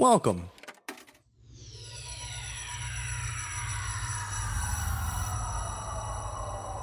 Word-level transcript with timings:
Welcome. 0.00 0.48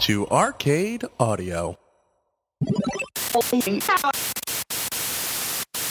To 0.02 0.28
Arcade 0.28 1.04
Audio. 1.20 1.80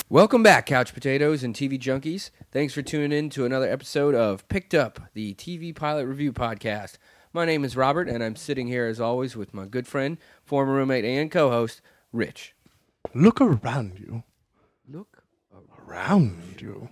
Welcome 0.08 0.44
back, 0.44 0.66
Couch 0.66 0.94
Potatoes 0.94 1.42
and 1.42 1.52
TV 1.52 1.76
Junkies. 1.80 2.30
Thanks 2.52 2.72
for 2.72 2.82
tuning 2.82 3.10
in 3.10 3.28
to 3.30 3.44
another 3.44 3.68
episode 3.68 4.14
of 4.14 4.46
Picked 4.46 4.72
Up, 4.72 5.00
the 5.14 5.34
TV 5.34 5.74
pilot 5.74 6.06
review 6.06 6.32
podcast. 6.32 6.98
My 7.32 7.44
name 7.44 7.64
is 7.64 7.74
Robert, 7.74 8.08
and 8.08 8.22
I'm 8.22 8.36
sitting 8.36 8.68
here 8.68 8.86
as 8.86 9.00
always 9.00 9.34
with 9.34 9.52
my 9.52 9.66
good 9.66 9.88
friend, 9.88 10.18
former 10.44 10.74
roommate, 10.74 11.04
and 11.04 11.28
co 11.28 11.50
host, 11.50 11.80
Rich. 12.12 12.54
Look 13.14 13.40
around 13.40 13.98
you. 13.98 14.22
Look, 14.88 15.24
Around 15.88 16.60
you. 16.60 16.88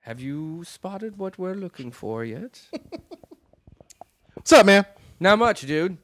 Have 0.00 0.20
you 0.20 0.64
spotted 0.64 1.18
what 1.18 1.38
we're 1.38 1.54
looking 1.54 1.90
for 1.92 2.24
yet? 2.24 2.60
What's 4.34 4.52
up, 4.52 4.66
man? 4.66 4.86
Not 5.18 5.38
much, 5.38 5.62
dude. 5.62 5.98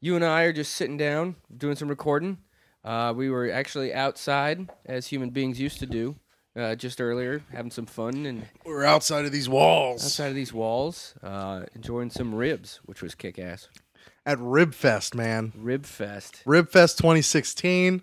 You 0.00 0.16
and 0.16 0.24
I 0.24 0.42
are 0.42 0.52
just 0.52 0.74
sitting 0.74 0.96
down 0.96 1.36
doing 1.54 1.76
some 1.76 1.88
recording. 1.88 2.38
Uh, 2.84 3.12
we 3.16 3.30
were 3.30 3.50
actually 3.50 3.92
outside, 3.92 4.68
as 4.86 5.06
human 5.06 5.30
beings 5.30 5.60
used 5.60 5.78
to 5.80 5.86
do, 5.86 6.16
uh, 6.56 6.74
just 6.74 7.00
earlier, 7.00 7.42
having 7.52 7.70
some 7.70 7.86
fun 7.86 8.26
and 8.26 8.46
We're 8.64 8.84
outside 8.84 9.24
of 9.24 9.32
these 9.32 9.48
walls. 9.48 10.04
outside 10.04 10.28
of 10.28 10.34
these 10.34 10.52
walls, 10.52 11.14
uh, 11.22 11.64
enjoying 11.74 12.10
some 12.10 12.34
ribs, 12.34 12.80
which 12.84 13.02
was 13.02 13.14
kick 13.14 13.38
ass. 13.38 13.68
At 14.26 14.38
Ribfest, 14.38 15.14
man. 15.14 15.52
Rib 15.56 15.86
Fest. 15.86 16.42
Ribfest 16.46 16.98
2016. 16.98 18.02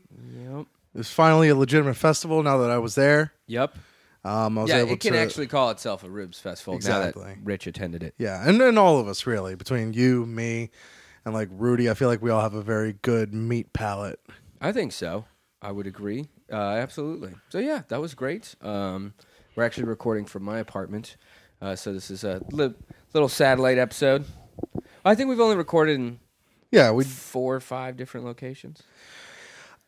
Yep. 0.49 0.65
It 0.93 0.97
was 0.97 1.11
finally 1.11 1.49
a 1.49 1.55
legitimate 1.55 1.95
festival 1.95 2.41
now 2.41 2.57
that 2.57 2.71
I 2.71 2.79
was 2.79 2.95
there. 2.95 3.33
Yep. 3.45 3.75
Um, 4.27 4.57
I 4.57 4.61
was 4.63 4.69
Yeah, 4.71 4.77
able 4.79 4.93
it 4.93 4.99
can 4.99 5.13
to, 5.13 5.19
actually 5.19 5.47
call 5.47 5.69
itself 5.69 6.03
a 6.03 6.09
ribs 6.09 6.39
festival 6.39 6.73
now 6.73 6.77
Exactly. 6.77 7.23
that 7.23 7.37
Rich 7.43 7.67
attended 7.67 8.03
it. 8.03 8.13
Yeah, 8.17 8.47
and 8.47 8.59
then 8.59 8.77
all 8.77 8.99
of 8.99 9.07
us 9.07 9.25
really, 9.25 9.55
between 9.55 9.93
you, 9.93 10.25
me, 10.25 10.69
and 11.23 11.33
like 11.33 11.49
Rudy, 11.51 11.89
I 11.89 11.93
feel 11.93 12.09
like 12.09 12.21
we 12.21 12.29
all 12.29 12.41
have 12.41 12.53
a 12.53 12.61
very 12.61 12.93
good 13.01 13.33
meat 13.33 13.71
palate. 13.73 14.19
I 14.59 14.71
think 14.71 14.91
so. 14.91 15.25
I 15.61 15.71
would 15.71 15.87
agree. 15.87 16.27
Uh, 16.51 16.55
absolutely. 16.55 17.33
So 17.49 17.59
yeah, 17.59 17.83
that 17.87 18.01
was 18.01 18.13
great. 18.15 18.55
Um, 18.61 19.13
we're 19.55 19.63
actually 19.63 19.85
recording 19.85 20.25
from 20.25 20.43
my 20.43 20.59
apartment, 20.59 21.17
uh, 21.61 21.75
so 21.75 21.93
this 21.93 22.11
is 22.11 22.23
a 22.23 22.41
li- 22.51 22.75
little 23.13 23.29
satellite 23.29 23.77
episode. 23.77 24.25
I 25.05 25.15
think 25.15 25.29
we've 25.29 25.39
only 25.39 25.55
recorded 25.55 25.95
in 25.95 26.19
Yeah, 26.71 26.91
we 26.91 27.05
four 27.05 27.55
or 27.55 27.59
five 27.59 27.95
different 27.97 28.25
locations 28.25 28.83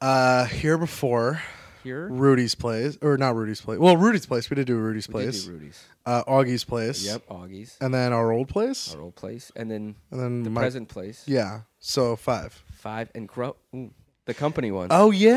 uh 0.02 0.46
here 0.46 0.78
before 0.78 1.42
here. 1.90 2.08
Rudy's 2.10 2.56
place 2.56 2.98
or 3.02 3.18
not 3.18 3.36
Rudy's 3.36 3.62
place. 3.62 3.80
Well, 3.80 3.98
Rudy's 3.98 4.26
place. 4.26 4.50
We 4.50 4.56
did 4.56 4.68
do 4.68 4.78
Rudy's 4.78 5.08
We 5.08 5.14
did 5.14 5.24
place. 5.32 5.44
do 5.46 5.52
Rudy's. 5.52 5.84
Uh, 6.06 6.24
Augie's 6.28 6.64
place. 6.64 7.06
Yep, 7.06 7.24
Augie's, 7.30 7.78
And 7.82 7.94
then 7.94 8.14
our 8.14 8.32
old 8.32 8.48
place. 8.48 8.94
our 8.96 9.02
old 9.02 9.16
place, 9.16 9.52
and 9.56 9.70
then 9.70 9.96
And 10.12 10.20
then 10.20 10.44
the 10.44 10.50
my 10.50 10.62
present 10.62 10.88
place. 10.90 11.24
yeah. 11.28 11.62
So 11.80 12.16
five. 12.16 12.62
Five 12.74 13.10
and. 13.16 13.30
Ooh, 13.76 13.92
the 14.26 14.34
company 14.34 14.72
one. 14.72 14.88
Oh 14.92 15.12
yeah. 15.12 15.36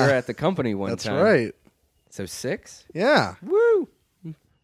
we 0.00 0.04
were 0.04 0.10
yeah, 0.10 0.16
at 0.16 0.26
the 0.26 0.34
company 0.34 0.74
one 0.74 0.90
that's 0.90 1.04
time. 1.04 1.22
right. 1.22 1.54
So 2.10 2.24
six. 2.26 2.84
Yeah, 2.94 3.34
Woo! 3.42 3.88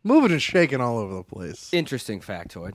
moving 0.05 0.33
and 0.33 0.41
shaking 0.43 0.81
all 0.81 0.99
over 0.99 1.15
the 1.15 1.23
place. 1.23 1.69
interesting 1.73 2.21
factoid. 2.21 2.73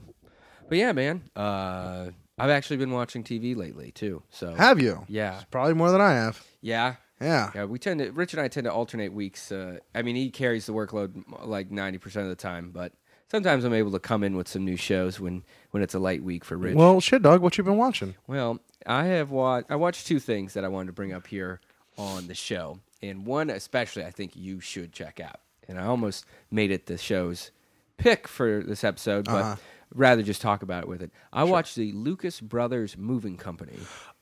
But 0.68 0.78
yeah, 0.78 0.92
man, 0.92 1.22
uh, 1.34 2.10
I've 2.38 2.50
actually 2.50 2.76
been 2.76 2.92
watching 2.92 3.24
TV 3.24 3.56
lately 3.56 3.90
too. 3.90 4.22
So 4.30 4.54
Have 4.54 4.80
you? 4.80 5.04
yeah, 5.08 5.40
Probably 5.50 5.74
more 5.74 5.90
than 5.90 6.00
I 6.00 6.12
have. 6.12 6.44
yeah, 6.60 6.94
Yeah. 7.20 7.50
yeah. 7.54 7.64
We 7.64 7.78
tend 7.78 8.00
to 8.00 8.10
Rich 8.12 8.32
and 8.34 8.40
I 8.40 8.48
tend 8.48 8.64
to 8.64 8.72
alternate 8.72 9.12
weeks. 9.12 9.50
Uh, 9.52 9.78
I 9.94 10.02
mean, 10.02 10.16
he 10.16 10.30
carries 10.30 10.66
the 10.66 10.72
workload 10.72 11.22
like 11.44 11.70
ninety 11.70 11.98
percent 11.98 12.24
of 12.24 12.30
the 12.30 12.36
time, 12.36 12.70
but 12.70 12.92
sometimes 13.30 13.64
I'm 13.64 13.74
able 13.74 13.90
to 13.92 13.98
come 13.98 14.22
in 14.22 14.36
with 14.36 14.48
some 14.48 14.64
new 14.64 14.76
shows 14.76 15.18
when 15.18 15.42
when 15.72 15.82
it's 15.82 15.94
a 15.94 15.98
light 15.98 16.22
week 16.22 16.44
for 16.44 16.56
Rich. 16.56 16.76
Well, 16.76 17.00
shit, 17.00 17.22
dog. 17.22 17.40
What 17.42 17.58
you 17.58 17.64
been 17.64 17.76
watching? 17.76 18.14
Well, 18.26 18.60
I 18.86 19.04
have 19.06 19.30
watched. 19.30 19.66
I 19.70 19.76
watched 19.76 20.06
two 20.06 20.20
things 20.20 20.54
that 20.54 20.64
I 20.64 20.68
wanted 20.68 20.86
to 20.86 20.92
bring 20.92 21.12
up 21.12 21.26
here 21.26 21.60
on 21.96 22.28
the 22.28 22.34
show, 22.34 22.78
and 23.02 23.26
one 23.26 23.50
especially 23.50 24.04
I 24.04 24.10
think 24.12 24.36
you 24.36 24.60
should 24.60 24.92
check 24.92 25.18
out. 25.20 25.40
And 25.66 25.78
I 25.78 25.84
almost 25.86 26.24
made 26.50 26.70
it 26.70 26.86
the 26.86 26.96
show's 26.96 27.50
pick 27.96 28.28
for 28.28 28.62
this 28.62 28.84
episode, 28.84 29.24
but 29.26 29.34
Uh-huh. 29.44 29.56
rather 29.92 30.22
just 30.22 30.40
talk 30.40 30.62
about 30.62 30.84
it 30.84 30.88
with 30.88 31.02
it. 31.02 31.10
I 31.32 31.42
watched 31.44 31.74
the 31.74 31.90
Lucas 31.92 32.40
Brothers 32.40 32.96
Moving 32.96 33.36
Company. 33.36 33.76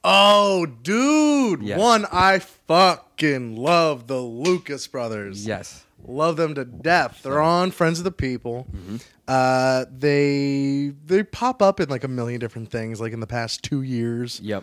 Oh, 0.09 0.67
dude. 0.67 1.63
Yes. 1.63 1.79
One, 1.79 2.07
I 2.13 2.39
fucking 2.39 3.57
love 3.57 4.07
the 4.07 4.19
Lucas 4.21 4.87
brothers. 4.87 5.47
Yes. 5.47 5.85
Love 6.07 6.37
them 6.37 6.55
to 6.55 6.65
death. 6.65 7.21
They're 7.25 7.41
on 7.41 7.73
Friends 7.73 7.99
of 7.99 8.05
the 8.05 8.13
People. 8.13 8.67
Mm-hmm. 8.73 8.97
Uh, 9.27 9.87
they 9.91 10.93
they 11.05 11.25
pop 11.25 11.61
up 11.61 11.81
in 11.81 11.89
like 11.89 12.05
a 12.05 12.09
million 12.09 12.39
different 12.39 12.71
things, 12.71 13.01
like 13.01 13.13
in 13.13 13.19
the 13.19 13.27
past 13.27 13.65
two 13.65 13.83
years. 13.83 14.41
Yep. 14.41 14.63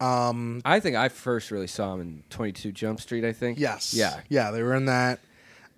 Um, 0.00 0.62
I 0.64 0.80
think 0.80 0.96
I 0.96 1.08
first 1.10 1.50
really 1.50 1.66
saw 1.66 1.92
them 1.92 2.00
in 2.00 2.22
Twenty 2.30 2.52
Two 2.52 2.72
Jump 2.72 3.00
Street. 3.02 3.24
I 3.24 3.32
think. 3.34 3.58
yes, 3.58 3.92
Yeah. 3.92 4.20
yeah, 4.30 4.50
they 4.50 4.62
were 4.62 4.74
in 4.74 4.86
that. 4.86 5.20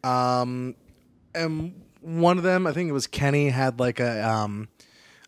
Um, 0.05 0.77
and 1.35 1.75
one 2.03 2.39
of 2.39 2.45
them, 2.45 2.67
I 2.69 2.73
think 2.73 2.89
it 2.89 2.93
was 2.93 3.09
Kenny, 3.09 3.49
had 3.49 3.81
like 3.81 3.99
a 3.99 4.29
um 4.31 4.69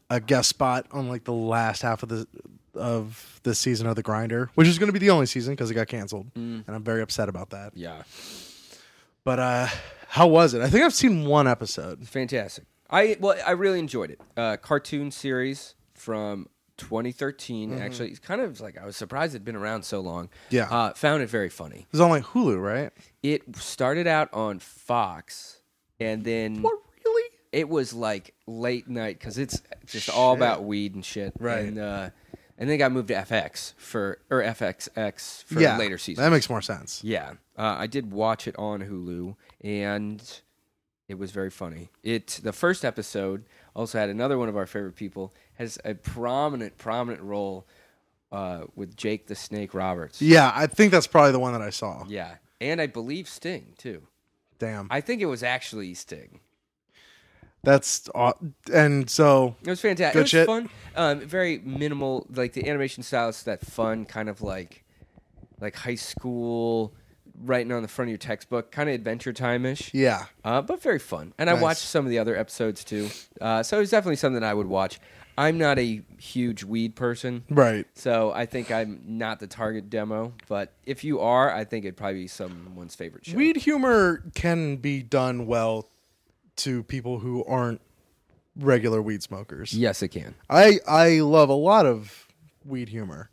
a 0.09 0.21
guest 0.21 0.51
spot 0.51 0.87
on 0.93 1.09
like 1.09 1.25
the 1.25 1.33
last 1.33 1.83
half 1.83 2.03
of 2.05 2.09
the 2.09 2.29
of 2.75 3.41
this 3.43 3.59
season 3.59 3.87
of 3.87 3.97
The 3.97 4.03
Grinder, 4.03 4.51
which 4.55 4.69
is 4.69 4.79
going 4.79 4.89
to 4.89 4.93
be 4.93 4.99
the 4.99 5.11
only 5.11 5.27
season 5.27 5.53
because 5.55 5.71
it 5.71 5.75
got 5.75 5.89
canceled, 5.89 6.33
Mm. 6.35 6.65
and 6.67 6.77
I'm 6.77 6.83
very 6.85 7.03
upset 7.03 7.29
about 7.29 7.51
that. 7.51 7.73
Yeah. 7.75 8.03
But 9.25 9.39
uh, 9.39 9.69
how 10.09 10.27
was 10.27 10.55
it? 10.55 10.63
I 10.63 10.69
think 10.69 10.85
I've 10.85 10.95
seen 10.95 11.25
one 11.27 11.47
episode. 11.47 12.07
Fantastic. 12.09 12.65
I 12.91 13.17
well, 13.21 13.37
I 13.47 13.53
really 13.53 13.79
enjoyed 13.79 14.11
it. 14.11 14.21
Uh, 14.37 14.57
cartoon 14.57 15.11
series 15.11 15.75
from 15.95 16.49
2013. 16.77 17.79
Actually, 17.79 18.11
it's 18.11 18.19
kind 18.19 18.41
of 18.41 18.61
like 18.61 18.77
I 18.77 18.85
was 18.85 18.97
surprised 18.97 19.35
it'd 19.35 19.45
been 19.45 19.57
around 19.57 19.85
so 19.85 20.01
long. 20.01 20.29
Yeah. 20.51 20.69
uh, 20.71 20.93
found 20.95 21.23
it 21.23 21.29
very 21.31 21.49
funny. 21.49 21.81
It 21.81 21.93
was 21.93 22.01
on 22.01 22.11
like 22.11 22.25
Hulu, 22.25 22.61
right? 22.63 22.91
It 23.23 23.57
started 23.57 24.07
out 24.07 24.29
on 24.35 24.59
Fox, 24.59 25.61
and 26.01 26.25
then 26.25 26.63
really? 26.63 27.31
it 27.53 27.69
was 27.69 27.95
like 27.95 28.35
late 28.47 28.89
night 28.89 29.19
because 29.19 29.39
it's 29.39 29.63
just 29.87 30.11
all 30.11 30.35
about 30.35 30.65
weed 30.65 30.95
and 30.95 31.05
shit. 31.05 31.33
Right. 31.39 31.65
And, 31.67 31.79
uh, 31.79 32.11
and 32.59 32.69
then 32.69 32.75
it 32.75 32.79
got 32.79 32.93
moved 32.93 33.09
to 33.09 33.15
FX 33.15 33.75
for 33.77 34.19
or 34.31 34.43
FXX 34.43 35.45
for 35.45 35.61
yeah, 35.61 35.77
later 35.77 35.99
seasons. 35.99 36.25
That 36.25 36.31
makes 36.31 36.49
more 36.49 36.63
sense. 36.63 37.03
Yeah, 37.05 37.33
uh, 37.57 37.77
I 37.79 37.87
did 37.87 38.13
watch 38.13 38.47
it 38.47 38.57
on 38.59 38.81
Hulu, 38.81 39.37
and 39.63 40.41
it 41.09 41.19
was 41.19 41.31
very 41.31 41.51
funny. 41.51 41.91
It 42.03 42.41
the 42.43 42.53
first 42.53 42.85
episode 42.85 43.45
also 43.75 43.99
had 43.99 44.11
another 44.11 44.39
one 44.39 44.49
of 44.49 44.57
our 44.57 44.67
favorite 44.67 44.97
people 44.97 45.35
has 45.55 45.79
a 45.85 45.95
prominent 45.95 46.79
prominent 46.79 47.23
role 47.23 47.67
uh, 48.31 48.65
with 48.75 48.97
Jake 48.97 49.27
the 49.27 49.35
Snake 49.35 49.75
Roberts. 49.75 50.21
Yeah, 50.23 50.53
I 50.55 50.67
think 50.67 50.93
that's 50.93 51.07
probably 51.07 51.33
the 51.33 51.39
one 51.41 51.53
that 51.53 51.63
I 51.63 51.71
saw. 51.71 52.05
Yeah, 52.09 52.37
and 52.61 52.81
I 52.81 52.87
believe 52.87 53.29
Sting 53.29 53.75
too. 53.79 54.03
Damn, 54.59 54.87
I 54.91 55.01
think 55.01 55.21
it 55.21 55.27
was 55.27 55.43
actually 55.43 55.95
Sting. 55.95 56.41
That's 57.63 58.09
aw- 58.15 58.33
and 58.73 59.09
so 59.09 59.57
It 59.65 59.71
was 59.71 59.81
fantastic. 59.81 60.15
Good 60.15 60.19
it 60.19 60.23
was 60.23 60.31
shit. 60.31 60.47
fun. 60.47 60.69
Um, 60.97 61.21
very 61.21 61.59
minimal. 61.59 62.27
Like 62.35 62.53
the 62.53 62.69
animation 62.69 63.03
style 63.03 63.29
is 63.29 63.43
that 63.45 63.65
fun 63.65 64.05
kind 64.05 64.29
of 64.29 64.43
like 64.43 64.85
like 65.61 65.77
high 65.77 65.95
school 65.95 66.93
writing 67.45 67.73
on 67.73 67.83
the 67.83 67.89
front 67.89 68.09
of 68.09 68.11
your 68.11 68.19
textbook, 68.19 68.71
kind 68.73 68.89
of 68.89 68.95
adventure 68.95 69.33
time 69.33 69.65
ish. 69.65 69.93
yeah, 69.95 70.27
uh, 70.45 70.61
but 70.61 70.83
very 70.83 70.99
fun. 70.99 71.33
And 71.39 71.49
I 71.49 71.55
Nice. 71.55 71.63
watched 71.63 71.81
some 71.83 72.05
of 72.05 72.11
the 72.11 72.19
other 72.19 72.37
episodes 72.37 72.85
too, 72.85 73.09
uh, 73.41 73.63
so 73.63 73.77
it 73.79 73.81
was 73.81 73.91
definitely 73.91 74.17
something 74.17 74.43
I 74.43 74.55
would 74.55 74.67
watch. 74.67 75.01
I'm 75.39 75.57
not 75.57 75.79
a 75.79 76.03
huge 76.19 76.63
weed 76.63 76.95
person, 76.95 77.45
right. 77.49 77.87
so 77.95 78.33
I 78.33 78.45
think 78.45 78.71
I'm 78.71 79.01
not 79.07 79.41
the 79.41 79.47
target 79.47 79.89
demo. 79.89 80.35
But 80.47 80.75
if 80.85 81.05
you 81.05 81.21
are, 81.21 81.51
I 81.51 81.65
think 81.65 81.87
it'd 81.87 81.97
probably 81.97 82.21
be 82.23 82.29
someone's 82.29 82.95
favorite 82.95 83.25
show. 83.25 83.37
Weed 83.39 83.57
humor 83.57 84.23
can 84.35 84.77
be 84.77 85.03
done 85.03 85.47
well 85.47 85.89
to 86.57 86.83
people 86.85 87.19
who 87.21 87.45
aren't 87.45 87.81
regular 88.57 89.01
weed 89.01 89.23
smokers. 89.23 89.73
yes, 89.73 90.03
it 90.03 90.09
can. 90.09 90.35
I 90.51 90.79
I 90.87 91.21
love 91.21 91.49
a 91.49 91.55
lot 91.55 91.87
of 91.87 92.27
weed 92.65 92.89
humor, 92.89 93.31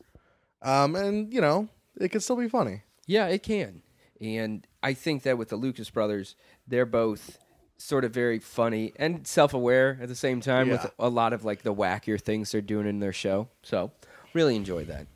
um, 0.61 0.95
and 0.95 1.33
you 1.33 1.41
know 1.41 1.67
it 1.99 2.09
can 2.09 2.21
still 2.21 2.35
be 2.37 2.47
funny. 2.49 2.83
Yeah, 3.05 3.27
it 3.27 3.43
can. 3.43 3.81
And 4.21 4.65
I 4.83 4.93
think 4.93 5.23
that 5.23 5.37
with 5.37 5.49
the 5.49 5.55
Lucas 5.55 5.89
brothers, 5.89 6.35
they're 6.67 6.85
both 6.85 7.37
sort 7.77 8.03
of 8.03 8.13
very 8.13 8.37
funny 8.39 8.91
and 8.97 9.25
self-aware 9.25 9.97
at 10.01 10.09
the 10.09 10.15
same 10.15 10.41
time 10.41 10.67
Yeah. 10.67 10.73
with 10.73 10.91
a 10.99 11.07
lot 11.09 11.31
of 11.31 11.45
like 11.45 11.61
the 11.63 11.73
wackier 11.73 12.19
things 12.19 12.51
they're 12.51 12.59
doing 12.61 12.85
in 12.87 12.99
their 12.99 13.13
show. 13.13 13.47
So, 13.63 13.91
really 14.33 14.55
enjoyed 14.57 14.87
that. 14.87 15.07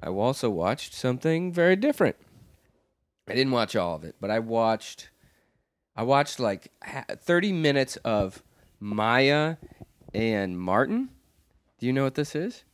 I 0.00 0.08
also 0.08 0.48
watched 0.50 0.94
something 0.94 1.52
very 1.52 1.74
different. 1.74 2.16
I 3.28 3.34
didn't 3.34 3.52
watch 3.52 3.74
all 3.74 3.96
of 3.96 4.04
it, 4.04 4.14
but 4.20 4.30
I 4.30 4.38
watched 4.38 5.08
I 5.96 6.02
watched 6.02 6.38
like 6.38 6.70
30 6.84 7.52
minutes 7.52 7.96
of 7.96 8.42
Maya 8.80 9.56
and 10.12 10.58
Martin. 10.58 11.08
Do 11.78 11.86
you 11.86 11.92
know 11.92 12.04
what 12.04 12.14
this 12.14 12.34
is? 12.34 12.64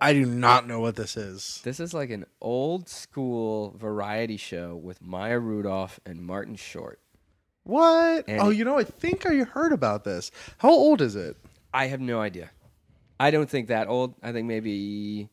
I 0.00 0.12
do 0.12 0.26
not 0.26 0.66
know 0.66 0.80
what 0.80 0.96
this 0.96 1.16
is. 1.16 1.60
This 1.64 1.80
is 1.80 1.94
like 1.94 2.10
an 2.10 2.26
old 2.40 2.88
school 2.88 3.74
variety 3.78 4.36
show 4.36 4.76
with 4.76 5.00
Maya 5.00 5.38
Rudolph 5.38 5.98
and 6.04 6.20
Martin 6.20 6.54
Short. 6.54 7.00
What? 7.64 8.24
And- 8.28 8.40
oh, 8.40 8.50
you 8.50 8.64
know, 8.64 8.78
I 8.78 8.84
think 8.84 9.26
I 9.26 9.36
heard 9.44 9.72
about 9.72 10.04
this. 10.04 10.30
How 10.58 10.70
old 10.70 11.00
is 11.00 11.16
it? 11.16 11.36
I 11.72 11.86
have 11.86 12.00
no 12.00 12.20
idea. 12.20 12.50
I 13.18 13.30
don't 13.30 13.48
think 13.48 13.68
that 13.68 13.88
old. 13.88 14.14
I 14.22 14.32
think 14.32 14.46
maybe 14.46 15.30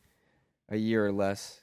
a 0.70 0.76
year 0.76 1.06
or 1.06 1.12
less. 1.12 1.60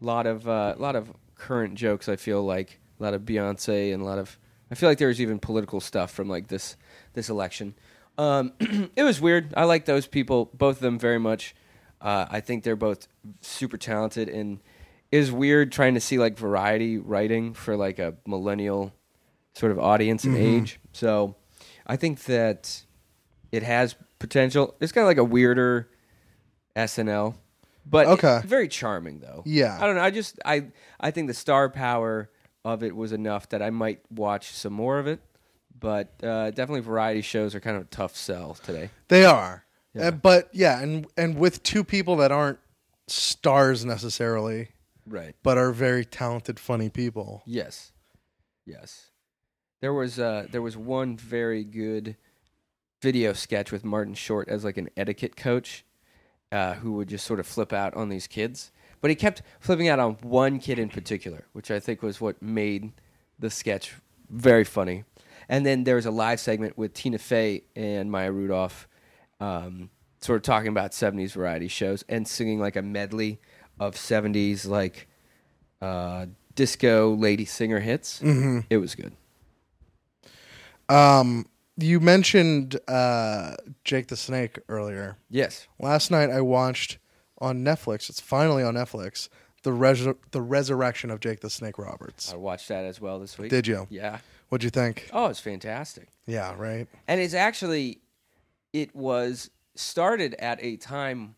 A 0.00 0.04
lot 0.04 0.26
of 0.26 0.46
a 0.46 0.76
lot 0.78 0.96
of 0.96 1.10
current 1.34 1.74
jokes. 1.74 2.08
I 2.08 2.16
feel 2.16 2.42
like 2.42 2.78
a 3.02 3.04
lot 3.04 3.14
of 3.14 3.22
Beyonce 3.22 3.92
and 3.92 4.02
a 4.02 4.06
lot 4.06 4.18
of. 4.18 4.38
I 4.70 4.74
feel 4.74 4.88
like 4.88 4.98
there 4.98 5.08
was 5.08 5.20
even 5.20 5.38
political 5.38 5.80
stuff 5.80 6.10
from 6.12 6.28
like 6.28 6.48
this 6.48 6.76
this 7.14 7.28
election. 7.28 7.74
Um, 8.18 8.52
it 8.96 9.02
was 9.02 9.20
weird. 9.20 9.52
I 9.56 9.64
like 9.64 9.84
those 9.86 10.06
people, 10.06 10.50
both 10.54 10.76
of 10.76 10.82
them, 10.82 10.98
very 10.98 11.18
much. 11.18 11.54
Uh, 12.00 12.26
I 12.30 12.40
think 12.40 12.64
they're 12.64 12.76
both 12.76 13.06
super 13.40 13.76
talented, 13.76 14.28
and 14.28 14.60
it 15.10 15.18
is 15.18 15.30
weird 15.32 15.72
trying 15.72 15.94
to 15.94 16.00
see 16.00 16.18
like 16.18 16.38
variety 16.38 16.98
writing 16.98 17.54
for 17.54 17.76
like 17.76 17.98
a 17.98 18.14
millennial 18.26 18.92
sort 19.54 19.72
of 19.72 19.78
audience 19.78 20.24
and 20.24 20.36
age. 20.36 20.80
So 20.92 21.36
I 21.86 21.96
think 21.96 22.24
that 22.24 22.82
it 23.50 23.62
has 23.62 23.94
potential. 24.18 24.74
It's 24.80 24.92
kind 24.92 25.02
of 25.04 25.08
like 25.08 25.18
a 25.18 25.24
weirder 25.24 25.88
SNL, 26.76 27.34
but 27.84 28.06
Okay. 28.06 28.40
very 28.46 28.68
charming 28.68 29.20
though. 29.20 29.42
Yeah. 29.44 29.76
I 29.80 29.86
don't 29.86 29.96
know. 29.96 30.02
I 30.02 30.10
just 30.10 30.38
I 30.44 30.66
I 30.98 31.10
think 31.10 31.28
the 31.28 31.34
star 31.34 31.68
power 31.68 32.30
of 32.64 32.82
it 32.82 32.94
was 32.94 33.12
enough 33.12 33.48
that 33.50 33.62
I 33.62 33.70
might 33.70 34.00
watch 34.10 34.52
some 34.52 34.72
more 34.72 34.98
of 34.98 35.06
it. 35.06 35.20
But 35.78 36.12
uh, 36.22 36.50
definitely 36.50 36.80
variety 36.80 37.22
shows 37.22 37.54
are 37.54 37.60
kind 37.60 37.76
of 37.76 37.82
a 37.82 37.86
tough 37.86 38.14
sell 38.14 38.54
today. 38.54 38.90
They 39.08 39.24
are. 39.24 39.64
Yeah. 39.94 40.08
Uh, 40.08 40.10
but 40.12 40.48
yeah, 40.52 40.80
and 40.80 41.06
and 41.16 41.36
with 41.36 41.62
two 41.62 41.82
people 41.84 42.16
that 42.16 42.30
aren't 42.30 42.58
stars 43.08 43.84
necessarily, 43.84 44.68
Right. 45.06 45.34
but 45.42 45.58
are 45.58 45.72
very 45.72 46.04
talented, 46.04 46.60
funny 46.60 46.88
people. 46.88 47.42
Yes. 47.46 47.92
Yes. 48.64 49.10
There 49.80 49.92
was 49.92 50.18
uh 50.18 50.46
there 50.50 50.62
was 50.62 50.76
one 50.76 51.16
very 51.16 51.64
good 51.64 52.16
video 53.00 53.32
sketch 53.32 53.72
with 53.72 53.84
Martin 53.84 54.14
Short 54.14 54.48
as 54.48 54.62
like 54.64 54.76
an 54.76 54.88
etiquette 54.96 55.34
coach, 55.36 55.84
uh, 56.52 56.74
who 56.74 56.92
would 56.92 57.08
just 57.08 57.26
sort 57.26 57.40
of 57.40 57.46
flip 57.46 57.72
out 57.72 57.92
on 57.94 58.08
these 58.08 58.26
kids. 58.28 58.70
But 59.02 59.10
he 59.10 59.16
kept 59.16 59.42
flipping 59.60 59.88
out 59.88 59.98
on 59.98 60.12
one 60.22 60.58
kid 60.60 60.78
in 60.78 60.88
particular, 60.88 61.44
which 61.52 61.70
I 61.70 61.80
think 61.80 62.00
was 62.00 62.20
what 62.20 62.40
made 62.40 62.92
the 63.38 63.50
sketch 63.50 63.96
very 64.30 64.64
funny. 64.64 65.04
And 65.48 65.66
then 65.66 65.84
there 65.84 65.96
was 65.96 66.06
a 66.06 66.10
live 66.10 66.40
segment 66.40 66.78
with 66.78 66.94
Tina 66.94 67.18
Fey 67.18 67.64
and 67.76 68.10
Maya 68.10 68.32
Rudolph, 68.32 68.88
um, 69.40 69.90
sort 70.20 70.36
of 70.36 70.42
talking 70.44 70.68
about 70.68 70.92
'70s 70.92 71.32
variety 71.32 71.68
shows 71.68 72.04
and 72.08 72.26
singing 72.26 72.60
like 72.60 72.76
a 72.76 72.82
medley 72.82 73.40
of 73.78 73.96
'70s 73.96 74.66
like 74.66 75.08
uh, 75.82 76.26
disco 76.54 77.12
lady 77.14 77.44
singer 77.44 77.80
hits. 77.80 78.20
Mm-hmm. 78.20 78.60
It 78.70 78.78
was 78.78 78.94
good. 78.94 79.12
Um, 80.88 81.46
you 81.76 81.98
mentioned 81.98 82.78
uh, 82.86 83.56
Jake 83.84 84.06
the 84.06 84.16
Snake 84.16 84.60
earlier. 84.68 85.16
Yes. 85.28 85.66
Last 85.80 86.10
night 86.12 86.30
I 86.30 86.40
watched 86.40 86.98
on 87.42 87.64
Netflix. 87.64 88.08
It's 88.08 88.20
finally 88.20 88.62
on 88.62 88.74
Netflix. 88.74 89.28
The 89.64 89.72
res- 89.72 90.06
the 90.30 90.42
resurrection 90.42 91.10
of 91.10 91.20
Jake 91.20 91.40
the 91.40 91.50
Snake 91.50 91.78
Roberts. 91.78 92.32
I 92.32 92.36
watched 92.36 92.68
that 92.68 92.84
as 92.84 93.00
well 93.00 93.18
this 93.20 93.38
week. 93.38 93.50
Did 93.50 93.66
you? 93.66 93.86
Yeah. 93.90 94.18
What'd 94.48 94.64
you 94.64 94.70
think? 94.70 95.08
Oh, 95.12 95.26
it's 95.26 95.40
fantastic. 95.40 96.08
Yeah, 96.26 96.54
right. 96.56 96.86
And 97.06 97.20
it's 97.20 97.34
actually, 97.34 98.00
it 98.72 98.94
was 98.94 99.50
started 99.74 100.34
at 100.38 100.58
a 100.62 100.76
time 100.76 101.36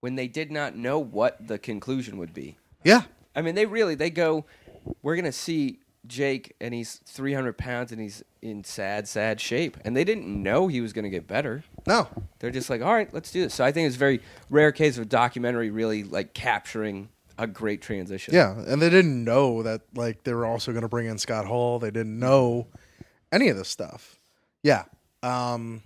when 0.00 0.14
they 0.14 0.28
did 0.28 0.50
not 0.52 0.76
know 0.76 0.98
what 0.98 1.46
the 1.48 1.58
conclusion 1.58 2.18
would 2.18 2.32
be. 2.32 2.56
Yeah, 2.84 3.02
I 3.34 3.42
mean, 3.42 3.54
they 3.56 3.66
really 3.66 3.94
they 3.94 4.10
go. 4.10 4.44
We're 5.02 5.16
gonna 5.16 5.32
see 5.32 5.80
Jake, 6.06 6.54
and 6.60 6.72
he's 6.72 7.00
300 7.04 7.58
pounds, 7.58 7.90
and 7.90 8.00
he's 8.00 8.22
in 8.46 8.64
sad, 8.64 9.06
sad 9.08 9.40
shape, 9.40 9.76
and 9.84 9.96
they 9.96 10.04
didn't 10.04 10.26
know 10.26 10.68
he 10.68 10.80
was 10.80 10.92
gonna 10.92 11.10
get 11.10 11.26
better. 11.26 11.64
no, 11.86 12.08
They're 12.38 12.50
just 12.50 12.70
like, 12.70 12.80
all 12.82 12.94
right, 12.94 13.12
let's 13.12 13.30
do 13.30 13.42
this. 13.42 13.54
So 13.54 13.64
I 13.64 13.72
think 13.72 13.86
it's 13.86 13.96
a 13.96 13.98
very 13.98 14.20
rare 14.50 14.72
case 14.72 14.96
of 14.96 15.02
a 15.02 15.06
documentary 15.06 15.70
really 15.70 16.04
like 16.04 16.32
capturing 16.34 17.08
a 17.38 17.46
great 17.46 17.82
transition. 17.82 18.32
yeah, 18.34 18.52
and 18.66 18.80
they 18.80 18.88
didn't 18.88 19.22
know 19.24 19.62
that 19.62 19.82
like 19.94 20.24
they 20.24 20.32
were 20.32 20.46
also 20.46 20.72
going 20.72 20.82
to 20.82 20.88
bring 20.88 21.06
in 21.06 21.18
Scott 21.18 21.44
Hall. 21.46 21.78
They 21.78 21.90
didn't 21.90 22.18
know 22.18 22.68
any 23.30 23.48
of 23.48 23.56
this 23.56 23.68
stuff. 23.68 24.18
Yeah, 24.62 24.84
um, 25.22 25.82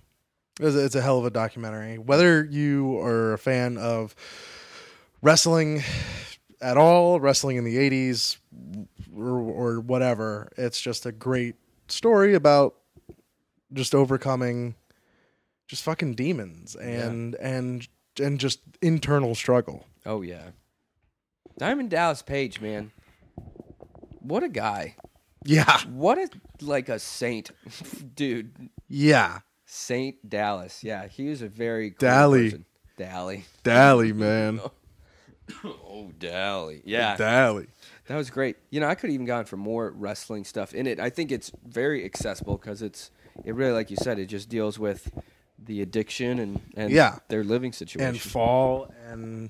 it's 0.59 0.75
a, 0.75 0.85
it's 0.85 0.95
a 0.95 1.01
hell 1.01 1.17
of 1.19 1.25
a 1.25 1.29
documentary. 1.29 1.97
Whether 1.97 2.45
you 2.45 2.97
are 2.99 3.33
a 3.33 3.37
fan 3.37 3.77
of 3.77 4.15
wrestling 5.21 5.83
at 6.61 6.77
all, 6.77 7.19
wrestling 7.19 7.57
in 7.57 7.63
the 7.63 7.75
'80s, 7.77 8.37
or, 9.15 9.39
or 9.39 9.79
whatever, 9.81 10.51
it's 10.57 10.79
just 10.79 11.05
a 11.05 11.11
great 11.11 11.55
story 11.91 12.33
about 12.33 12.75
just 13.73 13.93
overcoming 13.95 14.75
just 15.67 15.83
fucking 15.83 16.15
demons 16.15 16.75
and 16.75 17.35
and 17.35 17.87
and 18.21 18.39
just 18.39 18.59
internal 18.81 19.35
struggle. 19.35 19.85
Oh 20.05 20.21
yeah. 20.21 20.49
Diamond 21.57 21.89
Dallas 21.91 22.21
Page, 22.21 22.59
man. 22.61 22.91
What 24.19 24.43
a 24.43 24.49
guy. 24.49 24.95
Yeah, 25.43 25.79
What 25.89 26.17
a 26.19 26.29
like 26.63 26.87
a 26.89 26.99
saint, 26.99 27.49
dude. 28.15 28.69
yeah. 28.87 29.39
Saint 29.65 30.29
Dallas. 30.29 30.83
Yeah, 30.83 31.07
he 31.07 31.29
was 31.29 31.41
a 31.41 31.47
very 31.47 31.91
cool 31.91 31.97
Dally. 32.09 32.43
person. 32.51 32.65
Dally. 32.97 33.45
Dally, 33.63 34.13
man. 34.13 34.59
Oh, 35.65 36.11
Dally. 36.17 36.81
Yeah, 36.85 37.17
Dally. 37.17 37.67
That 38.07 38.15
was 38.17 38.29
great. 38.29 38.57
You 38.69 38.79
know, 38.79 38.87
I 38.87 38.95
could 38.95 39.09
have 39.09 39.13
even 39.13 39.25
gone 39.25 39.45
for 39.45 39.57
more 39.57 39.91
wrestling 39.91 40.43
stuff 40.43 40.73
in 40.73 40.87
it. 40.87 40.99
I 40.99 41.09
think 41.09 41.31
it's 41.31 41.51
very 41.65 42.03
accessible 42.05 42.57
because 42.57 42.81
it's 42.81 43.11
it 43.45 43.55
really, 43.55 43.71
like 43.71 43.89
you 43.89 43.97
said, 43.97 44.19
it 44.19 44.25
just 44.25 44.49
deals 44.49 44.77
with 44.79 45.11
the 45.63 45.81
addiction 45.81 46.39
and 46.39 46.61
and 46.75 46.91
Yeah. 46.91 47.19
their 47.29 47.43
living 47.43 47.71
situation. 47.73 48.09
And 48.09 48.19
fall 48.19 48.93
and 49.07 49.49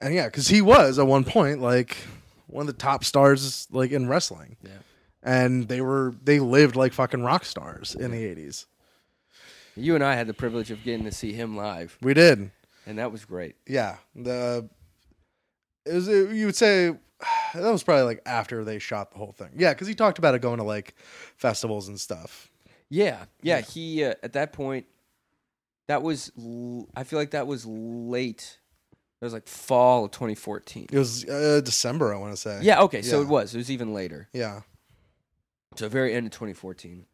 and 0.00 0.14
yeah, 0.14 0.26
because 0.26 0.48
he 0.48 0.62
was 0.62 0.98
at 0.98 1.06
one 1.06 1.24
point 1.24 1.60
like 1.60 1.96
one 2.46 2.62
of 2.62 2.66
the 2.68 2.72
top 2.80 3.04
stars 3.04 3.68
like 3.70 3.90
in 3.90 4.08
wrestling, 4.08 4.56
yeah. 4.62 4.70
and 5.22 5.68
they 5.68 5.80
were 5.80 6.14
they 6.24 6.40
lived 6.40 6.74
like 6.76 6.92
fucking 6.92 7.22
rock 7.22 7.44
stars 7.44 7.94
in 7.94 8.10
the 8.12 8.24
eighties. 8.24 8.66
You 9.76 9.94
and 9.94 10.02
I 10.02 10.14
had 10.16 10.26
the 10.26 10.34
privilege 10.34 10.70
of 10.70 10.82
getting 10.82 11.04
to 11.04 11.12
see 11.12 11.32
him 11.32 11.56
live, 11.56 11.96
We 12.02 12.12
did, 12.14 12.50
and 12.86 12.98
that 12.98 13.12
was 13.12 13.24
great. 13.24 13.56
yeah. 13.66 13.96
The 14.14 14.68
it 15.86 15.92
was 15.94 16.08
you 16.08 16.46
would 16.46 16.56
say 16.56 16.94
that 17.54 17.70
was 17.70 17.82
probably 17.82 18.04
like 18.04 18.22
after 18.26 18.64
they 18.64 18.78
shot 18.78 19.10
the 19.12 19.18
whole 19.18 19.32
thing. 19.32 19.50
Yeah, 19.56 19.72
because 19.72 19.88
he 19.88 19.94
talked 19.94 20.18
about 20.18 20.34
it 20.34 20.40
going 20.42 20.58
to 20.58 20.64
like 20.64 20.94
festivals 21.36 21.88
and 21.88 21.98
stuff. 21.98 22.50
Yeah, 22.88 23.24
yeah. 23.42 23.60
He 23.60 24.04
uh, 24.04 24.14
at 24.22 24.32
that 24.32 24.52
point, 24.52 24.86
that 25.88 26.02
was 26.02 26.32
l- 26.38 26.88
I 26.96 27.04
feel 27.04 27.18
like 27.18 27.30
that 27.30 27.46
was 27.46 27.64
late. 27.66 28.58
It 29.20 29.24
was 29.24 29.32
like 29.32 29.46
fall 29.46 30.06
of 30.06 30.12
2014. 30.12 30.86
It 30.90 30.98
was 30.98 31.24
uh, 31.26 31.60
December, 31.62 32.14
I 32.14 32.18
want 32.18 32.32
to 32.32 32.36
say. 32.38 32.60
Yeah. 32.62 32.80
Okay. 32.82 33.02
So 33.02 33.16
Yeah. 33.18 33.22
it 33.22 33.28
was. 33.28 33.54
It 33.54 33.58
was 33.58 33.70
even 33.70 33.92
later. 33.92 34.28
yeah, 34.32 34.62
So 35.76 35.88
very 35.90 36.14
end 36.14 36.26
of 36.26 36.32
2014, 36.32 37.04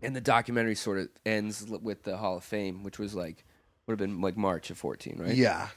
and 0.00 0.16
the 0.16 0.20
documentary 0.22 0.74
sort 0.74 0.98
of 0.98 1.08
ends 1.26 1.66
with 1.68 2.02
the 2.04 2.16
Hall 2.16 2.38
of 2.38 2.44
Fame, 2.44 2.82
which 2.82 2.98
was 2.98 3.14
like 3.14 3.44
would 3.86 3.92
have 3.92 3.98
been 3.98 4.20
like 4.22 4.36
March 4.36 4.70
of 4.70 4.78
14, 4.78 5.16
right? 5.20 5.34
yeah. 5.34 5.68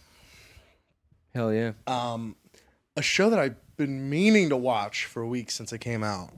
Hell 1.34 1.54
yeah. 1.54 1.74
Um, 1.86 2.36
a 2.96 3.02
show 3.02 3.30
that 3.30 3.40
I've 3.40 3.56
been 3.78 4.10
meaning 4.10 4.50
to 4.50 4.58
watch 4.58 5.06
for 5.06 5.26
weeks 5.26 5.54
since 5.56 5.74
it 5.74 5.80
came 5.80 6.04
out 6.04 6.32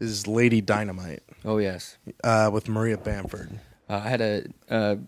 is 0.00 0.26
Lady 0.26 0.60
Dynamite 0.60 1.22
Oh 1.44 1.58
yes. 1.58 1.96
uh, 2.24 2.50
with 2.52 2.68
Maria 2.68 2.96
Bamford. 2.98 3.50
Uh, 3.88 4.00
I 4.04 4.08
had 4.08 4.20
a, 4.20 4.44
a 4.68 4.98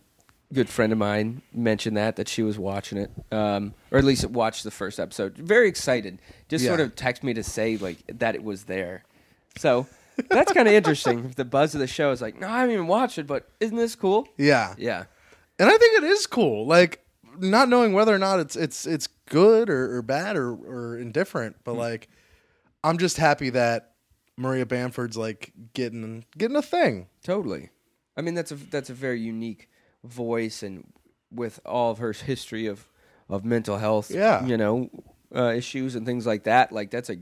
good 0.52 0.68
friend 0.68 0.92
of 0.92 0.99
mine 0.99 1.42
mention 1.52 1.94
that 1.94 2.16
that 2.16 2.28
she 2.28 2.42
was 2.42 2.59
watching 2.59 2.99
it, 2.99 3.11
um, 3.32 3.75
or 3.90 3.99
at 3.99 4.04
least 4.04 4.26
watched 4.26 4.64
the 4.64 4.71
first 4.71 5.00
episode. 5.00 5.37
Very 5.37 5.68
excited. 5.68 6.18
Just 6.49 6.64
sort 6.64 6.80
of 6.80 6.94
text 6.94 7.23
me 7.23 7.32
to 7.35 7.42
say 7.42 7.76
like 7.78 7.99
that 8.06 8.35
it 8.35 8.42
was 8.44 8.64
there. 8.64 9.04
So 9.56 9.87
that's 10.28 10.52
kind 10.52 10.68
of 10.68 10.75
interesting. 10.80 11.32
The 11.37 11.44
buzz 11.44 11.75
of 11.75 11.80
the 11.80 11.87
show 11.87 12.11
is 12.12 12.21
like, 12.21 12.38
no, 12.38 12.49
I 12.49 12.61
haven't 12.61 12.75
even 12.75 12.87
watched 12.87 13.18
it, 13.18 13.26
but 13.26 13.49
isn't 13.61 13.76
this 13.76 13.94
cool? 13.94 14.28
Yeah, 14.37 14.75
Yeah, 14.78 15.04
and 15.59 15.68
I 15.68 15.76
think 15.78 16.02
it 16.02 16.04
is 16.04 16.26
cool. 16.26 16.66
Like 16.66 17.01
not 17.38 17.68
knowing 17.68 17.92
whether 17.92 18.14
or 18.14 18.18
not 18.18 18.40
it's 18.40 18.56
it's 18.56 18.86
it's 18.86 19.06
good 19.26 19.68
or, 19.70 19.96
or 19.96 20.02
bad 20.02 20.36
or 20.36 20.52
or 20.52 20.98
indifferent, 20.98 21.56
but 21.64 21.74
like 21.74 22.08
I'm 22.84 22.98
just 22.98 23.16
happy 23.16 23.50
that 23.50 23.92
Maria 24.36 24.66
Bamford's 24.66 25.16
like 25.16 25.52
getting 25.74 26.24
getting 26.36 26.56
a 26.56 26.62
thing. 26.62 27.08
totally. 27.24 27.70
I 28.16 28.20
mean, 28.20 28.34
that's 28.34 28.52
a 28.52 28.56
that's 28.56 28.90
a 28.90 28.94
very 28.94 29.20
unique 29.20 29.68
voice, 30.04 30.62
and 30.62 30.92
with 31.30 31.60
all 31.64 31.90
of 31.90 31.98
her 31.98 32.12
history 32.12 32.66
of 32.66 32.86
of 33.28 33.44
mental 33.44 33.78
health, 33.78 34.10
Yeah. 34.10 34.44
you 34.44 34.56
know, 34.58 34.90
uh, 35.34 35.52
issues 35.56 35.94
and 35.94 36.04
things 36.04 36.26
like 36.26 36.44
that. 36.44 36.72
Like 36.72 36.90
that's 36.90 37.08
a 37.08 37.16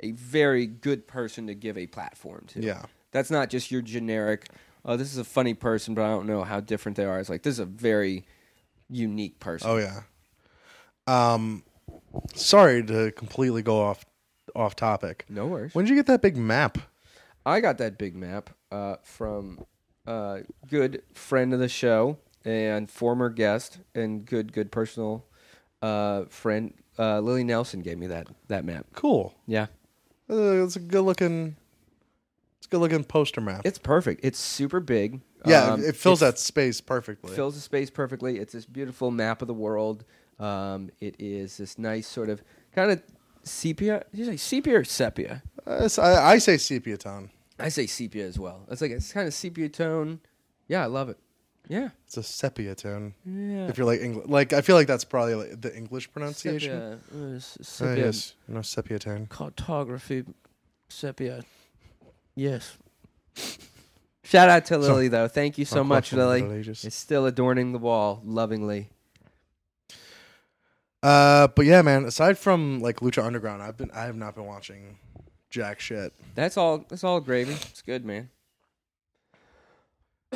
a 0.00 0.12
very 0.12 0.66
good 0.66 1.08
person 1.08 1.48
to 1.48 1.54
give 1.54 1.76
a 1.76 1.86
platform 1.88 2.44
to. 2.48 2.60
Yeah. 2.60 2.84
That's 3.10 3.30
not 3.32 3.50
just 3.50 3.72
your 3.72 3.82
generic, 3.82 4.46
oh, 4.84 4.96
this 4.96 5.10
is 5.10 5.18
a 5.18 5.24
funny 5.24 5.54
person, 5.54 5.94
but 5.94 6.04
I 6.04 6.08
don't 6.08 6.26
know 6.26 6.44
how 6.44 6.60
different 6.60 6.96
they 6.96 7.04
are. 7.04 7.18
It's 7.18 7.28
like, 7.30 7.42
this 7.42 7.54
is 7.54 7.58
a 7.58 7.64
very 7.64 8.24
unique 8.90 9.38
person. 9.40 9.68
Oh 9.70 9.76
yeah. 9.76 10.00
Um, 11.06 11.62
sorry 12.34 12.82
to 12.84 13.12
completely 13.12 13.62
go 13.62 13.80
off 13.80 14.04
off 14.54 14.76
topic. 14.76 15.24
No 15.28 15.46
worries. 15.46 15.74
When 15.74 15.84
did 15.84 15.90
you 15.90 15.96
get 15.96 16.06
that 16.06 16.22
big 16.22 16.36
map? 16.36 16.78
I 17.46 17.60
got 17.60 17.78
that 17.78 17.96
big 17.98 18.14
map 18.14 18.50
uh, 18.70 18.96
from 19.02 19.60
a 20.06 20.40
good 20.68 21.02
friend 21.14 21.52
of 21.54 21.60
the 21.60 21.68
show 21.68 22.18
and 22.44 22.90
former 22.90 23.30
guest 23.30 23.78
and 23.94 24.24
good 24.26 24.52
good 24.52 24.70
personal 24.72 25.24
uh, 25.82 26.24
friend 26.24 26.74
uh, 26.98 27.20
Lily 27.20 27.44
Nelson 27.44 27.80
gave 27.80 27.98
me 27.98 28.06
that 28.08 28.28
that 28.48 28.64
map. 28.64 28.86
Cool. 28.94 29.34
Yeah, 29.46 29.66
Uh, 30.28 30.64
it's 30.64 30.76
a 30.76 30.80
good 30.80 31.02
looking. 31.02 31.56
It's 32.58 32.66
a 32.66 32.70
good 32.70 32.78
looking 32.80 33.04
poster 33.04 33.40
map. 33.40 33.62
it's 33.64 33.78
perfect. 33.78 34.20
It's 34.24 34.38
super 34.38 34.80
big. 34.80 35.20
Yeah, 35.46 35.72
Um, 35.72 35.84
it 35.84 35.96
fills 35.96 36.20
that 36.20 36.38
space 36.38 36.80
perfectly. 36.80 37.34
fills 37.34 37.54
the 37.54 37.60
space 37.60 37.90
perfectly. 37.90 38.38
It's 38.38 38.52
this 38.52 38.66
beautiful 38.66 39.10
map 39.10 39.42
of 39.42 39.48
the 39.48 39.54
world. 39.54 40.04
Um, 40.38 40.90
it 41.00 41.16
is 41.18 41.56
this 41.56 41.78
nice 41.78 42.06
sort 42.06 42.28
of 42.30 42.42
kind 42.74 42.90
of 42.90 43.02
sepia. 43.42 44.04
Did 44.12 44.18
you 44.20 44.24
say 44.26 44.36
sepia 44.36 44.78
or 44.80 44.84
sepia? 44.84 45.42
Uh, 45.66 45.88
I, 45.98 46.32
I 46.34 46.38
say 46.38 46.56
sepia 46.58 46.96
tone. 46.96 47.30
I 47.58 47.68
say 47.70 47.86
sepia 47.86 48.24
as 48.26 48.38
well. 48.38 48.66
It's 48.70 48.80
like 48.80 48.92
it's 48.92 49.12
kind 49.12 49.26
of 49.26 49.34
sepia 49.34 49.68
tone. 49.68 50.20
Yeah, 50.68 50.82
I 50.82 50.86
love 50.86 51.08
it. 51.08 51.18
Yeah, 51.70 51.90
It's 52.06 52.16
a 52.16 52.22
sepia 52.22 52.74
tone. 52.74 53.14
yeah. 53.26 53.68
If 53.68 53.76
you're 53.76 53.86
like 53.86 54.00
English, 54.00 54.26
like 54.28 54.52
I 54.54 54.62
feel 54.62 54.74
like 54.74 54.86
that's 54.86 55.04
probably 55.04 55.34
like 55.34 55.60
the 55.60 55.76
English 55.76 56.10
pronunciation. 56.12 56.98
Sepia, 57.10 57.22
uh, 57.32 57.36
s- 57.36 57.80
Oh, 57.82 57.94
yes, 57.94 58.34
no 58.46 58.62
sepia 58.62 58.98
tone. 58.98 59.26
cartography, 59.28 60.24
sepia. 60.88 61.44
Yes. 62.34 62.78
Shout 64.28 64.50
out 64.50 64.66
to 64.66 64.76
Lily 64.76 65.08
though. 65.08 65.26
Thank 65.26 65.56
you 65.56 65.64
so 65.64 65.82
much, 65.82 66.12
I'm 66.12 66.18
Lily. 66.18 66.42
religious. 66.42 66.84
It's 66.84 66.94
still 66.94 67.24
adorning 67.24 67.72
the 67.72 67.78
wall 67.78 68.20
lovingly. 68.24 68.90
Uh, 71.02 71.48
but 71.48 71.64
yeah, 71.64 71.80
man. 71.80 72.04
Aside 72.04 72.36
from 72.36 72.80
like 72.80 72.96
Lucha 73.00 73.24
Underground, 73.24 73.62
I've 73.62 73.78
been 73.78 73.90
I 73.92 74.02
have 74.02 74.16
not 74.16 74.34
been 74.34 74.44
watching 74.44 74.98
jack 75.48 75.80
shit 75.80 76.12
That's 76.34 76.58
all. 76.58 76.84
That's 76.90 77.04
all 77.04 77.20
gravy. 77.20 77.52
It's 77.52 77.80
good, 77.80 78.04
man. 78.04 78.28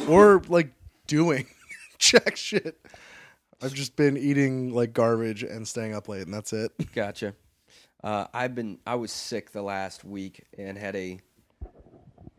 or 0.08 0.42
like 0.49 0.72
doing 1.06 1.46
jack 1.99 2.37
shit. 2.37 2.80
I've 3.61 3.75
just 3.75 3.94
been 3.94 4.16
eating 4.16 4.72
like 4.72 4.94
garbage 4.94 5.42
and 5.42 5.68
staying 5.68 5.94
up 5.94 6.08
late, 6.08 6.22
and 6.22 6.32
that's 6.32 6.54
it. 6.54 6.72
Gotcha. 6.94 7.34
Uh, 8.02 8.26
I've 8.32 8.54
been 8.54 8.78
I 8.87 8.94
was 8.94 9.12
sick 9.12 9.52
the 9.52 9.62
last 9.62 10.02
week 10.02 10.44
and 10.56 10.78
had 10.78 10.96
a 10.96 11.20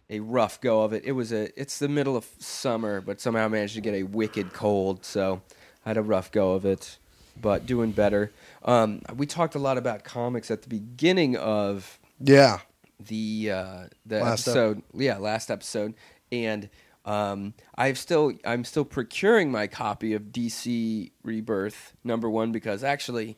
a 0.09 0.19
rough 0.19 0.61
go 0.61 0.83
of 0.83 0.93
it. 0.93 1.03
It 1.05 1.13
was 1.13 1.31
a 1.31 1.49
it's 1.59 1.79
the 1.79 1.89
middle 1.89 2.15
of 2.15 2.25
summer, 2.39 3.01
but 3.01 3.19
somehow 3.21 3.47
managed 3.47 3.75
to 3.75 3.81
get 3.81 3.93
a 3.93 4.03
wicked 4.03 4.53
cold, 4.53 5.05
so 5.05 5.41
I 5.85 5.89
had 5.89 5.97
a 5.97 6.01
rough 6.03 6.31
go 6.31 6.53
of 6.53 6.65
it, 6.65 6.97
but 7.41 7.65
doing 7.65 7.91
better. 7.91 8.31
Um, 8.63 9.01
we 9.15 9.25
talked 9.25 9.55
a 9.55 9.59
lot 9.59 9.77
about 9.77 10.03
comics 10.03 10.51
at 10.51 10.61
the 10.61 10.69
beginning 10.69 11.35
of 11.37 11.99
Yeah, 12.19 12.59
the 12.99 13.51
uh, 13.51 13.83
the 14.05 14.19
Last 14.19 14.47
ep- 14.47 14.55
episode. 14.55 14.81
Yeah, 14.93 15.17
last 15.17 15.49
episode, 15.49 15.93
and 16.31 16.69
um, 17.05 17.53
I've 17.75 17.97
still 17.97 18.33
I'm 18.45 18.63
still 18.63 18.85
procuring 18.85 19.51
my 19.51 19.67
copy 19.67 20.13
of 20.13 20.23
DC 20.31 21.11
Rebirth 21.23 21.93
number 22.03 22.29
one 22.29 22.51
because 22.51 22.83
actually, 22.83 23.37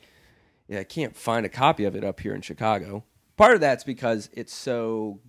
yeah, 0.68 0.80
I 0.80 0.84
can't 0.84 1.16
find 1.16 1.46
a 1.46 1.50
copy 1.50 1.86
of 1.86 1.96
it 1.96 2.04
up 2.04 2.20
here 2.20 2.36
in 2.36 2.42
Chicago. 2.42 3.04
Part 3.38 3.54
of 3.56 3.62
that's 3.62 3.84
because 3.84 4.30
it's 4.34 4.54
so 4.54 5.20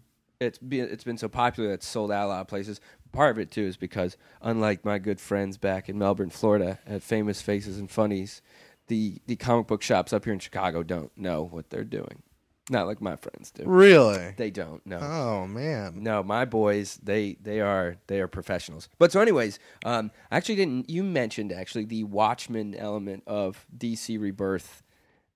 it's 0.40 0.58
been 0.58 0.88
it's 0.90 1.04
been 1.04 1.18
so 1.18 1.28
popular 1.28 1.70
that 1.70 1.74
it's 1.76 1.86
sold 1.86 2.10
out 2.12 2.26
a 2.26 2.28
lot 2.28 2.40
of 2.40 2.48
places. 2.48 2.80
Part 3.12 3.30
of 3.30 3.38
it 3.38 3.50
too 3.50 3.62
is 3.62 3.76
because 3.76 4.16
unlike 4.42 4.84
my 4.84 4.98
good 4.98 5.20
friends 5.20 5.56
back 5.56 5.88
in 5.88 5.98
Melbourne, 5.98 6.30
Florida, 6.30 6.78
at 6.86 7.02
Famous 7.02 7.40
Faces 7.40 7.78
and 7.78 7.90
Funnies, 7.90 8.42
the 8.88 9.20
the 9.26 9.36
comic 9.36 9.66
book 9.66 9.82
shops 9.82 10.12
up 10.12 10.24
here 10.24 10.32
in 10.32 10.38
Chicago 10.38 10.82
don't 10.82 11.16
know 11.16 11.44
what 11.44 11.70
they're 11.70 11.84
doing. 11.84 12.22
Not 12.68 12.88
like 12.88 13.00
my 13.00 13.14
friends 13.14 13.52
do. 13.52 13.62
really. 13.64 14.34
They 14.36 14.50
don't. 14.50 14.84
No. 14.84 14.98
Oh 14.98 15.46
man. 15.46 16.02
No, 16.02 16.24
my 16.24 16.44
boys, 16.44 16.98
they 17.02 17.36
they 17.40 17.60
are 17.60 17.96
they 18.08 18.20
are 18.20 18.26
professionals. 18.26 18.88
But 18.98 19.12
so, 19.12 19.20
anyways, 19.20 19.60
um, 19.84 20.10
I 20.32 20.36
actually 20.36 20.56
didn't. 20.56 20.90
You 20.90 21.04
mentioned 21.04 21.52
actually 21.52 21.84
the 21.84 22.02
Watchmen 22.04 22.74
element 22.74 23.22
of 23.26 23.64
DC 23.78 24.20
Rebirth, 24.20 24.82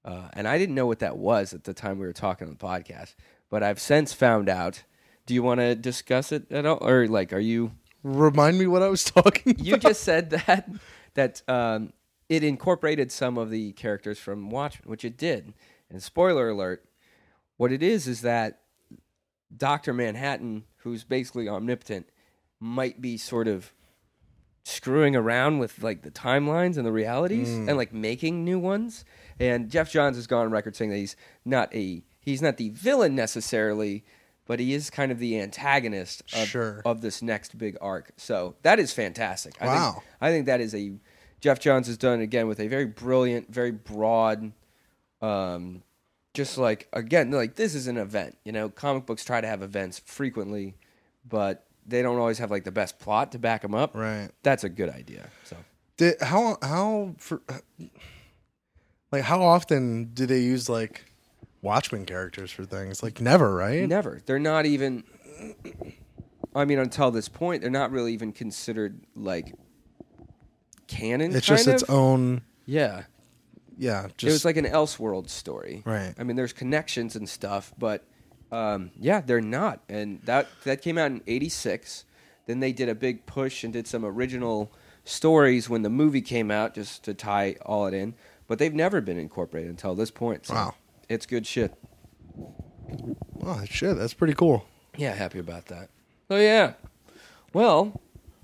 uh, 0.05 0.29
and 0.33 0.49
I 0.49 0.59
didn't 0.59 0.75
know 0.75 0.87
what 0.87 0.99
that 0.99 1.19
was 1.19 1.55
at 1.55 1.63
the 1.65 1.73
time 1.73 2.01
we 2.01 2.07
were 2.07 2.13
talking 2.13 2.49
on 2.49 2.53
the 2.53 2.59
podcast. 2.59 3.15
But 3.49 3.63
I've 3.63 3.81
since 3.81 4.13
found 4.13 4.49
out. 4.49 4.83
Do 5.27 5.35
you 5.35 5.43
want 5.43 5.61
to 5.61 5.75
discuss 5.75 6.33
it 6.33 6.51
at 6.51 6.67
all, 6.67 6.79
or 6.81 7.07
like, 7.07 7.33
are 7.33 7.39
you? 7.39 7.73
Remind 8.03 8.59
me 8.59 8.67
what 8.67 8.83
I 8.83 8.89
was 8.89 9.05
talking. 9.05 9.57
You 9.59 9.75
about. 9.75 9.91
just 9.91 10.03
said 10.03 10.31
that 10.31 10.69
that 11.15 11.43
um, 11.49 11.93
it 12.29 12.43
incorporated 12.43 13.13
some 13.13 13.37
of 13.37 13.51
the 13.51 13.73
characters 13.73 14.19
from 14.19 14.51
Watchmen, 14.51 14.91
which 14.91 15.05
it 15.05 15.17
did. 15.17 15.53
And 15.91 16.03
spoiler 16.03 16.49
alert, 16.49 16.85
what 17.57 17.73
it 17.73 17.83
is 17.83 18.07
is 18.07 18.23
that 18.23 18.61
Doctor 19.55 19.93
Manhattan, 19.93 20.65
who's 20.79 21.05
basically 21.05 21.49
omnipotent, 21.49 22.09
might 22.61 23.01
be 23.01 23.17
sort 23.17 23.49
of 23.49 23.73
screwing 24.63 25.17
around 25.17 25.59
with 25.59 25.83
like 25.83 26.03
the 26.03 26.11
timelines 26.11 26.77
and 26.77 26.87
the 26.87 26.93
realities 26.93 27.49
and 27.51 27.77
like 27.77 27.93
making 27.93 28.45
new 28.45 28.59
ones. 28.59 29.05
And 29.39 29.71
Geoff 29.71 29.91
Johns 29.91 30.17
has 30.17 30.27
gone 30.27 30.47
on 30.47 30.53
record 30.53 30.77
saying 30.77 30.91
that 30.91 30.99
he's 30.99 31.17
not 31.45 31.75
a 31.75 32.03
he's 32.21 32.43
not 32.43 32.57
the 32.59 32.69
villain 32.69 33.15
necessarily, 33.15 34.05
but 34.51 34.59
he 34.59 34.75
is 34.75 34.91
kind 34.91 35.13
of 35.13 35.21
the 35.21 35.41
antagonist 35.41 36.23
of, 36.33 36.49
Sure. 36.49 36.83
of 36.85 37.03
this 37.03 37.23
next 37.23 37.57
big 37.57 37.77
arc. 37.81 38.11
So 38.17 38.57
that 38.63 38.81
is 38.81 38.93
fantastic. 38.93 39.55
I 39.63 39.67
Wow. 39.67 39.93
think, 39.93 40.05
I 40.21 40.31
think 40.33 40.47
that 40.47 40.61
is 40.61 40.75
a 40.75 40.91
Geoff 41.39 41.61
Johns 41.61 41.87
has 41.87 41.97
done 41.97 42.21
again 42.21 42.49
with 42.49 42.59
a 42.59 42.67
very 42.67 42.87
brilliant, 42.87 43.49
very 43.49 43.71
broad 43.71 44.51
um, 45.23 45.85
just 46.35 46.59
like 46.59 46.89
again 46.93 47.31
like 47.31 47.55
this 47.55 47.77
is 47.77 47.87
an 47.87 47.97
event 47.97 48.39
you 48.45 48.51
know 48.51 48.69
comic 48.69 49.07
books 49.07 49.25
try 49.25 49.41
to 49.41 49.47
have 49.47 49.63
events 49.63 50.01
frequently 50.01 50.75
but 51.29 51.67
they 51.87 52.03
don't 52.03 52.19
always 52.19 52.39
have 52.39 52.51
like 52.51 52.65
the 52.65 52.73
best 52.73 52.99
plot 52.99 53.31
to 53.31 53.39
back 53.39 53.63
them 53.63 53.75
up 53.75 53.95
right. 53.95 54.31
that's 54.43 54.65
a 54.65 54.69
good 54.69 54.89
idea 54.89 55.29
so 55.45 55.57
Did, 55.97 56.21
how 56.21 56.57
how 56.61 57.15
for 57.19 57.41
like 59.13 59.23
how 59.23 59.43
often 59.43 60.11
do 60.15 60.27
they 60.27 60.41
use 60.41 60.69
like 60.69 61.10
Watchmen 61.63 62.07
characters 62.07 62.51
for 62.51 62.65
things? 62.65 63.03
Like 63.03 63.21
never, 63.21 63.55
right? 63.55 63.89
never 63.89 64.21
they're 64.27 64.39
not 64.39 64.67
even 64.67 65.05
i 66.55 66.65
mean 66.65 66.79
until 66.79 67.11
this 67.11 67.29
point 67.29 67.63
they're 67.63 67.71
not 67.71 67.91
really 67.91 68.13
even 68.13 68.33
considered 68.33 69.01
like 69.15 69.55
canon 70.87 71.35
It's 71.35 71.47
kind 71.47 71.59
just 71.59 71.69
of. 71.69 71.75
its 71.75 71.85
own. 71.85 72.43
yeah 72.67 73.05
Yeah, 73.79 74.09
just 74.17 74.29
it 74.29 74.33
was 74.33 74.45
like 74.45 74.57
an 74.57 74.67
elseworld 74.67 75.29
story 75.31 75.83
Right. 75.87 76.15
i 76.19 76.23
mean 76.25 76.37
there's 76.37 76.53
connections 76.53 77.17
and 77.17 77.29
stuff 77.29 77.73
but 77.79 78.05
um, 78.53 78.91
yeah 78.99 79.21
they're 79.21 79.41
not 79.41 79.81
and 79.89 80.21
that 80.25 80.49
that 80.65 80.83
came 80.83 80.99
out 80.99 81.11
in 81.13 81.23
86 81.27 82.05
then 82.47 82.59
they 82.61 82.73
did 82.73 82.89
a 82.89 82.95
big 82.97 83.25
push 83.25 83.63
and 83.63 83.73
did 83.73 83.87
some 83.87 84.05
original 84.05 84.73
stories 85.05 85.71
when 85.71 85.83
the 85.83 85.91
movie 85.91 86.21
came 86.21 86.51
out 86.51 86.75
just 86.75 87.05
to 87.05 87.15
tie 87.15 87.57
all 87.65 87.87
it 87.87 87.95
in 87.95 88.15
but 88.49 88.59
they've 88.59 88.75
never 88.75 89.01
been 89.01 89.19
incorporated 89.19 89.71
until 89.71 89.95
this 89.95 90.11
point 90.11 90.47
so 90.47 90.55
Wow. 90.55 90.75
It's 91.11 91.27
good 91.27 91.47
shit 91.47 91.75
oh 93.43 93.63
shit, 93.69 93.97
that's 93.99 94.15
pretty 94.15 94.35
cool. 94.35 94.65
yeah 94.97 95.15
happy 95.15 95.39
about 95.39 95.67
that 95.67 95.89
so 96.29 96.37
yeah 96.37 96.73
well 97.53 97.93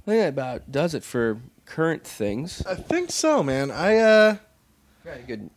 i 0.06 0.10
think 0.10 0.20
that 0.22 0.28
about 0.28 0.70
does 0.70 0.94
it 0.94 1.02
for 1.04 1.40
current 1.64 2.04
things 2.04 2.64
I 2.64 2.74
think 2.76 3.10
so, 3.10 3.42
man. 3.42 3.70
I 3.72 3.96
uh 3.98 4.36
Got 5.04 5.18
a 5.18 5.22
good 5.22 5.50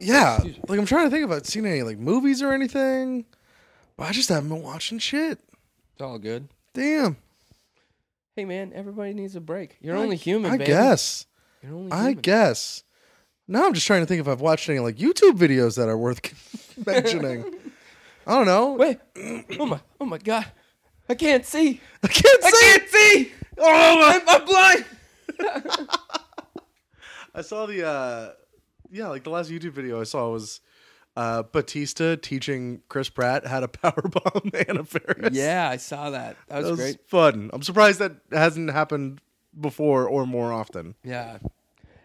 yeah, 0.00 0.34
Excuse 0.36 0.56
me. 0.58 0.62
like 0.68 0.78
I'm 0.78 0.86
trying 0.86 1.06
to 1.06 1.10
think 1.10 1.24
if 1.28 1.30
I've 1.36 1.44
seen 1.46 1.66
any 1.66 1.82
like 1.82 1.98
movies 1.98 2.40
or 2.40 2.52
anything, 2.52 3.24
but 3.96 4.04
I 4.08 4.12
just 4.12 4.28
haven't 4.28 4.48
been 4.48 4.62
watching 4.62 5.00
shit. 5.00 5.40
it's 5.92 6.00
all 6.00 6.18
good 6.20 6.46
Damn. 6.72 7.16
hey 8.36 8.44
man 8.44 8.70
everybody 8.76 9.12
needs 9.12 9.34
a 9.34 9.40
break 9.40 9.76
you're 9.80 9.96
I- 9.96 10.00
only 10.00 10.14
human 10.16 10.52
I 10.52 10.56
baby. 10.58 10.66
guess. 10.68 11.26
you're 11.64 11.74
only 11.74 11.90
I 11.90 11.98
human. 12.10 12.20
guess. 12.22 12.84
Now 13.50 13.66
I'm 13.66 13.72
just 13.72 13.86
trying 13.86 14.02
to 14.02 14.06
think 14.06 14.20
if 14.20 14.28
I've 14.28 14.42
watched 14.42 14.68
any 14.68 14.78
like 14.78 14.96
YouTube 14.96 15.38
videos 15.38 15.76
that 15.76 15.88
are 15.88 15.96
worth 15.96 16.20
mentioning. 16.86 17.44
I 18.26 18.34
don't 18.34 18.46
know. 18.46 18.74
Wait! 18.74 18.98
Oh 19.58 19.64
my! 19.64 19.80
Oh 19.98 20.04
my 20.04 20.18
God! 20.18 20.44
I 21.08 21.14
can't 21.14 21.46
see. 21.46 21.80
I 22.02 22.08
can't 22.08 22.42
see. 22.42 22.46
I 22.46 22.50
see. 22.50 22.78
can't 22.78 22.88
see. 22.90 23.32
Oh, 23.56 24.12
I'm, 24.12 24.28
I'm 24.28 24.44
blind. 24.44 25.88
I 27.34 27.40
saw 27.42 27.66
the 27.66 27.86
uh 27.86 28.32
yeah, 28.90 29.08
like 29.08 29.24
the 29.24 29.30
last 29.30 29.50
YouTube 29.50 29.72
video 29.72 30.00
I 30.00 30.04
saw 30.04 30.30
was 30.30 30.60
uh 31.16 31.42
Batista 31.44 32.16
teaching 32.16 32.82
Chris 32.88 33.08
Pratt 33.08 33.46
how 33.46 33.60
to 33.60 33.68
powerbomb 33.68 34.68
Anna 34.68 34.84
Faris. 34.84 35.32
Yeah, 35.32 35.70
I 35.70 35.78
saw 35.78 36.10
that. 36.10 36.36
That 36.48 36.58
was, 36.58 36.64
that 36.66 36.70
was 36.72 36.80
great. 36.80 37.08
fun. 37.08 37.50
I'm 37.54 37.62
surprised 37.62 37.98
that 38.00 38.12
hasn't 38.30 38.70
happened 38.70 39.22
before 39.58 40.06
or 40.06 40.26
more 40.26 40.52
often. 40.52 40.96
Yeah. 41.02 41.38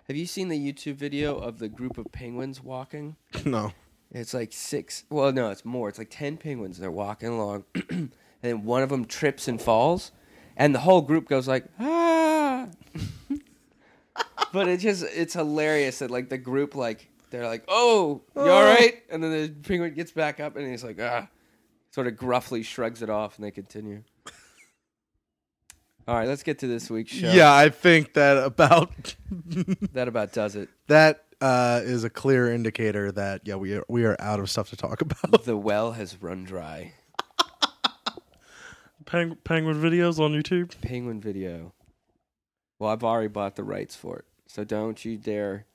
Have 0.08 0.18
you 0.18 0.26
seen 0.26 0.50
the 0.50 0.60
YouTube 0.74 0.96
video 0.96 1.38
of 1.38 1.60
the 1.60 1.70
group 1.70 1.98
of 1.98 2.12
penguins 2.12 2.62
walking? 2.62 3.16
no. 3.46 3.72
It's 4.12 4.34
like 4.34 4.52
six. 4.52 5.06
Well, 5.10 5.32
no, 5.32 5.50
it's 5.50 5.66
more. 5.66 5.90
It's 5.90 5.98
like 5.98 6.10
ten 6.12 6.38
penguins. 6.38 6.78
They're 6.78 6.92
walking 6.92 7.30
along, 7.30 7.64
and 7.90 8.12
then 8.42 8.64
one 8.64 8.84
of 8.84 8.90
them 8.90 9.06
trips 9.06 9.48
and 9.48 9.60
falls, 9.60 10.12
and 10.56 10.76
the 10.76 10.80
whole 10.80 11.02
group 11.02 11.28
goes 11.28 11.48
like 11.48 11.66
ah. 11.80 12.68
but 14.54 14.68
it 14.68 14.82
just 14.82 15.04
it's 15.04 15.34
hilarious 15.34 16.00
that 16.00 16.12
like 16.12 16.30
the 16.30 16.38
group 16.38 16.76
like 16.76 17.10
they're 17.32 17.48
like 17.48 17.64
oh 17.68 18.22
you 18.36 18.42
all 18.44 18.48
Oh. 18.50 18.88
and 19.10 19.24
then 19.24 19.32
the 19.32 19.50
penguin 19.68 19.96
gets 19.96 20.12
back 20.12 20.40
up 20.40 20.56
and 20.58 20.70
he's 20.70 20.84
like 20.84 21.00
ah. 21.02 21.28
sort 21.90 22.06
of 22.06 22.16
gruffly 22.16 22.62
shrugs 22.62 23.02
it 23.02 23.10
off, 23.10 23.38
and 23.38 23.46
they 23.46 23.52
continue. 23.52 24.04
All 26.08 26.16
right, 26.16 26.28
let's 26.28 26.44
get 26.44 26.60
to 26.60 26.68
this 26.68 26.90
week's 26.90 27.12
show. 27.14 27.32
Yeah, 27.32 27.54
I 27.54 27.70
think 27.70 28.14
that 28.14 28.38
about 28.44 29.16
that 29.94 30.08
about 30.08 30.34
does 30.34 30.56
it. 30.56 30.70
that 30.88 31.24
uh, 31.40 31.82
is 31.84 32.04
a 32.04 32.10
clear 32.10 32.52
indicator 32.52 33.12
that 33.14 33.42
yeah 33.46 33.56
we 33.56 33.74
are, 33.76 33.86
we 33.88 34.04
are 34.06 34.16
out 34.20 34.40
of 34.40 34.50
stuff 34.50 34.70
to 34.72 34.76
talk 34.76 35.02
about. 35.02 35.44
The 35.46 35.56
well 35.58 35.94
has 35.94 36.22
run 36.22 36.44
dry. 36.44 36.94
Peng- 39.06 39.38
Penguin 39.44 39.82
videos 39.82 40.20
on 40.20 40.32
YouTube. 40.32 40.80
Penguin 40.82 41.20
video. 41.22 41.74
Well, 42.80 42.90
I've 42.92 43.04
already 43.04 43.28
bought 43.30 43.56
the 43.56 43.64
rights 43.64 43.96
for 43.96 44.18
it, 44.20 44.26
so 44.48 44.64
don't 44.64 45.04
you 45.06 45.18
dare. 45.18 45.66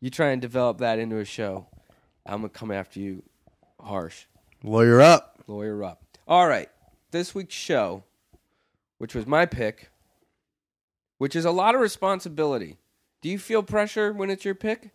You 0.00 0.10
try 0.10 0.30
and 0.30 0.40
develop 0.42 0.78
that 0.78 0.98
into 0.98 1.18
a 1.18 1.24
show. 1.24 1.66
I'm 2.26 2.38
gonna 2.40 2.48
come 2.50 2.70
after 2.70 3.00
you, 3.00 3.22
harsh. 3.80 4.24
Lawyer 4.62 5.00
up. 5.00 5.42
Lawyer 5.46 5.82
up. 5.84 6.02
All 6.28 6.46
right. 6.46 6.68
This 7.12 7.34
week's 7.34 7.54
show, 7.54 8.04
which 9.00 9.14
was 9.14 9.26
my 9.26 9.46
pick, 9.46 9.88
which 11.16 11.34
is 11.34 11.46
a 11.46 11.50
lot 11.50 11.74
of 11.74 11.80
responsibility. 11.80 12.76
Do 13.22 13.30
you 13.30 13.38
feel 13.38 13.62
pressure 13.62 14.12
when 14.12 14.28
it's 14.28 14.44
your 14.44 14.54
pick? 14.54 14.90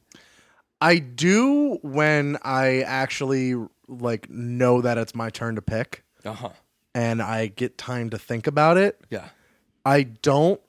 I 0.79 0.99
do 0.99 1.79
when 1.81 2.37
I 2.43 2.81
actually 2.81 3.55
like 3.87 4.29
know 4.29 4.81
that 4.81 4.97
it's 4.99 5.15
my 5.15 5.29
turn 5.31 5.55
to 5.55 5.61
pick 5.61 6.03
Uh 6.23 6.33
huh. 6.33 6.49
and 6.93 7.19
I 7.21 7.47
get 7.47 7.77
time 7.79 8.09
to 8.11 8.17
think 8.19 8.45
about 8.47 8.77
it. 8.77 8.99
Yeah. 9.09 9.29
I 9.85 10.03
don't 10.03 10.61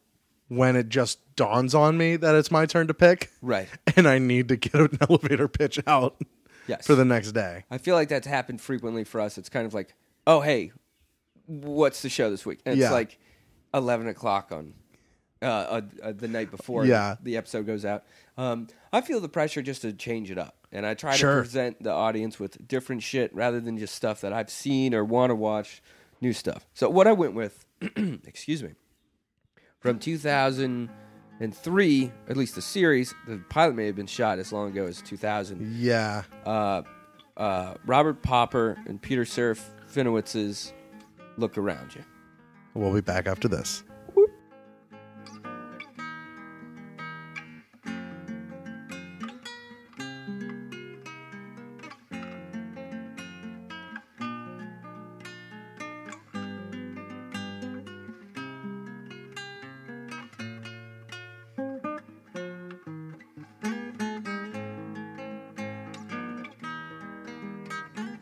when 0.48 0.76
it 0.76 0.88
just 0.88 1.18
dawns 1.36 1.74
on 1.74 1.98
me 1.98 2.16
that 2.16 2.34
it's 2.34 2.50
my 2.50 2.64
turn 2.64 2.86
to 2.86 2.94
pick 2.94 3.30
Right. 3.42 3.68
and 3.96 4.08
I 4.08 4.18
need 4.18 4.48
to 4.48 4.56
get 4.56 4.74
an 4.74 4.98
elevator 5.10 5.48
pitch 5.48 5.78
out 5.86 6.16
Yes. 6.66 6.86
for 6.86 6.94
the 6.94 7.04
next 7.04 7.32
day. 7.32 7.64
I 7.70 7.76
feel 7.78 7.94
like 7.96 8.08
that's 8.08 8.26
happened 8.26 8.60
frequently 8.62 9.04
for 9.04 9.20
us. 9.20 9.36
It's 9.38 9.48
kind 9.48 9.66
of 9.66 9.74
like, 9.74 9.94
oh, 10.26 10.40
hey, 10.40 10.72
what's 11.46 12.02
the 12.02 12.08
show 12.08 12.30
this 12.30 12.44
week? 12.46 12.60
And 12.66 12.74
it's 12.74 12.82
Yeah. 12.82 12.90
like 12.92 13.18
11 13.74 14.06
o'clock 14.08 14.52
on 14.52 14.74
uh, 15.42 15.46
uh, 15.46 15.80
uh, 16.02 16.12
the 16.12 16.28
night 16.28 16.50
before 16.50 16.86
Yeah. 16.86 17.16
the 17.22 17.36
episode 17.36 17.66
goes 17.66 17.84
out. 17.84 18.04
Um, 18.38 18.68
I 18.92 19.02
feel 19.02 19.20
the 19.20 19.28
pressure 19.28 19.60
just 19.60 19.82
to 19.82 19.92
change 19.92 20.30
it 20.30 20.38
up. 20.38 20.66
And 20.72 20.86
I 20.86 20.94
try 20.94 21.14
Sure. 21.14 21.36
to 21.36 21.42
present 21.42 21.82
the 21.82 21.92
audience 21.92 22.40
with 22.40 22.66
different 22.66 23.02
shit 23.02 23.34
rather 23.34 23.60
than 23.60 23.76
just 23.78 23.94
stuff 23.94 24.22
that 24.22 24.32
I've 24.32 24.48
seen 24.50 24.94
or 24.94 25.04
want 25.04 25.28
to 25.30 25.34
watch, 25.34 25.82
new 26.22 26.32
stuff. 26.32 26.66
So 26.72 26.88
what 26.88 27.06
I 27.06 27.12
went 27.12 27.34
with, 27.34 27.66
excuse 28.26 28.62
me, 28.62 28.70
from 29.78 29.98
2003, 29.98 32.12
at 32.28 32.36
least 32.36 32.54
the 32.54 32.62
series, 32.62 33.14
the 33.28 33.38
pilot 33.50 33.74
may 33.74 33.86
have 33.86 33.96
been 33.96 34.06
shot 34.06 34.38
as 34.38 34.52
long 34.52 34.70
ago 34.70 34.86
as 34.86 35.02
2000 35.02 35.76
Yeah. 35.76 36.22
uh, 36.46 36.82
uh, 37.36 37.74
Robert 37.84 38.22
Popper 38.22 38.78
and 38.86 39.00
Peter 39.00 39.24
Serafinowicz 39.24 40.72
Look 41.38 41.58
Around 41.58 41.94
You. 41.94 42.04
We'll 42.74 42.94
be 42.94 43.00
back 43.00 43.26
after 43.26 43.48
this. 43.48 43.84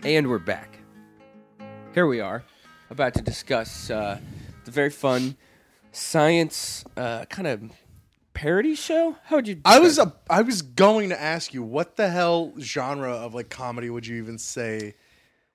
And 0.05 0.29
we're 0.29 0.39
back. 0.39 0.79
Here 1.95 2.07
we 2.07 2.21
are, 2.21 2.45
about 2.95 3.15
to 3.15 3.23
discuss 3.23 3.91
uh, 3.91 4.19
the 4.65 4.71
very 4.71 4.91
fun 4.91 5.37
science 5.91 6.85
uh, 6.97 7.25
kind 7.25 7.49
of 7.49 7.73
parody 8.35 8.77
show. 8.77 9.17
How 9.25 9.37
would 9.37 9.49
you? 9.49 9.61
I 9.65 9.81
was 9.81 9.99
a, 9.99 10.15
I 10.31 10.43
was 10.43 10.63
going 10.63 11.09
to 11.09 11.21
ask 11.21 11.53
you 11.53 11.63
what 11.63 11.97
the 11.97 12.09
hell 12.09 12.53
genre 12.61 13.11
of 13.11 13.35
like 13.35 13.51
comedy 13.51 13.91
would 13.91 14.07
you 14.07 14.17
even 14.19 14.39
say? 14.39 14.95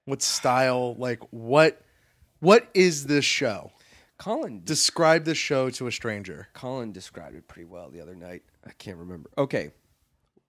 What 0.04 0.22
style? 0.22 0.96
Like 0.96 1.22
what? 1.32 1.82
What 2.42 2.68
is 2.74 3.06
this 3.06 3.26
show? 3.26 3.72
Colin. 4.18 4.62
Describe 4.66 5.24
the 5.24 5.36
show 5.36 5.70
to 5.70 5.88
a 5.88 5.92
stranger. 5.94 6.50
Colin 6.54 6.92
described 6.92 7.36
it 7.36 7.48
pretty 7.48 7.66
well 7.66 7.90
the 7.90 8.02
other 8.02 8.16
night. 8.16 8.44
I 8.68 8.72
can't 8.72 8.98
remember. 8.98 9.30
Okay, 9.38 9.72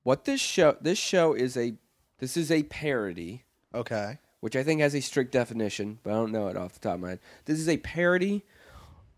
what 0.03 0.25
this 0.25 0.41
show? 0.41 0.77
This 0.81 0.99
show 0.99 1.35
is 1.35 1.57
a. 1.57 1.75
This 2.19 2.37
is 2.37 2.51
a 2.51 2.65
parody 2.65 3.45
Okay. 3.75 4.19
Which 4.41 4.57
I 4.57 4.63
think 4.63 4.81
has 4.81 4.95
a 4.95 5.01
strict 5.01 5.33
definition, 5.33 5.99
but 6.03 6.11
I 6.11 6.15
don't 6.15 6.33
know 6.33 6.49
it 6.49 6.57
off 6.57 6.75
the 6.75 6.81
top 6.81 6.95
of 6.95 7.01
my 7.01 7.11
head. 7.11 7.21
This 7.45 7.59
is 7.59 7.69
a 7.69 7.77
parody 7.79 8.45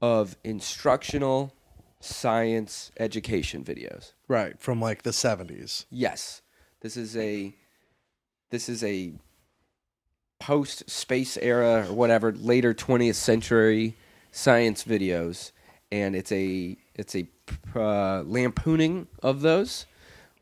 of 0.01 0.37
instructional 0.45 1.55
science 2.01 2.91
education 2.99 3.65
videos. 3.65 4.13
Right 4.29 4.59
from 4.61 4.81
like 4.81 5.03
the 5.03 5.13
seventies. 5.13 5.87
Yes, 5.91 6.43
this 6.81 6.97
is 6.97 7.17
a 7.17 7.55
this 8.51 8.69
is 8.69 8.83
a 8.83 9.13
post 10.41 10.91
space 10.91 11.37
era 11.37 11.87
or 11.89 11.95
whatever 11.95 12.33
later 12.33 12.75
20th 12.75 13.15
century 13.15 13.97
science 14.33 14.83
videos 14.83 15.53
and 15.93 16.17
it's 16.17 16.33
a 16.33 16.77
it's 16.97 17.15
a 17.15 17.29
uh, 17.77 18.23
lampooning 18.23 19.07
of 19.23 19.43
those 19.43 19.87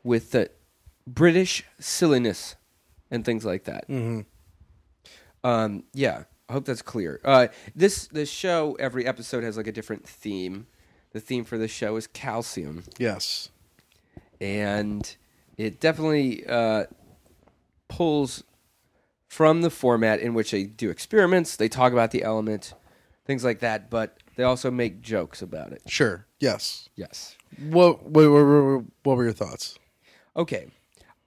with 0.03 0.31
the 0.31 0.49
British 1.05 1.63
silliness 1.79 2.55
and 3.11 3.25
things 3.25 3.45
like 3.45 3.65
that. 3.65 3.87
Mm-hmm. 3.87 4.21
Um, 5.43 5.83
yeah, 5.93 6.23
I 6.49 6.53
hope 6.53 6.65
that's 6.65 6.81
clear. 6.81 7.19
Uh, 7.23 7.47
this 7.75 8.07
this 8.07 8.29
show 8.29 8.75
every 8.79 9.05
episode 9.05 9.43
has 9.43 9.57
like 9.57 9.67
a 9.67 9.71
different 9.71 10.07
theme. 10.07 10.67
The 11.13 11.19
theme 11.19 11.43
for 11.43 11.57
this 11.57 11.71
show 11.71 11.95
is 11.97 12.07
calcium, 12.07 12.83
Yes. 12.97 13.49
and 14.39 15.15
it 15.57 15.79
definitely 15.81 16.45
uh, 16.47 16.85
pulls 17.89 18.43
from 19.27 19.61
the 19.61 19.69
format 19.69 20.19
in 20.19 20.33
which 20.33 20.51
they 20.51 20.63
do 20.63 20.89
experiments. 20.89 21.55
They 21.55 21.67
talk 21.69 21.91
about 21.93 22.11
the 22.11 22.23
element, 22.23 22.73
things 23.25 23.43
like 23.43 23.59
that, 23.59 23.89
but 23.89 24.17
they 24.35 24.43
also 24.43 24.71
make 24.71 25.01
jokes 25.01 25.41
about 25.41 25.73
it. 25.73 25.81
Sure. 25.87 26.25
Yes. 26.39 26.89
Yes. 26.95 27.35
What? 27.69 28.03
What, 28.03 28.29
what, 28.31 28.43
what, 28.45 28.83
what 29.03 29.17
were 29.17 29.23
your 29.25 29.33
thoughts? 29.33 29.77
Okay, 30.35 30.67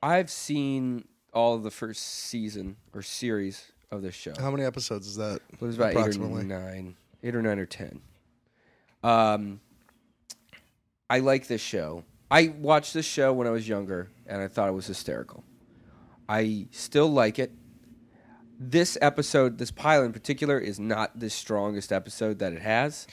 I've 0.02 0.30
seen 0.30 1.04
all 1.34 1.54
of 1.54 1.62
the 1.62 1.70
first 1.70 2.02
season 2.02 2.76
or 2.94 3.02
series 3.02 3.72
of 3.94 4.02
this 4.02 4.14
show. 4.14 4.32
How 4.38 4.50
many 4.50 4.64
episodes 4.64 5.06
is 5.06 5.16
that? 5.16 5.40
It 5.52 5.60
was 5.60 5.76
about 5.76 5.92
eight 5.92 5.96
or 5.96 6.00
approximately? 6.00 6.44
nine, 6.44 6.96
eight 7.22 7.34
or 7.34 7.42
nine 7.42 7.58
or 7.58 7.66
ten. 7.66 8.00
Um, 9.02 9.60
I 11.10 11.18
like 11.20 11.46
this 11.46 11.60
show. 11.60 12.04
I 12.30 12.48
watched 12.58 12.94
this 12.94 13.06
show 13.06 13.32
when 13.32 13.46
I 13.46 13.50
was 13.50 13.68
younger, 13.68 14.10
and 14.26 14.40
I 14.42 14.48
thought 14.48 14.68
it 14.68 14.72
was 14.72 14.86
hysterical. 14.86 15.44
I 16.28 16.66
still 16.70 17.08
like 17.08 17.38
it. 17.38 17.52
This 18.58 18.96
episode, 19.02 19.58
this 19.58 19.70
pilot 19.70 20.06
in 20.06 20.12
particular, 20.12 20.58
is 20.58 20.78
not 20.80 21.18
the 21.18 21.28
strongest 21.28 21.92
episode 21.92 22.38
that 22.38 22.52
it 22.52 22.62
has. 22.62 23.06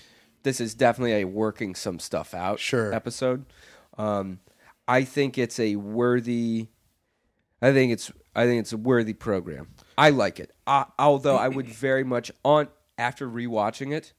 This 0.44 0.62
is 0.62 0.74
definitely 0.74 1.14
a 1.22 1.26
working 1.26 1.76
some 1.76 2.00
stuff 2.00 2.34
out 2.34 2.60
Sure. 2.60 2.94
episode. 2.94 3.46
Um, 3.98 4.40
I 4.88 5.04
think 5.04 5.38
it's 5.38 5.60
a 5.60 5.76
worthy. 5.76 6.68
I 7.62 7.72
think 7.74 7.92
it's 7.92 8.12
I 8.36 8.46
think 8.46 8.62
it's 8.62 8.74
a 8.74 8.78
worthy 8.78 9.14
program. 9.14 9.68
I 9.98 10.10
like 10.10 10.40
it. 10.40 10.52
I, 10.66 10.86
although 10.98 11.36
I 11.36 11.48
would 11.48 11.68
very 11.68 12.04
much 12.04 12.32
on 12.44 12.70
after 12.98 13.28
rewatching 13.30 13.94
it, 13.94 14.14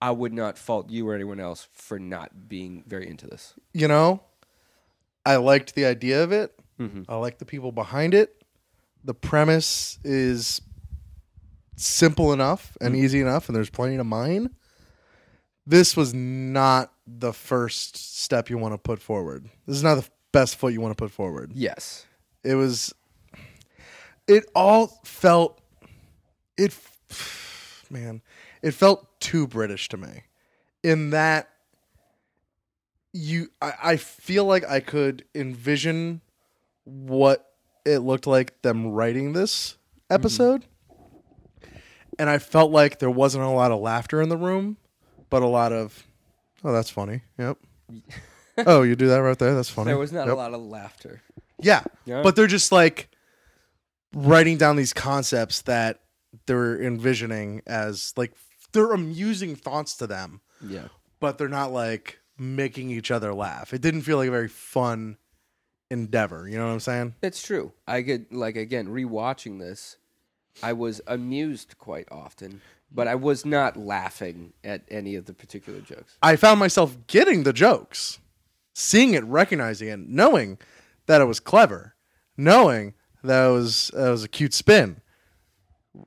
I 0.00 0.10
would 0.10 0.32
not 0.32 0.58
fault 0.58 0.90
you 0.90 1.08
or 1.08 1.14
anyone 1.14 1.38
else 1.40 1.68
for 1.72 1.98
not 1.98 2.48
being 2.48 2.84
very 2.86 3.08
into 3.08 3.26
this. 3.26 3.54
You 3.72 3.88
know, 3.88 4.22
I 5.24 5.36
liked 5.36 5.74
the 5.74 5.84
idea 5.86 6.22
of 6.24 6.32
it. 6.32 6.52
Mhm. 6.80 7.04
I 7.08 7.16
like 7.16 7.38
the 7.38 7.44
people 7.44 7.70
behind 7.72 8.14
it. 8.14 8.42
The 9.04 9.14
premise 9.14 9.98
is 10.04 10.60
simple 11.76 12.32
enough 12.32 12.76
and 12.80 12.94
easy 12.96 13.20
enough, 13.20 13.48
and 13.48 13.56
there's 13.56 13.70
plenty 13.70 13.96
to 13.96 14.04
mine. 14.04 14.50
This 15.66 15.96
was 15.96 16.12
not 16.12 16.92
the 17.06 17.32
first 17.32 17.96
step 17.96 18.50
you 18.50 18.58
want 18.58 18.74
to 18.74 18.78
put 18.78 19.00
forward. 19.00 19.48
This 19.66 19.76
is 19.76 19.82
not 19.82 19.94
the 19.96 20.08
best 20.32 20.56
foot 20.56 20.72
you 20.72 20.80
want 20.80 20.96
to 20.96 21.02
put 21.02 21.10
forward. 21.12 21.52
Yes. 21.54 22.06
It 22.44 22.54
was. 22.54 22.94
It 24.26 24.44
all 24.54 25.00
felt. 25.04 25.60
It, 26.56 26.76
man, 27.90 28.22
it 28.62 28.72
felt 28.72 29.20
too 29.20 29.46
British 29.46 29.88
to 29.90 29.96
me. 29.96 30.24
In 30.82 31.10
that, 31.10 31.48
you, 33.12 33.48
I, 33.60 33.72
I 33.82 33.96
feel 33.96 34.44
like 34.44 34.68
I 34.68 34.80
could 34.80 35.24
envision 35.34 36.20
what 36.84 37.52
it 37.84 37.98
looked 37.98 38.26
like 38.26 38.60
them 38.62 38.88
writing 38.88 39.32
this 39.32 39.72
mm-hmm. 39.72 40.14
episode, 40.14 40.64
and 42.18 42.28
I 42.28 42.38
felt 42.38 42.70
like 42.70 42.98
there 42.98 43.10
wasn't 43.10 43.44
a 43.44 43.50
lot 43.50 43.72
of 43.72 43.80
laughter 43.80 44.20
in 44.20 44.28
the 44.28 44.36
room, 44.36 44.76
but 45.30 45.42
a 45.42 45.46
lot 45.46 45.72
of, 45.72 46.04
oh, 46.64 46.72
that's 46.72 46.90
funny. 46.90 47.22
Yep. 47.38 47.58
oh, 48.66 48.82
you 48.82 48.96
do 48.96 49.08
that 49.08 49.18
right 49.18 49.38
there. 49.38 49.54
That's 49.54 49.70
funny. 49.70 49.86
There 49.88 49.98
was 49.98 50.12
not 50.12 50.26
Yep. 50.26 50.34
a 50.34 50.36
lot 50.36 50.54
of 50.54 50.60
laughter. 50.60 51.22
Yeah. 51.62 51.82
Yeah. 52.04 52.22
But 52.22 52.36
they're 52.36 52.46
just 52.46 52.72
like 52.72 53.08
writing 54.14 54.58
down 54.58 54.76
these 54.76 54.92
concepts 54.92 55.62
that 55.62 56.00
they're 56.46 56.80
envisioning 56.82 57.62
as 57.66 58.12
like 58.16 58.32
they're 58.72 58.92
amusing 58.92 59.54
thoughts 59.54 59.96
to 59.98 60.06
them, 60.06 60.40
Yeah. 60.66 60.88
but 61.20 61.38
they're 61.38 61.48
not 61.48 61.72
like 61.72 62.20
making 62.38 62.90
each 62.90 63.10
other 63.10 63.32
laugh. 63.34 63.72
It 63.74 63.80
didn't 63.82 64.02
feel 64.02 64.16
like 64.16 64.28
a 64.28 64.32
very 64.32 64.48
fun 64.48 65.16
endeavor. 65.90 66.48
You 66.48 66.56
know 66.58 66.66
what 66.66 66.72
I'm 66.72 66.80
saying? 66.80 67.14
It's 67.22 67.42
true. 67.42 67.72
I 67.86 68.00
get 68.00 68.32
like 68.32 68.56
again 68.56 68.88
rewatching 68.88 69.58
this, 69.58 69.96
I 70.62 70.72
was 70.72 71.00
amused 71.06 71.76
quite 71.78 72.08
often, 72.10 72.60
but 72.90 73.08
I 73.08 73.14
was 73.14 73.44
not 73.44 73.76
laughing 73.76 74.52
at 74.64 74.82
any 74.90 75.14
of 75.16 75.26
the 75.26 75.34
particular 75.34 75.80
jokes. 75.80 76.16
I 76.22 76.36
found 76.36 76.58
myself 76.60 76.96
getting 77.06 77.42
the 77.42 77.52
jokes, 77.52 78.18
seeing 78.74 79.14
it, 79.14 79.24
recognizing 79.24 79.88
it, 79.88 79.98
knowing 80.00 80.58
that 81.06 81.20
it 81.20 81.24
was 81.24 81.40
clever, 81.40 81.94
knowing 82.36 82.94
that 83.24 83.46
it 83.46 83.50
was 83.52 83.90
that 83.94 84.08
it 84.08 84.10
was 84.10 84.24
a 84.24 84.28
cute 84.28 84.54
spin. 84.54 85.00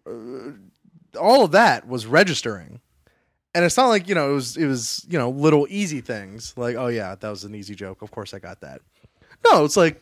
Uh, 0.08 0.52
all 1.20 1.46
of 1.46 1.52
that 1.52 1.88
was 1.88 2.06
registering, 2.06 2.82
and 3.54 3.64
it's 3.64 3.78
not 3.78 3.88
like 3.88 4.08
you 4.10 4.16
know 4.16 4.32
it 4.32 4.34
was 4.34 4.58
it 4.58 4.66
was 4.66 5.06
you 5.10 5.18
know 5.18 5.30
little 5.30 5.66
easy 5.70 6.02
things 6.02 6.54
like 6.58 6.76
oh 6.76 6.88
yeah 6.88 7.16
that 7.16 7.30
was 7.30 7.44
an 7.44 7.56
easy 7.56 7.76
joke 7.76 8.02
of 8.02 8.12
course 8.12 8.34
I 8.34 8.40
got 8.40 8.62
that. 8.62 8.82
No, 9.46 9.64
it's 9.64 9.78
like 9.78 10.02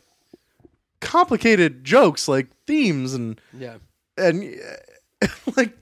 complicated 1.02 1.84
jokes 1.84 2.28
like 2.28 2.48
themes 2.66 3.14
and 3.14 3.40
Yeah. 3.58 3.78
and 4.18 4.56
like 5.58 5.78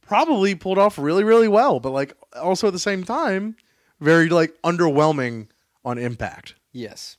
probably 0.00 0.54
pulled 0.54 0.78
off 0.78 0.98
really 0.98 1.22
really 1.24 1.48
well 1.48 1.78
but 1.80 1.90
like 1.90 2.12
also 2.36 2.66
at 2.66 2.72
the 2.72 2.78
same 2.78 3.04
time 3.04 3.56
very 4.00 4.28
like 4.28 4.54
underwhelming 4.62 5.48
on 5.84 5.96
impact 5.98 6.54
Yes. 6.72 7.18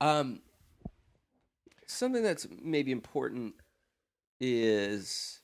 Um, 0.00 0.40
something 1.92 2.22
that's 2.22 2.46
maybe 2.62 2.92
important 2.92 3.54
is 4.40 5.40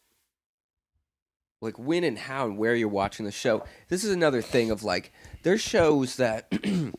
like 1.61 1.79
when 1.79 2.05
and 2.05 2.19
how 2.19 2.47
and 2.47 2.59
where 2.59 2.75
you're 2.75 2.89
watching 2.89 3.27
the 3.27 3.33
show. 3.33 3.65
This 3.89 4.05
is 4.05 4.11
another 4.11 4.43
thing 4.43 4.71
of 4.71 4.83
like 4.83 5.13
there's 5.43 5.61
shows 5.61 6.17
that 6.17 6.53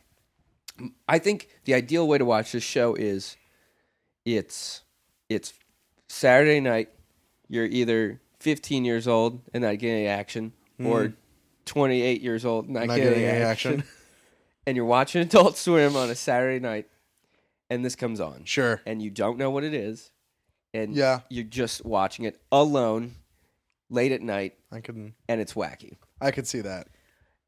I 1.08 1.20
think 1.20 1.50
the 1.66 1.74
ideal 1.74 2.08
way 2.08 2.18
to 2.18 2.26
watch 2.26 2.52
this 2.52 2.64
show 2.64 2.96
is 2.96 3.38
it's 4.26 4.84
it's 5.30 5.54
Saturday 6.08 6.60
night. 6.60 6.90
You're 7.50 7.66
either 7.66 8.22
15 8.40 8.86
years 8.86 9.08
old 9.08 9.42
and 9.54 9.64
not 9.64 9.80
getting 9.80 9.98
any 9.98 10.08
action, 10.08 10.54
hmm. 10.78 10.88
or 10.88 11.14
28 11.66 12.22
years 12.22 12.46
old 12.46 12.66
and 12.66 12.74
not, 12.74 12.88
not 12.88 12.96
getting, 12.96 13.14
getting 13.14 13.26
any 13.26 13.44
action. 13.44 13.74
action 13.80 13.88
and 14.68 14.76
you're 14.76 14.86
watching 14.86 15.22
Adult 15.22 15.58
Swim 15.58 15.96
on 15.96 16.10
a 16.10 16.16
Saturday 16.16 16.60
night, 16.60 16.88
and 17.70 17.84
this 17.86 17.96
comes 17.96 18.20
on, 18.20 18.44
sure 18.46 18.82
and 18.86 19.02
you 19.02 19.10
don't 19.10 19.38
know 19.38 19.50
what 19.50 19.64
it 19.64 19.74
is, 19.74 20.12
and 20.74 20.96
Yeah. 20.96 21.22
you're 21.30 21.44
just 21.44 21.86
watching 21.86 22.26
it 22.26 22.40
alone, 22.52 23.16
late 23.90 24.12
at 24.12 24.22
night, 24.22 24.56
i 24.72 24.80
can 24.82 25.14
and 25.30 25.40
it's 25.42 25.54
wacky. 25.54 25.98
i 26.22 26.32
could 26.32 26.48
see 26.48 26.62
that 26.62 26.88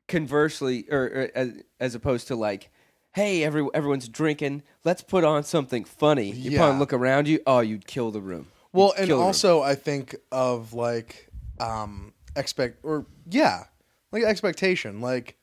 Conversely, 0.08 0.86
or, 0.89 1.03
or 1.03 1.29
as, 1.36 1.51
as 1.79 1.93
opposed 1.93 2.27
to 2.29 2.36
like, 2.36 2.71
hey, 3.13 3.43
every, 3.43 3.67
everyone's 3.75 4.10
drinking, 4.10 4.63
let's 4.84 5.03
put 5.03 5.23
on 5.23 5.43
something 5.43 5.84
funny. 5.86 6.32
You 6.32 6.58
put 6.58 6.62
on 6.62 6.79
look 6.79 6.93
around 6.93 7.27
you, 7.27 7.41
oh, 7.45 7.60
you'd 7.60 7.86
kill 7.86 8.10
the 8.10 8.19
room. 8.21 8.47
well 8.73 8.88
You'd 8.88 8.97
and 9.01 9.08
kill 9.08 9.17
the 9.17 9.21
room. 9.21 9.27
also 9.27 9.62
i 9.62 9.75
think 9.75 10.15
of 10.32 10.73
like 10.73 11.29
um 11.60 12.13
expect 12.36 12.79
or 12.84 13.05
yeah 13.29 13.65
like 14.12 14.23
expectation 14.23 14.99
like 15.01 15.38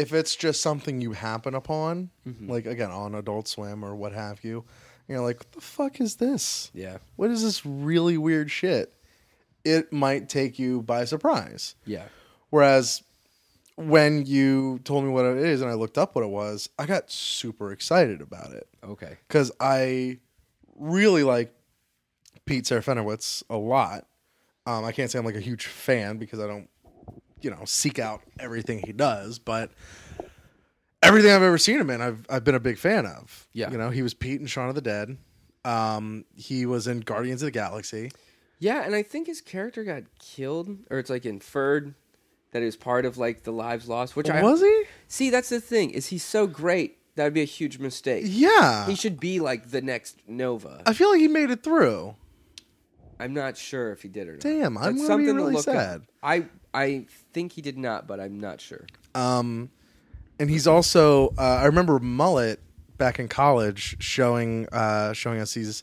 if 0.00 0.12
it's 0.12 0.34
just 0.36 0.60
something 0.62 1.00
you 1.00 1.12
happen 1.12 1.54
upon 1.54 2.10
Mm-hmm. 2.26 2.50
like 2.50 2.66
again 2.66 2.90
on 2.90 3.14
adult 3.14 3.46
swim 3.48 3.84
or 3.84 3.94
what 3.94 4.12
have 4.12 4.42
you 4.44 4.64
you're 5.08 5.20
like 5.20 5.38
what 5.38 5.52
the 5.52 5.60
fuck 5.60 6.00
is 6.00 6.16
this? 6.16 6.70
Yeah, 6.72 6.98
what 7.16 7.30
is 7.30 7.42
this 7.42 7.66
really 7.66 8.16
weird 8.16 8.50
shit? 8.50 8.94
It 9.64 9.92
might 9.92 10.28
take 10.28 10.58
you 10.58 10.82
by 10.82 11.04
surprise. 11.04 11.74
Yeah, 11.84 12.04
Whereas 12.50 13.02
when 13.76 14.24
you 14.26 14.78
told 14.84 15.04
me 15.04 15.10
what 15.10 15.24
it 15.24 15.38
is 15.38 15.62
and 15.62 15.70
I 15.70 15.74
looked 15.74 15.98
up 15.98 16.14
what 16.14 16.22
it 16.22 16.30
was, 16.30 16.68
I 16.78 16.86
got 16.86 17.10
super 17.10 17.72
excited 17.72 18.20
about 18.20 18.52
it. 18.52 18.68
Okay, 18.84 19.16
because 19.26 19.50
I 19.58 20.18
really 20.76 21.24
like 21.24 21.52
Pete 22.46 22.64
Serafinowicz 22.64 23.42
a 23.50 23.56
lot. 23.56 24.06
Um, 24.66 24.84
I 24.84 24.92
can't 24.92 25.10
say 25.10 25.18
I'm 25.18 25.24
like 25.24 25.34
a 25.34 25.40
huge 25.40 25.66
fan 25.66 26.18
because 26.18 26.38
I 26.40 26.46
don't, 26.46 26.68
you 27.42 27.50
know, 27.50 27.62
seek 27.64 27.98
out 27.98 28.20
everything 28.38 28.82
he 28.84 28.92
does, 28.92 29.38
but 29.38 29.70
everything 31.02 31.30
I've 31.32 31.42
ever 31.42 31.58
seen 31.58 31.78
him 31.80 31.90
in, 31.90 32.00
I've 32.00 32.24
I've 32.28 32.44
been 32.44 32.54
a 32.54 32.60
big 32.60 32.78
fan 32.78 33.06
of. 33.06 33.46
Yeah. 33.52 33.70
you 33.70 33.78
know, 33.78 33.90
he 33.90 34.02
was 34.02 34.14
Pete 34.14 34.40
in 34.40 34.46
Shaun 34.46 34.68
of 34.68 34.74
the 34.74 34.80
Dead. 34.82 35.16
Um, 35.64 36.24
he 36.34 36.64
was 36.66 36.86
in 36.86 37.00
Guardians 37.00 37.42
of 37.42 37.46
the 37.46 37.50
Galaxy. 37.52 38.10
yeah. 38.58 38.82
And 38.84 38.94
I 38.94 39.02
think 39.02 39.26
his 39.26 39.40
character 39.40 39.84
got 39.84 40.04
killed, 40.18 40.78
or 40.90 40.98
it's 40.98 41.10
like 41.10 41.26
inferred 41.26 41.94
that 42.52 42.60
he 42.60 42.64
was 42.66 42.76
part 42.76 43.04
of 43.04 43.18
like 43.18 43.42
the 43.44 43.52
lives 43.52 43.88
lost, 43.88 44.16
which 44.16 44.28
I 44.30 44.42
was 44.42 44.60
he? 44.60 44.82
See, 45.08 45.30
that's 45.30 45.50
the 45.50 45.60
thing. 45.60 45.90
Is 45.90 46.06
he's 46.06 46.24
so 46.24 46.46
great? 46.46 46.96
That 47.16 47.24
would 47.24 47.34
be 47.34 47.42
a 47.42 47.44
huge 47.44 47.78
mistake. 47.78 48.22
Yeah, 48.26 48.86
He 48.86 48.94
should 48.94 49.20
be 49.20 49.40
like 49.40 49.70
the 49.70 49.82
next 49.82 50.16
Nova. 50.26 50.82
I 50.86 50.94
feel 50.94 51.10
like 51.10 51.20
he 51.20 51.28
made 51.28 51.50
it 51.50 51.62
through. 51.62 52.14
I'm 53.18 53.34
not 53.34 53.58
sure 53.58 53.92
if 53.92 54.00
he 54.00 54.08
did 54.08 54.28
or 54.28 54.32
not. 54.32 54.40
Damn, 54.40 54.78
I'm 54.78 54.96
That's 54.96 55.06
something 55.06 55.26
to 55.26 55.34
really 55.34 55.52
look 55.54 55.68
up. 55.68 55.74
sad. 55.74 56.02
I 56.22 56.46
I 56.72 57.06
think 57.32 57.52
he 57.52 57.62
did 57.62 57.76
not, 57.78 58.06
but 58.06 58.20
I'm 58.20 58.38
not 58.38 58.60
sure. 58.60 58.86
Um, 59.14 59.70
and 60.38 60.48
he's 60.50 60.66
also 60.66 61.28
uh, 61.38 61.58
I 61.62 61.66
remember 61.66 61.98
Mullet 61.98 62.60
back 62.96 63.18
in 63.18 63.28
college 63.28 63.96
showing 63.98 64.68
uh, 64.72 65.12
showing 65.12 65.40
us 65.40 65.54
these 65.54 65.82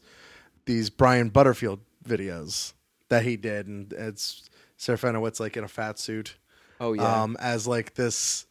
these 0.66 0.90
Brian 0.90 1.30
Butterfield 1.30 1.80
videos 2.08 2.74
that 3.10 3.24
he 3.24 3.36
did, 3.38 3.68
and 3.68 3.92
it's 3.94 4.50
Serafinowicz 4.78 5.40
like 5.40 5.58
in 5.58 5.64
a 5.64 5.68
fat 5.68 6.00
suit, 6.00 6.38
Oh 6.80 6.94
yeah, 6.94 7.24
um, 7.24 7.36
as 7.40 7.68
like 7.68 7.96
this 7.96 8.46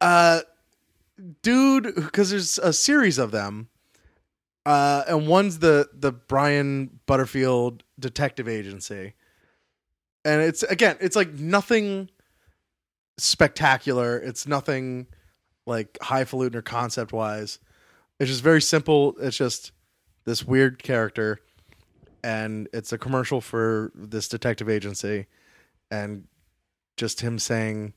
uh 0.00 0.40
dude 1.42 1.94
because 1.94 2.30
there's 2.30 2.58
a 2.58 2.72
series 2.72 3.18
of 3.18 3.30
them. 3.30 3.68
Uh, 4.66 5.04
and 5.08 5.28
one's 5.28 5.58
the 5.58 5.88
the 5.92 6.10
Brian 6.10 7.00
Butterfield 7.06 7.82
Detective 8.00 8.48
Agency, 8.48 9.14
and 10.24 10.42
it's 10.42 10.62
again, 10.62 10.96
it's 11.00 11.16
like 11.16 11.32
nothing 11.34 12.10
spectacular. 13.18 14.18
It's 14.18 14.46
nothing 14.46 15.06
like 15.66 15.98
highfalutin 16.02 16.58
or 16.58 16.62
concept 16.62 17.12
wise. 17.12 17.58
It's 18.18 18.30
just 18.30 18.42
very 18.42 18.62
simple. 18.62 19.14
It's 19.20 19.36
just 19.36 19.72
this 20.24 20.44
weird 20.44 20.82
character, 20.82 21.40
and 22.22 22.68
it's 22.72 22.92
a 22.92 22.98
commercial 22.98 23.40
for 23.40 23.92
this 23.94 24.28
detective 24.28 24.68
agency, 24.68 25.26
and 25.90 26.24
just 26.96 27.20
him 27.20 27.38
saying 27.38 27.94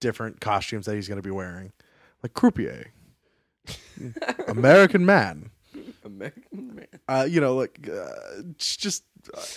different 0.00 0.40
costumes 0.40 0.86
that 0.86 0.94
he's 0.94 1.08
going 1.08 1.20
to 1.20 1.26
be 1.26 1.30
wearing, 1.30 1.72
like 2.22 2.34
croupier, 2.34 2.86
American 4.48 5.06
man. 5.06 5.50
American 6.04 6.74
man. 6.76 6.86
Uh, 7.08 7.26
you 7.28 7.40
know, 7.40 7.54
like 7.56 7.88
uh, 7.92 8.42
just 8.56 9.04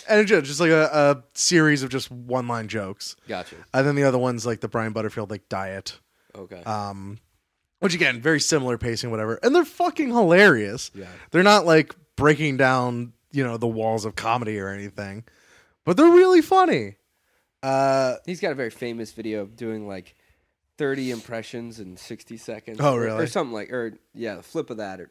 and 0.08 0.20
it's 0.20 0.30
just 0.48 0.60
like 0.60 0.70
a, 0.70 0.84
a 0.92 1.22
series 1.38 1.82
of 1.82 1.90
just 1.90 2.10
one 2.10 2.48
line 2.48 2.68
jokes. 2.68 3.16
Gotcha. 3.28 3.56
And 3.74 3.86
then 3.86 3.94
the 3.94 4.04
other 4.04 4.18
one's 4.18 4.46
like 4.46 4.60
the 4.60 4.68
Brian 4.68 4.92
Butterfield 4.92 5.30
like 5.30 5.48
diet. 5.48 5.98
Okay. 6.34 6.62
Um 6.64 7.18
which 7.80 7.94
again, 7.94 8.20
very 8.20 8.40
similar 8.40 8.76
pacing, 8.78 9.10
whatever. 9.10 9.38
And 9.42 9.54
they're 9.54 9.64
fucking 9.64 10.08
hilarious. 10.08 10.90
Yeah. 10.94 11.06
They're 11.30 11.42
not 11.44 11.64
like 11.64 11.94
breaking 12.16 12.56
down, 12.56 13.12
you 13.30 13.44
know, 13.44 13.56
the 13.56 13.68
walls 13.68 14.04
of 14.04 14.16
comedy 14.16 14.58
or 14.58 14.68
anything. 14.68 15.24
But 15.84 15.96
they're 15.96 16.06
really 16.10 16.42
funny. 16.42 16.96
Uh 17.62 18.16
He's 18.26 18.40
got 18.40 18.52
a 18.52 18.56
very 18.56 18.70
famous 18.70 19.12
video 19.12 19.42
of 19.42 19.56
doing 19.56 19.86
like 19.86 20.14
30 20.78 21.10
impressions 21.10 21.80
in 21.80 21.96
60 21.96 22.36
seconds. 22.36 22.78
Oh, 22.80 22.94
or- 22.94 23.00
really? 23.00 23.24
Or 23.24 23.26
something 23.26 23.52
like, 23.52 23.70
or 23.72 23.94
yeah, 24.14 24.36
the 24.36 24.42
flip 24.42 24.70
of 24.70 24.76
that. 24.76 25.00
Or, 25.00 25.10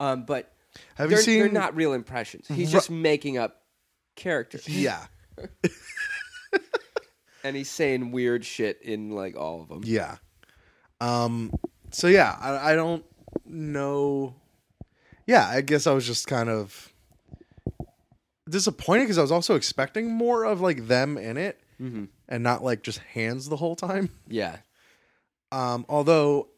um, 0.00 0.24
but 0.24 0.50
have 0.94 1.08
they're, 1.10 1.18
you 1.18 1.24
seen 1.24 1.38
they're 1.40 1.50
not 1.52 1.76
real 1.76 1.92
impressions. 1.92 2.46
He's 2.48 2.70
just 2.72 2.90
making 2.90 3.38
up 3.38 3.62
characters. 4.16 4.68
Yeah. 4.68 5.06
And 7.44 7.56
he's 7.56 7.70
saying 7.70 8.12
weird 8.12 8.44
shit 8.44 8.80
in 8.82 9.10
like 9.10 9.36
all 9.36 9.62
of 9.62 9.68
them. 9.68 9.80
Yeah. 9.84 10.18
Um. 11.00 11.52
So 11.90 12.06
yeah, 12.06 12.36
I, 12.40 12.72
I 12.72 12.74
don't 12.76 13.04
know. 13.44 14.36
Yeah, 15.26 15.48
I 15.48 15.60
guess 15.60 15.88
I 15.88 15.92
was 15.92 16.06
just 16.06 16.28
kind 16.28 16.48
of 16.48 16.92
disappointed 18.48 19.02
because 19.04 19.18
I 19.18 19.22
was 19.22 19.32
also 19.32 19.56
expecting 19.56 20.08
more 20.12 20.44
of 20.44 20.60
like 20.60 20.86
them 20.86 21.18
in 21.18 21.36
it, 21.36 21.58
Mm-hmm. 21.80 22.04
and 22.28 22.44
not 22.44 22.62
like 22.62 22.84
just 22.84 22.98
hands 23.00 23.48
the 23.48 23.56
whole 23.56 23.74
time. 23.74 24.10
Yeah. 24.28 24.58
Um. 25.50 25.84
Although 25.88 26.48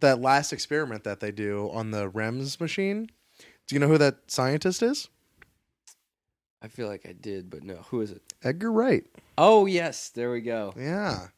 that 0.00 0.20
last 0.20 0.52
experiment 0.52 1.04
that 1.04 1.20
they 1.20 1.32
do 1.32 1.70
on 1.72 1.90
the 1.90 2.10
REMS 2.10 2.60
machine, 2.60 3.08
do 3.68 3.74
you 3.74 3.78
know 3.78 3.86
who 3.86 3.98
that 3.98 4.16
scientist 4.26 4.82
is? 4.82 5.08
I 6.60 6.66
feel 6.66 6.88
like 6.88 7.06
I 7.08 7.12
did, 7.12 7.50
but 7.50 7.62
no. 7.62 7.76
Who 7.90 8.00
is 8.00 8.10
it? 8.10 8.22
Edgar 8.42 8.72
Wright. 8.72 9.04
Oh, 9.36 9.66
yes. 9.66 10.08
There 10.08 10.32
we 10.32 10.40
go. 10.40 10.74
Yeah. 10.76 11.28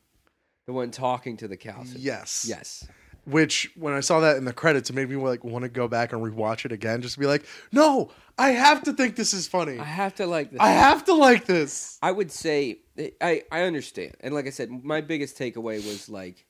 The 0.67 0.73
one 0.73 0.91
talking 0.91 1.37
to 1.39 1.49
the 1.49 1.59
cows. 1.59 1.95
Yes. 1.95 2.47
Yes. 2.49 2.89
Which 3.27 3.71
when 3.77 3.93
I 3.93 4.01
saw 4.01 4.21
that 4.21 4.39
in 4.39 4.47
the 4.47 4.53
credits, 4.53 4.89
it 4.89 4.95
made 4.95 5.11
me 5.11 5.17
like 5.17 5.45
want 5.45 5.65
to 5.65 5.69
go 5.69 5.89
back 5.89 6.15
and 6.15 6.23
rewatch 6.23 6.65
it 6.65 6.73
again, 6.73 7.03
just 7.03 7.15
to 7.15 7.21
be 7.21 7.27
like, 7.27 7.45
no, 7.71 8.11
I 8.39 8.51
have 8.53 8.83
to 8.85 8.95
think 8.95 9.17
this 9.17 9.35
is 9.35 9.47
funny. 9.47 9.79
I 9.79 9.85
have 9.85 10.15
to 10.15 10.27
like 10.27 10.51
this. 10.51 10.61
I 10.61 10.71
have 10.71 11.05
to 11.05 11.15
like 11.15 11.45
this. 11.45 11.99
I 12.01 12.13
would 12.13 12.33
say 12.33 12.79
I 13.21 13.43
I 13.53 13.63
understand, 13.65 14.17
and 14.21 14.35
like 14.35 14.47
I 14.47 14.51
said, 14.51 14.71
my 14.71 15.03
biggest 15.03 15.39
takeaway 15.39 15.85
was 15.87 16.09
like, 16.09 16.47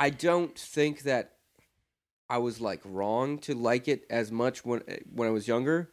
I 0.00 0.10
don't 0.10 0.58
think 0.58 1.02
that 1.02 1.33
I 2.30 2.38
was 2.38 2.60
like 2.60 2.80
wrong 2.84 3.38
to 3.40 3.54
like 3.54 3.88
it 3.88 4.04
as 4.10 4.32
much 4.32 4.64
when 4.64 4.82
when 5.12 5.28
I 5.28 5.30
was 5.30 5.46
younger, 5.48 5.90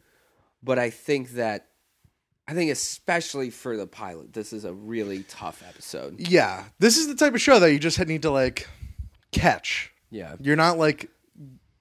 but 0.64 0.80
I 0.80 0.90
think 0.90 1.32
that 1.32 1.68
I 2.48 2.54
think 2.54 2.72
especially 2.72 3.50
for 3.50 3.78
the 3.78 3.88
pilot, 3.88 4.34
this 4.34 4.52
is 4.54 4.66
a 4.66 4.74
really 4.74 5.24
tough 5.24 5.64
episode. 5.68 6.20
Yeah, 6.20 6.66
this 6.80 6.98
is 6.98 7.08
the 7.08 7.16
type 7.16 7.34
of 7.34 7.42
show 7.42 7.60
that 7.60 7.72
you 7.72 7.80
just 7.80 8.00
need 8.08 8.22
to 8.24 8.32
like 8.32 8.68
catch. 9.32 9.92
Yeah, 10.10 10.36
You're 10.42 10.58
not 10.58 10.78
like 10.78 11.10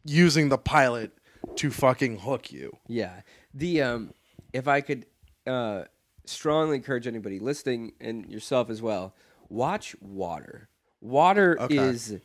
using 0.05 0.49
the 0.51 0.59
pilot 0.59 1.11
to 1.57 1.71
fucking 1.71 2.19
hook 2.21 2.53
you. 2.53 2.77
yeah. 2.87 3.23
The 3.55 3.83
um, 3.83 4.15
if 4.53 4.69
I 4.69 4.81
could 4.81 5.07
uh, 5.47 5.85
strongly 6.25 6.77
encourage 6.77 7.09
anybody 7.09 7.41
listening 7.41 7.93
and 8.01 8.31
yourself 8.31 8.71
as 8.71 8.81
well, 8.81 9.15
watch 9.49 9.97
Water. 10.01 10.69
Water 11.01 11.57
Okay. 11.61 11.77
is, 11.77 12.19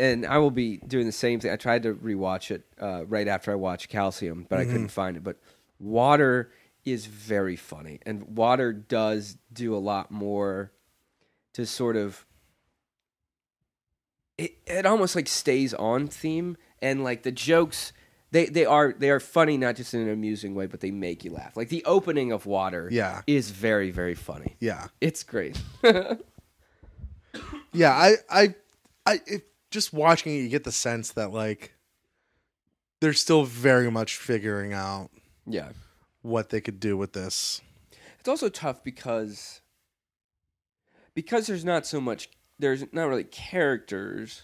and 0.00 0.26
I 0.26 0.38
will 0.38 0.50
be 0.50 0.78
doing 0.78 1.06
the 1.06 1.12
same 1.12 1.38
thing. 1.40 1.52
I 1.52 1.56
tried 1.56 1.82
to 1.84 1.94
rewatch 1.94 2.50
it 2.50 2.62
uh, 2.80 3.04
right 3.06 3.28
after 3.28 3.52
I 3.52 3.54
watched 3.54 3.88
Calcium, 3.88 4.46
but 4.48 4.58
I 4.58 4.64
couldn't 4.64 4.88
find 4.88 5.16
it. 5.16 5.22
But 5.22 5.36
Water 5.78 6.50
is 6.84 7.06
very 7.06 7.56
funny, 7.56 8.00
and 8.06 8.36
Water 8.36 8.72
does 8.72 9.36
do 9.52 9.74
a 9.74 9.78
lot 9.78 10.10
more 10.10 10.72
to 11.52 11.66
sort 11.66 11.96
of. 11.96 12.24
It 14.38 14.56
it 14.66 14.86
almost 14.86 15.14
like 15.14 15.28
stays 15.28 15.74
on 15.74 16.06
theme, 16.08 16.56
and 16.80 17.04
like 17.04 17.22
the 17.22 17.32
jokes. 17.32 17.92
They, 18.32 18.46
they 18.46 18.64
are 18.64 18.94
they 18.96 19.10
are 19.10 19.18
funny 19.18 19.56
not 19.56 19.74
just 19.74 19.92
in 19.92 20.02
an 20.02 20.08
amusing 20.08 20.54
way, 20.54 20.66
but 20.66 20.78
they 20.80 20.92
make 20.92 21.24
you 21.24 21.32
laugh. 21.32 21.56
Like 21.56 21.68
the 21.68 21.84
opening 21.84 22.30
of 22.30 22.46
Water, 22.46 22.88
Yeah. 22.90 23.22
is 23.26 23.50
very 23.50 23.90
very 23.90 24.14
funny. 24.14 24.54
Yeah, 24.60 24.86
It's 25.00 25.24
great. 25.24 25.60
yeah. 27.72 27.90
I, 27.92 28.14
I, 28.30 28.54
I. 29.06 29.20
It, 29.26 29.46
just 29.70 29.92
watching 29.92 30.34
it, 30.34 30.38
you 30.38 30.48
get 30.48 30.64
the 30.64 30.72
sense 30.72 31.12
that 31.12 31.32
like 31.32 31.74
they're 33.00 33.12
still 33.12 33.44
very 33.44 33.90
much 33.90 34.16
figuring 34.16 34.72
out 34.72 35.10
yeah. 35.46 35.70
what 36.22 36.50
they 36.50 36.60
could 36.60 36.80
do 36.80 36.96
with 36.96 37.12
this. 37.12 37.60
It's 38.18 38.28
also 38.28 38.48
tough 38.48 38.84
because 38.84 39.60
because 41.14 41.46
there's 41.46 41.64
not 41.64 41.86
so 41.86 42.00
much 42.00 42.28
there's 42.58 42.84
not 42.92 43.04
really 43.08 43.24
characters 43.24 44.42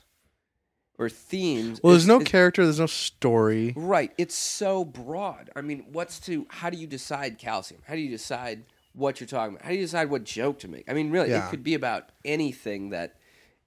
or 0.99 1.11
themes. 1.11 1.79
Well, 1.83 1.93
there's 1.93 2.05
It's- 2.05 2.09
no 2.09 2.17
it's- 2.17 2.31
character. 2.31 2.65
There's 2.65 2.81
no 2.81 2.87
story. 2.87 3.75
Right. 3.77 4.13
It's 4.17 4.35
so 4.35 4.83
broad. 4.85 5.51
I 5.55 5.61
mean, 5.61 5.85
what's 5.93 6.19
to 6.21 6.47
how 6.49 6.71
do 6.71 6.79
you 6.79 6.87
decide 6.87 7.37
calcium? 7.39 7.83
How 7.87 7.95
do 7.95 8.01
you 8.01 8.09
decide 8.09 8.65
what 8.95 9.21
you're 9.21 9.27
talking 9.27 9.57
about? 9.57 9.65
How 9.65 9.69
do 9.71 9.77
you 9.77 9.83
decide 9.83 10.09
what 10.09 10.25
joke 10.25 10.59
to 10.61 10.69
make? 10.69 10.91
I 10.91 10.95
mean, 10.95 11.11
really, 11.11 11.29
Yeah. 11.31 11.47
it 11.47 11.51
could 11.51 11.63
be 11.63 11.75
about 11.75 12.09
anything 12.25 12.89
that 12.91 13.17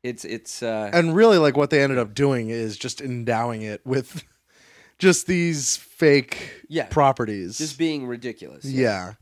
it's 0.04 0.24
it's 0.26 0.64
uh 0.64 0.90
and 0.94 1.16
really 1.16 1.38
like 1.38 1.58
what 1.58 1.70
they 1.70 1.82
ended 1.84 1.98
up 1.98 2.14
doing 2.14 2.50
is 2.50 2.78
just 2.78 3.02
endowing 3.02 3.62
it 3.62 3.86
with 3.86 4.24
just 5.00 5.28
these 5.28 5.76
fake 5.78 6.64
Yeah. 6.70 6.86
properties 6.88 7.58
just 7.58 7.78
being 7.78 8.08
ridiculous. 8.08 8.66
yeah 8.66 9.14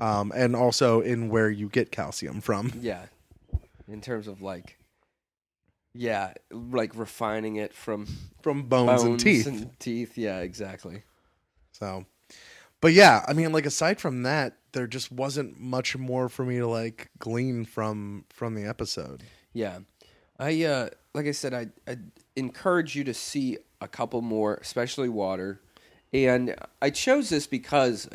um 0.00 0.32
and 0.34 0.54
also 0.56 1.00
in 1.00 1.28
where 1.28 1.50
you 1.50 1.68
get 1.68 1.90
calcium 1.92 2.40
from 2.40 2.72
Yeah. 2.80 3.06
In 3.88 4.00
terms 4.00 4.28
of 4.28 4.40
like 4.42 4.78
yeah, 5.94 6.32
like 6.50 6.96
refining 6.96 7.56
it 7.56 7.74
from 7.74 8.06
from 8.40 8.62
bones, 8.62 9.02
and 9.02 9.20
teeth 9.20 9.46
and 9.46 9.78
teeth. 9.78 10.16
Yeah, 10.16 10.38
exactly. 10.38 11.02
so 11.72 12.06
but 12.80 12.92
yeah 12.94 13.24
i 13.28 13.32
mean 13.32 13.52
like 13.52 13.66
aside 13.66 14.00
from 14.00 14.22
that 14.22 14.56
there 14.72 14.86
just 14.86 15.12
wasn't 15.12 15.60
much 15.60 15.96
more 15.96 16.28
for 16.30 16.44
me 16.46 16.56
to 16.58 16.66
like 16.66 17.10
glean 17.18 17.64
from 17.66 18.24
from 18.30 18.54
the 18.54 18.64
episode 18.64 19.22
Yeah, 19.52 19.80
I 20.42 20.64
uh, 20.64 20.88
like 21.14 21.26
I 21.26 21.32
said, 21.32 21.54
I 21.54 21.68
I 21.90 21.96
encourage 22.36 22.96
you 22.96 23.04
to 23.04 23.14
see 23.14 23.58
a 23.80 23.88
couple 23.88 24.20
more, 24.22 24.54
especially 24.56 25.08
water. 25.08 25.60
And 26.12 26.54
I 26.82 26.90
chose 26.90 27.30
this 27.30 27.46
because 27.46 28.08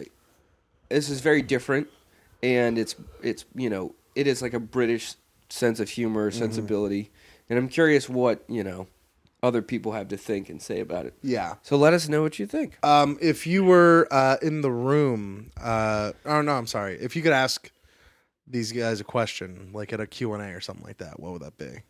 this 0.89 1.09
is 1.09 1.21
very 1.21 1.41
different, 1.41 1.87
and 2.43 2.77
it's 2.77 2.95
it's 3.23 3.45
you 3.55 3.69
know 3.69 3.95
it 4.15 4.27
is 4.27 4.41
like 4.41 4.53
a 4.53 4.59
British 4.59 5.15
sense 5.49 5.79
of 5.79 5.89
humor, 5.89 6.29
sensibility, 6.31 7.11
and 7.49 7.57
I'm 7.57 7.69
curious 7.69 8.09
what 8.09 8.43
you 8.47 8.63
know 8.63 8.87
other 9.43 9.61
people 9.61 9.91
have 9.93 10.07
to 10.09 10.17
think 10.17 10.49
and 10.49 10.59
say 10.61 10.79
about 10.79 11.05
it. 11.05 11.13
yeah 11.21 11.55
So 11.61 11.77
let 11.77 11.93
us 11.93 12.09
know 12.09 12.23
what 12.23 12.39
you 12.39 12.47
think. 12.47 12.77
um 12.83 13.17
if 13.21 13.45
you 13.47 13.63
were 13.63 14.07
uh 14.11 14.37
in 14.41 14.61
the 14.61 14.71
room 14.71 15.51
uh 15.61 16.11
oh 16.25 16.41
no 16.41 16.53
i'm 16.53 16.65
sorry 16.65 16.97
if 16.99 17.15
you 17.15 17.21
could 17.21 17.31
ask 17.31 17.71
these 18.47 18.71
guys 18.71 18.99
a 18.99 19.03
question 19.03 19.69
like 19.73 19.93
at 19.93 19.99
a 19.99 20.07
q&a 20.07 20.39
or 20.55 20.59
something 20.59 20.85
like 20.85 20.97
that 20.97 21.19
what 21.19 21.31
would 21.33 21.43
that 21.43 21.55
be 21.57 21.83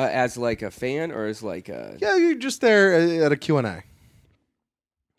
Uh, 0.00 0.08
as 0.10 0.38
like 0.38 0.62
a 0.62 0.70
fan 0.70 1.12
or 1.12 1.26
as 1.26 1.42
like 1.42 1.68
a 1.68 1.94
Yeah, 2.00 2.16
you're 2.16 2.36
just 2.36 2.62
there 2.62 2.94
at 3.22 3.32
a 3.32 3.36
Q&A. 3.36 3.82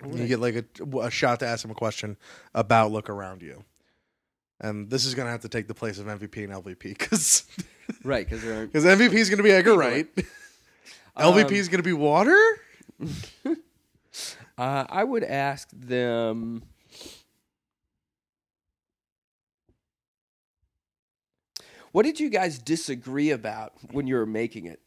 You 0.03 0.27
get 0.27 0.39
like 0.39 0.55
a, 0.55 0.97
a 0.97 1.11
shot 1.11 1.41
to 1.41 1.47
ask 1.47 1.61
them 1.61 1.69
a 1.69 1.75
question 1.75 2.17
about 2.55 2.91
look 2.91 3.07
around 3.07 3.43
you. 3.43 3.63
And 4.59 4.89
this 4.89 5.05
is 5.05 5.13
going 5.13 5.27
to 5.27 5.31
have 5.31 5.41
to 5.41 5.49
take 5.49 5.67
the 5.67 5.75
place 5.75 5.99
of 5.99 6.07
MVP 6.07 6.43
and 6.43 6.51
LVP 6.51 6.79
because 6.81 7.43
right 8.03 8.27
because 8.27 8.43
there 8.43 8.63
are 8.63 8.67
MVP 8.97 9.13
is 9.13 9.29
going 9.29 9.37
to 9.37 9.43
be 9.43 9.51
Edgar 9.51 9.77
Wright. 9.77 10.07
LVP 11.17 11.51
is 11.51 11.67
going 11.67 11.83
to 11.83 11.87
be 11.87 11.93
Water. 11.93 12.39
Uh, 13.45 14.85
I 14.89 15.03
would 15.03 15.23
ask 15.23 15.69
them. 15.71 16.63
What 21.91 22.04
did 22.04 22.19
you 22.19 22.30
guys 22.30 22.58
disagree 22.58 23.32
about 23.32 23.73
when 23.91 24.08
you 24.08 24.15
were 24.15 24.25
making 24.25 24.65
it? 24.65 24.80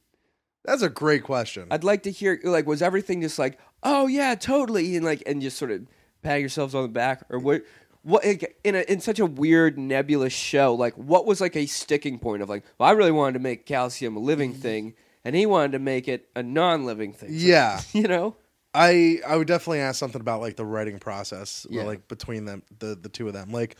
That's 0.64 0.82
a 0.82 0.88
great 0.88 1.22
question. 1.24 1.68
I'd 1.70 1.84
like 1.84 2.04
to 2.04 2.10
hear 2.10 2.40
like 2.42 2.66
was 2.66 2.82
everything 2.82 3.20
just 3.20 3.38
like 3.38 3.58
oh 3.82 4.06
yeah 4.06 4.34
totally 4.34 4.96
and 4.96 5.04
like 5.04 5.22
and 5.26 5.42
just 5.42 5.58
sort 5.58 5.70
of 5.70 5.86
pat 6.22 6.40
yourselves 6.40 6.74
on 6.74 6.82
the 6.82 6.88
back 6.88 7.24
or 7.28 7.38
what 7.38 7.62
what 8.02 8.24
like, 8.24 8.58
in 8.64 8.74
a 8.74 8.80
in 8.80 9.00
such 9.00 9.18
a 9.18 9.26
weird 9.26 9.78
nebulous 9.78 10.32
show 10.32 10.74
like 10.74 10.94
what 10.94 11.26
was 11.26 11.40
like 11.40 11.54
a 11.54 11.66
sticking 11.66 12.18
point 12.18 12.42
of 12.42 12.48
like 12.48 12.64
well 12.78 12.88
I 12.88 12.92
really 12.92 13.12
wanted 13.12 13.34
to 13.34 13.40
make 13.40 13.66
calcium 13.66 14.16
a 14.16 14.20
living 14.20 14.52
mm-hmm. 14.52 14.62
thing 14.62 14.94
and 15.22 15.36
he 15.36 15.44
wanted 15.44 15.72
to 15.72 15.78
make 15.78 16.08
it 16.08 16.28
a 16.34 16.42
non-living 16.42 17.12
thing 17.12 17.28
So, 17.28 17.34
yeah, 17.46 17.82
you 17.92 18.08
know 18.08 18.36
I 18.74 19.20
I 19.26 19.36
would 19.36 19.46
definitely 19.46 19.80
ask 19.80 19.98
something 19.98 20.20
about 20.20 20.40
like 20.40 20.56
the 20.56 20.66
writing 20.66 20.98
process, 20.98 21.66
Yeah. 21.70 21.84
like 21.84 22.08
between 22.08 22.44
them, 22.44 22.62
the 22.80 22.96
the 23.00 23.08
two 23.08 23.28
of 23.28 23.32
them. 23.32 23.52
Like, 23.52 23.76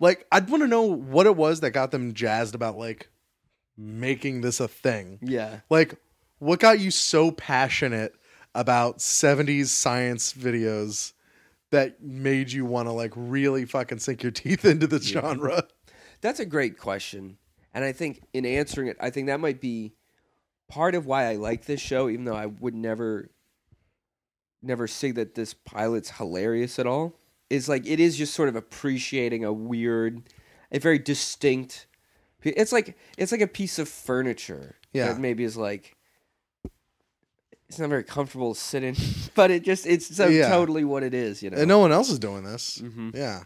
like 0.00 0.26
I'd 0.30 0.48
want 0.48 0.62
to 0.62 0.68
know 0.68 0.82
what 0.82 1.26
it 1.26 1.36
was 1.36 1.60
that 1.60 1.70
got 1.70 1.90
them 1.90 2.14
jazzed 2.14 2.54
about 2.54 2.76
like 2.76 3.08
making 3.76 4.40
this 4.40 4.60
a 4.60 4.68
thing. 4.68 5.18
yeah 5.22 5.60
Like, 5.70 5.94
what 6.38 6.60
got 6.60 6.80
you 6.80 6.90
so 6.90 7.30
passionate 7.30 8.14
about 8.54 8.98
70s 8.98 9.66
science 9.66 10.32
videos 10.32 11.12
that 11.70 12.02
made 12.02 12.52
you 12.52 12.64
want 12.64 12.88
to 12.88 12.92
like 12.92 13.12
really 13.14 13.64
fucking 13.64 13.98
sink 13.98 14.22
your 14.22 14.32
teeth 14.32 14.64
into 14.64 14.86
the 14.86 15.00
genre? 15.00 15.64
That's 16.20 16.40
a 16.40 16.46
great 16.46 16.78
question. 16.78 17.38
And 17.74 17.84
I 17.84 17.92
think 17.92 18.22
in 18.32 18.46
answering 18.46 18.88
it, 18.88 18.96
I 19.00 19.10
think 19.10 19.26
that 19.26 19.40
might 19.40 19.60
be 19.60 19.92
part 20.68 20.94
of 20.94 21.06
why 21.06 21.26
I 21.26 21.36
like 21.36 21.66
this 21.66 21.80
show, 21.80 22.08
even 22.08 22.24
though 22.24 22.34
I 22.34 22.46
would 22.46 22.74
never 22.74 23.30
never 24.62 24.88
say 24.88 25.10
that 25.12 25.34
this 25.34 25.54
pilot's 25.54 26.10
hilarious 26.12 26.78
at 26.78 26.86
all. 26.86 27.14
Is 27.48 27.68
like 27.68 27.86
it 27.86 28.00
is 28.00 28.16
just 28.16 28.34
sort 28.34 28.48
of 28.48 28.56
appreciating 28.56 29.44
a 29.44 29.52
weird 29.52 30.22
a 30.72 30.78
very 30.80 30.98
distinct 30.98 31.86
it's 32.42 32.72
like 32.72 32.96
it's 33.18 33.32
like 33.32 33.40
a 33.40 33.46
piece 33.46 33.78
of 33.78 33.88
furniture 33.88 34.76
Yeah. 34.92 35.06
that 35.08 35.18
maybe 35.20 35.42
is 35.44 35.56
like 35.56 35.96
it's 37.68 37.78
not 37.80 37.88
very 37.88 38.04
comfortable 38.04 38.54
to 38.54 38.60
sit 38.60 38.84
in, 38.84 38.94
but 39.34 39.50
it 39.50 39.64
just 39.64 39.86
it's 39.86 40.14
so 40.14 40.28
Yeah. 40.28 40.48
totally 40.48 40.84
what 40.84 41.02
it 41.02 41.14
is, 41.14 41.42
you 41.42 41.50
know. 41.50 41.56
And 41.58 41.68
no 41.68 41.78
one 41.80 41.90
else 41.92 42.08
is 42.10 42.18
doing 42.18 42.44
this. 42.44 42.78
Mhm. 42.78 43.14
Yeah. 43.14 43.42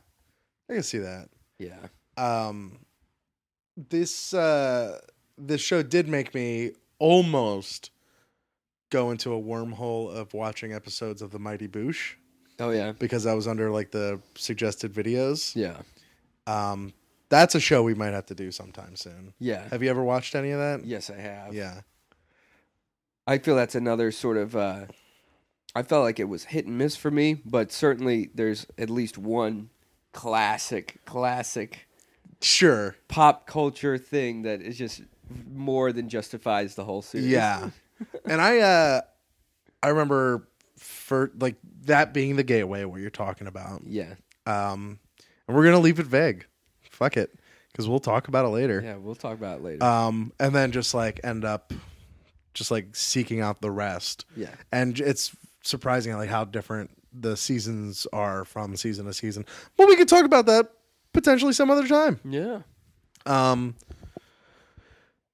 I 0.68 0.74
can 0.74 0.82
see 0.82 0.98
that. 0.98 1.28
Yeah. 1.58 1.86
Um 2.16 2.80
this 3.76 4.34
uh 4.34 4.98
this 5.38 5.60
show 5.62 5.82
did 5.82 6.06
make 6.08 6.34
me 6.34 6.72
almost 6.98 7.90
go 8.90 9.10
into 9.10 9.32
a 9.32 9.40
wormhole 9.40 10.10
of 10.14 10.34
watching 10.34 10.72
episodes 10.72 11.22
of 11.22 11.30
The 11.30 11.38
Mighty 11.38 11.68
Boosh 11.68 12.14
Oh 12.60 12.70
yeah. 12.70 12.92
because 12.92 13.26
I 13.26 13.34
was 13.34 13.48
under 13.48 13.70
like 13.70 13.90
the 13.90 14.20
suggested 14.36 14.92
videos. 14.92 15.54
Yeah. 15.56 15.78
Um 16.46 16.92
that's 17.28 17.54
a 17.54 17.60
show 17.60 17.82
we 17.82 17.94
might 17.94 18.12
have 18.12 18.26
to 18.26 18.34
do 18.34 18.50
sometime 18.50 18.96
soon. 18.96 19.34
Yeah. 19.38 19.68
Have 19.70 19.82
you 19.82 19.90
ever 19.90 20.02
watched 20.02 20.34
any 20.34 20.50
of 20.50 20.58
that? 20.58 20.84
Yes, 20.84 21.10
I 21.10 21.16
have. 21.20 21.54
Yeah. 21.54 21.80
I 23.26 23.38
feel 23.38 23.54
that's 23.54 23.76
another 23.76 24.10
sort 24.10 24.36
of. 24.36 24.56
Uh, 24.56 24.86
I 25.76 25.84
felt 25.84 26.02
like 26.02 26.18
it 26.18 26.24
was 26.28 26.44
hit 26.46 26.66
and 26.66 26.76
miss 26.76 26.96
for 26.96 27.12
me, 27.12 27.34
but 27.34 27.70
certainly 27.70 28.30
there's 28.34 28.66
at 28.76 28.90
least 28.90 29.16
one 29.16 29.70
classic, 30.12 30.98
classic 31.04 31.86
Sure. 32.40 32.96
pop 33.06 33.46
culture 33.46 33.96
thing 33.96 34.42
that 34.42 34.60
is 34.60 34.76
just 34.76 35.02
more 35.48 35.92
than 35.92 36.08
justifies 36.08 36.74
the 36.74 36.82
whole 36.84 37.02
series. 37.02 37.28
Yeah. 37.28 37.70
and 38.24 38.40
I 38.40 38.58
uh 38.58 39.00
I 39.84 39.88
remember 39.90 40.48
for 40.80 41.30
like 41.38 41.56
that 41.82 42.12
being 42.14 42.36
the 42.36 42.42
gateway 42.42 42.84
what 42.84 43.00
you're 43.00 43.10
talking 43.10 43.46
about. 43.46 43.82
yeah, 43.86 44.14
Um 44.46 44.98
and 45.46 45.56
we're 45.56 45.62
going 45.64 45.74
to 45.74 45.80
leave 45.80 45.98
it 46.00 46.06
vague. 46.06 46.46
Fuck 46.90 47.16
it 47.16 47.30
cuz 47.76 47.88
we'll 47.88 48.00
talk 48.00 48.28
about 48.28 48.44
it 48.44 48.48
later. 48.48 48.80
yeah. 48.84 48.96
We'll 48.96 49.14
talk 49.14 49.34
about 49.38 49.58
it 49.60 49.62
later. 49.64 49.84
Um 49.84 50.32
and 50.40 50.54
then 50.54 50.72
just 50.72 50.94
like 50.94 51.20
end 51.22 51.44
up 51.44 51.72
just 52.54 52.70
like 52.70 52.96
seeking 52.96 53.40
out 53.40 53.60
the 53.60 53.70
rest. 53.70 54.24
yeah, 54.36 54.54
And 54.72 54.98
it's 54.98 55.36
surprising 55.62 56.14
like 56.16 56.28
how 56.30 56.44
different 56.44 56.90
the 57.12 57.36
seasons 57.36 58.06
are 58.12 58.44
from 58.44 58.76
season 58.76 59.04
to 59.06 59.12
season. 59.12 59.44
Well, 59.76 59.86
we 59.88 59.96
could 59.96 60.08
talk 60.08 60.24
about 60.24 60.46
that 60.46 60.70
potentially 61.12 61.52
some 61.52 61.70
other 61.70 61.86
time. 61.86 62.18
yeah. 62.24 62.60
Um, 63.26 63.74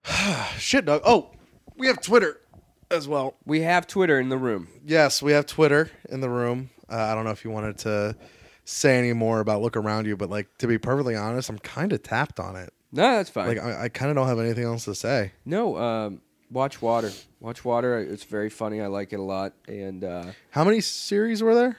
shit, 0.58 0.84
Doug. 0.86 1.02
Oh, 1.04 1.30
we 1.76 1.86
have 1.86 2.00
Twitter 2.00 2.40
as 2.90 3.08
well. 3.08 3.36
We 3.44 3.60
have 3.62 3.86
Twitter 3.86 4.18
in 4.20 4.28
the 4.28 4.38
room. 4.38 4.68
Yes, 4.84 5.22
we 5.22 5.32
have 5.32 5.46
Twitter 5.46 5.90
in 6.08 6.20
the 6.20 6.30
room. 6.30 6.70
Uh, 6.90 6.96
I 6.96 7.14
don't 7.14 7.24
know 7.24 7.30
if 7.30 7.44
you 7.44 7.50
wanted 7.50 7.78
to 7.78 8.16
say 8.64 8.98
any 8.98 9.12
more 9.12 9.40
about 9.40 9.62
look 9.62 9.76
around 9.76 10.06
you, 10.06 10.16
but 10.16 10.30
like 10.30 10.48
to 10.58 10.66
be 10.66 10.78
perfectly 10.78 11.14
honest, 11.16 11.48
I'm 11.48 11.58
kind 11.58 11.92
of 11.92 12.02
tapped 12.02 12.38
on 12.40 12.56
it. 12.56 12.72
No, 12.92 13.02
that's 13.16 13.30
fine. 13.30 13.48
Like 13.48 13.58
I, 13.58 13.84
I 13.84 13.88
kind 13.88 14.10
of 14.10 14.16
don't 14.16 14.28
have 14.28 14.38
anything 14.38 14.64
else 14.64 14.84
to 14.84 14.94
say. 14.94 15.32
no, 15.44 15.76
um, 15.76 16.20
watch 16.50 16.80
Water. 16.80 17.10
Watch 17.40 17.64
Water. 17.64 17.98
It's 17.98 18.24
very 18.24 18.48
funny. 18.50 18.80
I 18.80 18.86
like 18.86 19.12
it 19.12 19.18
a 19.18 19.22
lot. 19.22 19.52
And 19.68 20.02
uh, 20.04 20.26
How 20.50 20.64
many 20.64 20.80
series 20.80 21.42
were 21.42 21.54
there? 21.54 21.76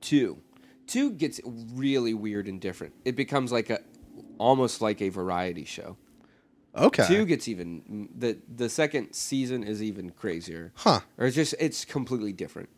two, 0.00 0.38
two 0.86 1.10
gets 1.12 1.40
really 1.72 2.12
weird 2.12 2.46
and 2.48 2.60
different. 2.60 2.92
It 3.06 3.16
becomes 3.16 3.50
like 3.52 3.70
a, 3.70 3.80
almost 4.38 4.82
like 4.82 5.00
a 5.00 5.08
variety 5.08 5.64
show. 5.64 5.96
Okay. 6.76 7.06
Two 7.06 7.24
gets 7.24 7.46
even 7.48 8.08
the 8.16 8.38
the 8.52 8.68
second 8.68 9.12
season 9.12 9.62
is 9.62 9.82
even 9.82 10.10
crazier. 10.10 10.72
Huh. 10.76 11.00
Or 11.18 11.26
it's 11.26 11.36
just 11.36 11.54
it's 11.60 11.84
completely 11.84 12.32
different. 12.32 12.68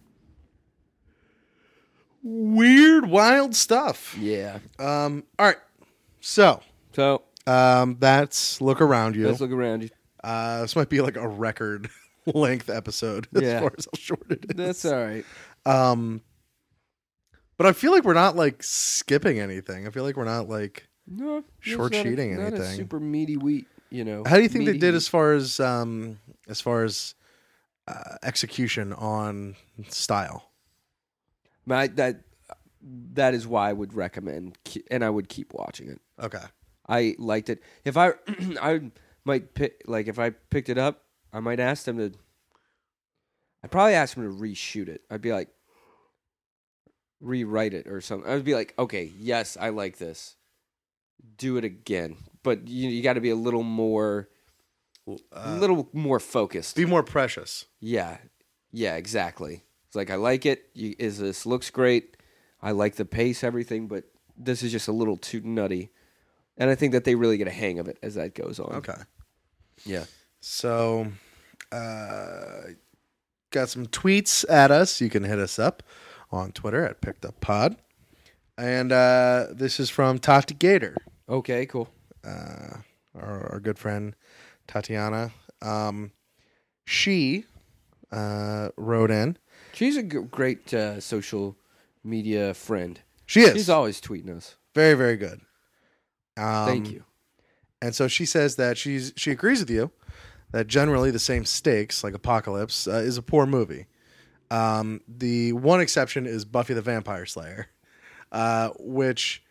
Weird, 2.23 3.07
wild 3.07 3.55
stuff. 3.55 4.17
Yeah. 4.19 4.59
Um. 4.79 5.25
All 5.39 5.47
right. 5.47 5.57
So, 6.21 6.61
So 6.93 7.23
um, 7.47 7.97
that's 8.01 8.61
look 8.61 8.81
around 8.81 9.15
you. 9.15 9.29
let's 9.29 9.41
look 9.41 9.53
around 9.53 9.83
you. 9.85 9.91
Uh, 10.25 10.63
this 10.63 10.75
might 10.75 10.89
be 10.89 11.01
like 11.01 11.17
a 11.17 11.29
record 11.29 11.89
length 12.35 12.69
episode 12.69 13.29
as 13.37 13.43
Yeah. 13.43 13.61
far 13.61 13.73
as 13.79 13.87
how 13.87 13.97
short 13.99 14.27
it 14.31 14.45
is. 14.51 14.57
That's 14.57 14.85
all 14.85 15.05
right. 15.05 15.25
Um, 15.65 16.21
but 17.59 17.67
I 17.69 17.73
feel 17.73 17.93
like 17.93 18.03
we're 18.05 18.15
not 18.15 18.35
like 18.35 18.63
skipping 18.65 19.39
anything. 19.39 19.87
I 19.87 19.91
feel 19.91 20.03
like 20.03 20.17
we're 20.17 20.25
not 20.25 20.49
like. 20.49 20.89
No, 21.09 21.45
Short 21.61 21.93
not 21.93 22.01
a- 22.01 22.03
sheeting 22.03 22.35
not 22.37 22.43
a 22.43 22.57
anything. 22.57 22.77
super 22.77 22.99
meaty 22.99 23.37
wheat. 23.37 23.69
You 23.91 24.05
know. 24.05 24.25
How 24.27 24.37
do 24.37 24.43
you 24.43 24.49
think 24.49 24.67
they 24.67 24.79
did 24.79 24.95
as 24.95 25.09
far 25.09 25.33
as 25.33 25.61
um 25.61 26.19
as 26.49 26.61
far 26.61 26.85
as 26.85 27.15
uh, 27.89 28.17
execution 28.23 28.93
on 28.93 29.57
style? 29.89 30.51
My, 31.65 31.89
that 31.89 32.23
that 33.13 33.35
is 33.35 33.47
why 33.47 33.71
I 33.71 33.73
would 33.73 33.95
recommend, 33.95 34.59
and 34.91 35.05
I 35.05 35.11
would 35.11 35.29
keep 35.29 35.53
watching 35.53 35.89
it. 35.89 36.01
Okay. 36.21 36.43
I 36.89 37.17
liked 37.19 37.49
it. 37.49 37.63
If 37.85 37.97
I 37.97 38.13
I 38.61 38.91
might 39.25 39.55
pick 39.55 39.83
like 39.87 40.09
if 40.09 40.19
I 40.19 40.31
picked 40.31 40.69
it 40.69 40.79
up, 40.79 41.03
I 41.33 41.41
might 41.41 41.61
ask 41.61 41.85
them 41.85 41.99
to. 41.99 42.13
I'd 43.65 43.71
probably 43.71 43.95
ask 43.95 44.15
them 44.15 44.25
to 44.25 44.43
reshoot 44.43 44.89
it. 44.89 45.03
I'd 45.11 45.23
be 45.23 45.33
like, 45.33 45.49
rewrite 47.21 47.75
it 47.75 47.89
or 47.89 48.01
something. 48.01 48.31
I'd 48.31 48.45
be 48.45 48.55
like, 48.55 48.75
okay, 48.79 49.11
yes, 49.19 49.57
I 49.61 49.71
like 49.71 49.99
this. 49.99 50.37
Do 51.37 51.57
it 51.57 51.65
again, 51.65 52.17
but 52.47 52.67
you 52.69 52.89
you 52.89 53.03
got 53.03 53.15
to 53.15 53.21
be 53.21 53.31
a 53.31 53.37
little 53.37 53.63
more, 53.63 54.29
a 55.07 55.17
Uh, 55.33 55.59
little 55.61 55.89
more 55.93 56.19
focused. 56.21 56.77
be 56.77 56.87
more 56.87 57.03
precious. 57.03 57.67
Yeah, 57.81 58.19
yeah, 58.73 58.97
exactly. 58.97 59.65
It's 59.87 59.97
like 59.97 60.11
I 60.11 60.15
like 60.17 60.47
it. 60.47 60.71
You, 60.75 60.95
is 60.99 61.19
this 61.19 61.45
looks 61.45 61.71
great? 61.71 62.17
I 62.63 62.71
like 62.73 62.95
the 62.97 63.05
pace, 63.05 63.45
everything, 63.45 63.87
but 63.89 64.05
this 64.37 64.63
is 64.63 64.73
just 64.73 64.89
a 64.89 64.93
little 64.93 65.17
too 65.19 65.41
nutty. 65.45 65.91
And 66.57 66.71
I 66.71 66.75
think 66.75 66.93
that 66.93 67.05
they 67.05 67.15
really 67.15 67.37
get 67.37 67.49
a 67.49 67.53
hang 67.63 67.79
of 67.79 67.87
it 67.89 67.99
as 68.03 68.15
that 68.15 68.35
goes 68.35 68.59
on. 68.59 68.75
Okay. 68.77 69.01
Yeah. 69.85 70.05
So, 70.41 71.09
uh, 71.73 72.63
got 73.51 73.69
some 73.69 73.87
tweets 73.87 74.45
at 74.51 74.71
us. 74.71 75.01
You 75.01 75.11
can 75.11 75.25
hit 75.25 75.39
us 75.39 75.59
up 75.59 75.83
on 76.33 76.53
Twitter 76.53 76.85
at 76.85 77.01
Picked 77.01 77.25
Up 77.27 77.41
Pod. 77.41 77.77
And 78.59 78.91
uh, 78.91 79.49
this 79.53 79.79
is 79.79 79.91
from 79.91 80.19
Tati 80.19 80.55
Gator, 80.55 80.97
Okay. 81.29 81.67
Cool. 81.67 81.89
Uh, 82.27 82.79
our, 83.15 83.53
our 83.53 83.61
good 83.61 83.79
friend 83.79 84.15
Tatiana. 84.67 85.31
Um, 85.63 86.13
she 86.85 87.45
uh, 88.13 88.71
wrote 88.77 89.11
in. 89.11 89.39
She's 89.73 89.97
a 89.97 90.03
g- 90.03 90.19
great 90.31 90.73
uh, 90.75 91.01
social 91.01 91.57
media 92.05 92.55
friend. 92.55 93.01
She 93.27 93.41
is 93.41 93.53
She's 93.53 93.71
always 93.71 94.01
tweeting 94.01 94.37
us. 94.37 94.57
very, 94.75 94.95
very 94.95 95.17
good. 95.17 95.41
Um, 96.37 96.67
Thank 96.67 96.91
you. 96.91 97.05
And 97.83 97.95
so 97.95 98.09
she 98.09 98.25
says 98.25 98.57
that 98.57 98.79
she's 98.79 99.13
she 99.17 99.31
agrees 99.31 99.61
with 99.61 99.71
you 99.71 99.91
that 100.53 100.67
generally 100.67 101.11
the 101.11 101.19
same 101.19 101.45
stakes, 101.45 102.03
like 102.05 102.15
Apocalypse, 102.15 102.87
uh, 102.87 102.93
is 102.93 103.19
a 103.19 103.23
poor 103.23 103.47
movie. 103.47 103.87
Um, 104.51 105.01
the 105.09 105.53
one 105.53 105.81
exception 105.81 106.25
is 106.27 106.45
Buffy 106.45 106.73
the 106.73 106.83
Vampire 106.83 107.27
Slayer, 107.27 107.69
uh, 108.33 108.71
which, 108.79 109.43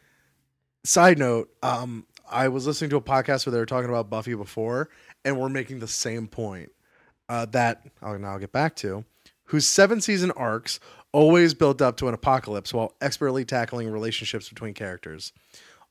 side 0.85 1.19
note, 1.19 1.49
um, 1.61 2.05
I 2.29 2.47
was 2.47 2.65
listening 2.67 2.89
to 2.91 2.95
a 2.97 3.01
podcast 3.01 3.45
where 3.45 3.51
they 3.51 3.59
were 3.59 3.65
talking 3.65 3.89
about 3.89 4.09
Buffy 4.09 4.33
before, 4.35 4.89
and 5.23 5.39
we're 5.39 5.49
making 5.49 5.79
the 5.79 5.87
same 5.87 6.27
point 6.27 6.71
uh, 7.29 7.45
that 7.47 7.83
I'll 8.01 8.17
now 8.19 8.37
get 8.37 8.51
back 8.51 8.75
to, 8.77 9.05
whose 9.45 9.65
seven 9.67 10.01
season 10.01 10.31
arcs 10.31 10.79
always 11.11 11.53
built 11.53 11.81
up 11.81 11.97
to 11.97 12.07
an 12.07 12.13
apocalypse 12.13 12.73
while 12.73 12.93
expertly 13.01 13.45
tackling 13.45 13.89
relationships 13.89 14.49
between 14.49 14.73
characters. 14.73 15.31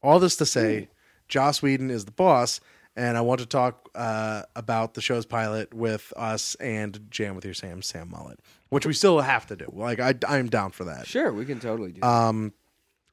All 0.03 0.19
this 0.19 0.37
to 0.37 0.47
say, 0.47 0.89
Joss 1.29 1.63
Whedon 1.63 1.91
is 1.91 2.05
the 2.05 2.13
boss, 2.13 2.61
and 2.95 3.17
I 3.17 3.23
want 3.23 3.41
to 3.41 3.47
talk 3.47 3.89
uh, 3.95 4.43
about 4.55 4.95
the 4.95 5.01
show's 5.01 5.25
pilot 5.25 5.73
with 5.73 6.13
us 6.17 6.55
and 6.57 7.07
Jam 7.11 7.35
with 7.35 7.45
Your 7.45 7.55
Sam, 7.55 7.81
Sam 7.81 8.11
Mullet, 8.11 8.39
which 8.69 8.85
we 8.87 8.93
still 8.93 9.21
have 9.21 9.47
to 9.47 9.57
do. 9.57 9.67
Like 9.73 10.01
I, 10.01 10.15
I'm 10.29 10.49
down 10.49 10.73
for 10.73 10.85
that. 10.85 11.07
Sure, 11.07 11.33
we 11.33 11.47
can 11.47 11.59
totally 11.59 11.93
do. 11.93 12.01
that. 12.01 12.07
Um, 12.07 12.53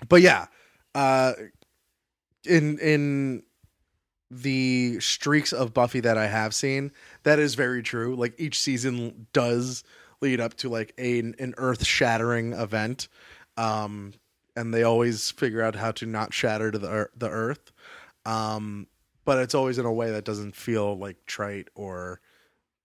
but 0.09 0.21
yeah, 0.21 0.47
uh, 0.93 1.33
in 2.45 2.79
in 2.79 3.43
the 4.29 4.99
streaks 4.99 5.51
of 5.51 5.73
Buffy 5.73 5.99
that 5.99 6.17
I 6.17 6.27
have 6.27 6.53
seen, 6.53 6.91
that 7.23 7.37
is 7.39 7.55
very 7.55 7.83
true. 7.83 8.15
Like 8.15 8.33
each 8.39 8.59
season 8.61 9.27
does 9.33 9.83
lead 10.21 10.39
up 10.39 10.53
to 10.55 10.69
like 10.69 10.93
a, 10.97 11.19
an 11.19 11.53
earth 11.57 11.85
shattering 11.85 12.53
event, 12.53 13.07
um, 13.57 14.13
and 14.55 14.73
they 14.73 14.83
always 14.83 15.31
figure 15.31 15.61
out 15.61 15.75
how 15.75 15.91
to 15.93 16.05
not 16.05 16.33
shatter 16.33 16.71
to 16.71 16.79
the 16.79 17.09
the 17.15 17.29
earth. 17.29 17.71
Um, 18.25 18.87
but 19.25 19.37
it's 19.39 19.53
always 19.55 19.77
in 19.77 19.85
a 19.85 19.91
way 19.93 20.11
that 20.11 20.25
doesn't 20.25 20.55
feel 20.55 20.97
like 20.97 21.25
trite 21.25 21.67
or 21.75 22.21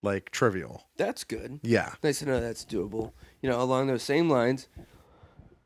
like 0.02 0.30
trivial. 0.30 0.84
that's 0.96 1.24
good. 1.24 1.60
Yeah, 1.62 1.92
Nice 2.02 2.18
to 2.20 2.26
know 2.26 2.40
that's 2.40 2.64
doable. 2.64 3.12
You 3.40 3.50
know, 3.50 3.60
along 3.60 3.86
those 3.86 4.02
same 4.02 4.28
lines. 4.28 4.68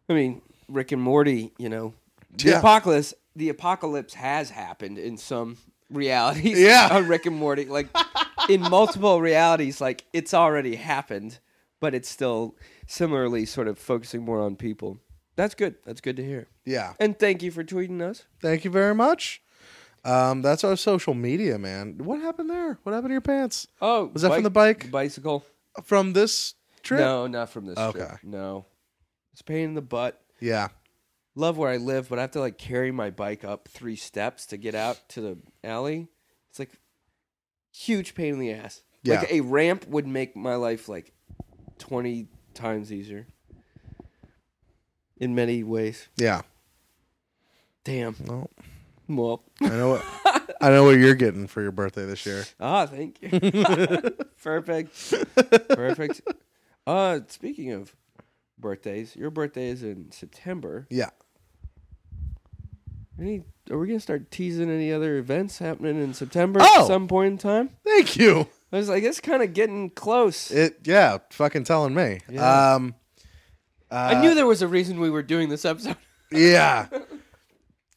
I 0.08 0.12
mean, 0.14 0.42
Rick 0.68 0.92
and 0.92 1.00
Morty. 1.02 1.52
You 1.58 1.68
know, 1.68 1.94
the 2.36 2.50
Yeah. 2.50 2.58
apocalypse. 2.58 3.14
The 3.36 3.48
apocalypse 3.48 4.14
has 4.14 4.50
happened 4.50 4.98
in 4.98 5.16
some 5.16 5.56
realities. 5.90 6.58
Yeah. 6.58 6.88
on 6.90 7.08
Rick 7.08 7.26
and 7.26 7.36
Morty, 7.36 7.64
like 7.66 7.88
in 8.48 8.60
multiple 8.62 9.20
realities, 9.20 9.80
like 9.80 10.04
it's 10.12 10.34
already 10.34 10.76
happened, 10.76 11.38
but 11.80 11.94
it's 11.94 12.08
still 12.08 12.56
similarly 12.86 13.46
sort 13.46 13.68
of 13.68 13.78
focusing 13.78 14.24
more 14.24 14.40
on 14.40 14.56
people. 14.56 14.98
That's 15.36 15.54
good. 15.54 15.76
That's 15.86 16.00
good 16.00 16.16
to 16.16 16.24
hear. 16.24 16.48
yeah. 16.64 16.92
And 17.00 17.18
thank 17.18 17.42
you 17.42 17.50
for 17.50 17.64
tweeting 17.64 18.02
us. 18.02 18.24
Thank 18.42 18.64
you 18.64 18.70
very 18.70 18.94
much. 18.94 19.42
Um, 20.04 20.42
that's 20.42 20.64
our 20.64 20.76
social 20.76 21.14
media, 21.14 21.58
man. 21.58 21.98
What 21.98 22.20
happened 22.20 22.50
there? 22.50 22.78
What 22.82 22.92
happened 22.92 23.10
to 23.10 23.14
your 23.14 23.20
pants? 23.20 23.66
Oh, 23.80 24.10
Was 24.12 24.22
that 24.22 24.32
from 24.32 24.42
the 24.42 24.50
bike? 24.50 24.90
Bicycle? 24.90 25.44
From 25.84 26.12
this 26.14 26.54
trip? 26.82 27.00
No, 27.00 27.26
not 27.26 27.50
from 27.50 27.66
this 27.66 27.78
Okay. 27.78 27.98
trip. 27.98 28.18
No, 28.22 28.64
it's 29.32 29.40
a 29.42 29.44
pain 29.44 29.64
in 29.64 29.74
the 29.74 29.82
butt. 29.82 30.20
Yeah. 30.40 30.68
Love 31.34 31.56
where 31.56 31.70
I 31.70 31.76
live, 31.76 32.08
but 32.08 32.18
I 32.18 32.22
have 32.22 32.32
to 32.32 32.40
like 32.40 32.58
carry 32.58 32.90
my 32.90 33.10
bike 33.10 33.44
up 33.44 33.68
three 33.68 33.96
steps 33.96 34.46
to 34.46 34.56
get 34.56 34.74
out 34.74 34.98
to 35.10 35.20
the 35.20 35.38
alley. 35.64 36.08
It's 36.50 36.58
like 36.58 36.70
huge 37.72 38.14
pain 38.14 38.34
in 38.34 38.40
the 38.40 38.52
ass. 38.52 38.82
Yeah. 39.02 39.20
Like 39.20 39.32
a 39.32 39.40
ramp 39.40 39.86
would 39.88 40.06
make 40.06 40.36
my 40.36 40.54
life 40.56 40.88
like 40.88 41.12
twenty 41.78 42.28
times 42.54 42.92
easier. 42.92 43.26
In 45.16 45.34
many 45.34 45.62
ways. 45.62 46.08
Yeah. 46.16 46.42
Damn. 47.84 48.16
Well, 48.26 48.50
Well, 49.08 49.42
I 49.62 49.68
know 49.68 49.88
what 49.90 50.04
I 50.60 50.70
know 50.70 50.84
what 50.84 50.96
you're 50.98 51.14
getting 51.14 51.46
for 51.46 51.62
your 51.62 51.72
birthday 51.72 52.04
this 52.04 52.24
year. 52.26 52.44
ah, 52.60 52.86
thank 52.86 53.20
you. 53.22 53.30
Perfect. 54.42 55.14
Perfect. 55.68 56.20
Uh, 56.86 57.20
speaking 57.28 57.72
of 57.72 57.94
birthdays, 58.60 59.16
your 59.16 59.30
birthday 59.30 59.68
is 59.68 59.82
in 59.82 60.10
September. 60.12 60.86
Yeah. 60.90 61.10
Any? 63.18 63.42
Are 63.70 63.78
we 63.78 63.86
gonna 63.86 64.00
start 64.00 64.30
teasing 64.30 64.70
any 64.70 64.92
other 64.92 65.16
events 65.18 65.58
happening 65.58 66.02
in 66.02 66.14
September 66.14 66.60
Oh! 66.62 66.82
at 66.82 66.86
some 66.86 67.06
point 67.06 67.32
in 67.32 67.38
time? 67.38 67.70
Thank 67.84 68.16
you. 68.16 68.48
I 68.72 68.76
was 68.78 68.88
like, 68.88 69.02
it's 69.02 69.20
kind 69.20 69.42
of 69.42 69.52
getting 69.52 69.90
close. 69.90 70.50
It 70.50 70.78
yeah, 70.84 71.18
fucking 71.30 71.64
telling 71.64 71.94
me. 71.94 72.20
Yeah. 72.28 72.74
Um, 72.74 72.94
I 73.90 74.20
knew 74.20 74.34
there 74.34 74.46
was 74.46 74.62
a 74.62 74.68
reason 74.68 75.00
we 75.00 75.10
were 75.10 75.22
doing 75.22 75.48
this 75.48 75.64
episode. 75.64 75.96
yeah. 76.32 76.86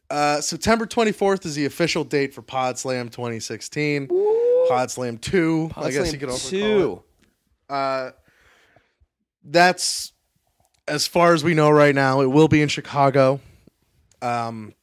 Uh, 0.10 0.42
September 0.42 0.86
24th 0.86 1.46
is 1.46 1.56
the 1.56 1.66
official 1.66 2.04
date 2.04 2.34
for 2.34 2.42
Pod 2.42 2.78
Slam 2.78 3.10
2016. 3.10 4.10
Pod 4.68 4.92
Slam 4.92 5.18
2, 5.18 5.72
I 5.76 5.92
guess 5.92 6.12
you 6.12 6.20
could 6.20 6.30
also 6.30 6.60
call 6.60 7.06
it. 7.70 7.74
Uh, 7.74 8.12
that's 9.44 10.13
as 10.88 11.08
far 11.08 11.34
as 11.34 11.44
we 11.44 11.54
know 11.54 11.70
right 11.70 11.96
now. 11.96 12.22
It 12.22 12.28
will 12.28 12.48
be 12.48 12.62
in 12.62 12.68
Chicago. 12.70 13.40
Um, 14.22 14.74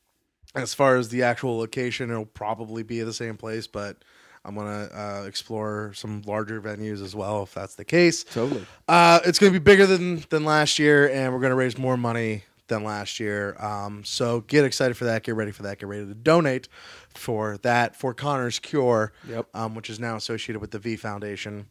as 0.55 0.75
far 0.75 0.97
as 0.97 1.09
the 1.09 1.23
actual 1.23 1.59
location, 1.59 2.11
it'll 2.11 2.27
probably 2.27 2.83
be 2.83 3.01
the 3.03 3.13
same 3.13 3.37
place, 3.37 3.67
but 3.67 3.97
I'm 4.45 4.55
gonna 4.55 4.89
uh, 4.93 5.25
explore 5.27 5.93
some 5.95 6.23
larger 6.27 6.61
venues 6.61 7.03
as 7.03 7.15
well 7.15 7.43
if 7.43 7.55
that's 7.55 7.75
the 7.75 7.85
case. 7.85 8.25
Totally. 8.25 8.67
Uh, 8.89 9.21
it's 9.25 9.39
going 9.39 9.53
to 9.53 9.59
be 9.59 9.63
bigger 9.63 9.87
than 9.87 10.25
than 10.31 10.45
last 10.45 10.79
year, 10.79 11.11
and 11.11 11.33
we're 11.33 11.41
going 11.41 11.51
to 11.51 11.57
raise 11.57 11.77
more 11.79 11.97
money 11.97 12.45
than 12.69 12.83
last 12.85 13.21
year. 13.21 13.57
Um, 13.63 14.03
so 14.05 14.41
get 14.43 14.65
excited 14.65 14.97
for 14.97 15.05
that. 15.05 15.25
Get 15.25 15.35
ready 15.35 15.51
for 15.51 15.63
that. 15.65 15.79
Get 15.79 15.89
ready 15.89 16.07
to 16.07 16.15
donate 16.15 16.69
for 17.15 17.59
that 17.59 17.97
for 17.97 18.15
Connor's 18.15 18.59
Cure, 18.59 19.13
Yep. 19.29 19.47
um, 19.55 19.75
which 19.75 19.91
is 19.91 19.99
now 20.01 20.17
associated 20.17 20.61
with 20.61 20.71
the 20.71 20.79
V 20.79 20.97
Foundation. 20.97 21.67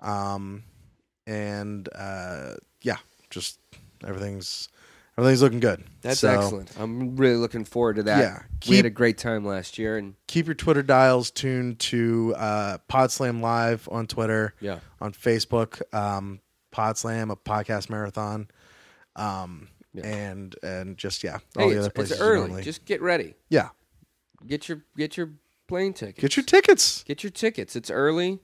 Um, 0.00 0.62
and 1.26 1.88
uh, 1.94 2.54
yeah, 2.82 2.98
just 3.32 3.58
everything's 4.06 4.68
everything's 5.18 5.42
looking 5.42 5.60
good. 5.60 5.82
That's 6.02 6.20
So 6.20 6.28
excellent. 6.30 6.70
I'm 6.78 7.16
really 7.16 7.36
looking 7.36 7.64
forward 7.64 7.96
to 7.96 8.02
that. 8.04 8.18
Yeah. 8.20 8.42
we 8.68 8.76
had 8.76 8.86
a 8.86 8.90
great 8.90 9.18
time 9.18 9.44
last 9.44 9.78
year, 9.78 9.96
and 9.98 10.14
Keep 10.28 10.46
your 10.46 10.54
Twitter 10.54 10.82
dials 10.82 11.30
tuned 11.32 11.78
to 11.80 12.34
uh, 12.36 12.78
Podslam 12.88 13.40
Live 13.40 13.88
on 13.90 14.06
Twitter. 14.06 14.54
yeah, 14.60 14.78
on 15.00 15.12
Facebook, 15.12 15.82
um, 15.94 16.40
Podslam, 16.72 17.30
a 17.32 17.36
podcast 17.36 17.90
marathon, 17.90 18.48
um, 19.16 19.68
Yeah. 19.92 20.06
and 20.06 20.56
and 20.62 20.96
just 20.96 21.22
yeah, 21.24 21.38
all 21.56 21.64
hey, 21.68 21.70
the 21.70 21.76
it's, 21.76 21.78
other 21.86 21.90
places. 21.90 22.12
it's 22.12 22.20
early. 22.20 22.40
normally- 22.46 22.62
Just 22.62 22.84
get 22.84 23.02
ready. 23.02 23.34
yeah, 23.48 23.70
Get 24.46 24.68
your 24.68 24.82
get 24.96 25.16
your 25.16 25.30
plane 25.68 25.92
tickets. 25.92 26.20
get 26.20 26.36
your 26.36 26.44
tickets. 26.44 27.02
get 27.04 27.22
your 27.22 27.30
tickets. 27.30 27.76
It's 27.76 27.90
early. 27.90 28.40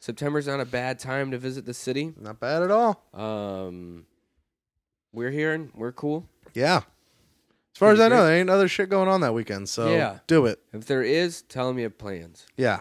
September's 0.00 0.46
not 0.46 0.60
a 0.60 0.64
bad 0.64 0.98
time 1.00 1.30
to 1.32 1.38
visit 1.38 1.64
the 1.66 1.74
city. 1.74 2.12
Not 2.20 2.38
bad 2.38 2.62
at 2.62 2.70
all. 2.70 3.02
Um, 3.12 4.06
we're 5.12 5.30
here 5.30 5.52
and 5.52 5.70
we're 5.74 5.92
cool. 5.92 6.26
Yeah, 6.54 6.78
as 6.78 7.78
far 7.78 7.92
as 7.92 8.00
I 8.00 8.08
know, 8.08 8.24
there 8.26 8.36
ain't 8.36 8.50
other 8.50 8.68
shit 8.68 8.88
going 8.88 9.08
on 9.08 9.20
that 9.22 9.34
weekend. 9.34 9.68
So 9.68 9.94
Yeah. 9.94 10.18
do 10.26 10.46
it. 10.46 10.58
If 10.72 10.86
there 10.86 11.02
is, 11.02 11.42
tell 11.42 11.68
them 11.68 11.78
you 11.78 11.84
have 11.84 11.98
plans. 11.98 12.46
Yeah, 12.56 12.80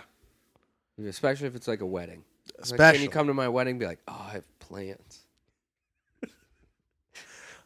Especially 1.03 1.47
if 1.47 1.55
it's 1.55 1.67
like 1.67 1.82
a 1.82 1.86
wedding. 1.86 2.23
Like, 2.55 2.63
especially 2.63 2.97
can 2.99 3.03
you 3.03 3.09
come 3.09 3.28
to 3.28 3.34
my 3.34 3.47
wedding? 3.49 3.71
and 3.73 3.80
Be 3.80 3.86
like, 3.86 3.99
oh, 4.07 4.25
I 4.30 4.32
have 4.34 4.59
plans. 4.59 5.25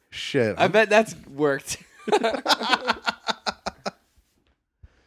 shit. 0.10 0.56
I 0.58 0.68
bet 0.68 0.90
that's 0.90 1.16
worked. 1.28 1.78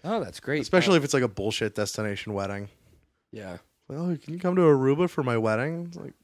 oh, 0.04 0.22
that's 0.22 0.40
great. 0.40 0.62
especially 0.62 0.96
if 0.96 1.04
it's 1.04 1.14
like 1.14 1.22
a 1.22 1.28
bullshit 1.28 1.74
destination 1.74 2.32
wedding. 2.34 2.68
yeah. 3.32 3.58
Well, 3.86 4.12
oh, 4.12 4.16
can 4.16 4.32
you 4.32 4.40
come 4.40 4.56
to 4.56 4.62
Aruba 4.62 5.10
for 5.10 5.22
my 5.22 5.36
wedding? 5.36 5.84
It's 5.88 5.96
like, 5.98 6.14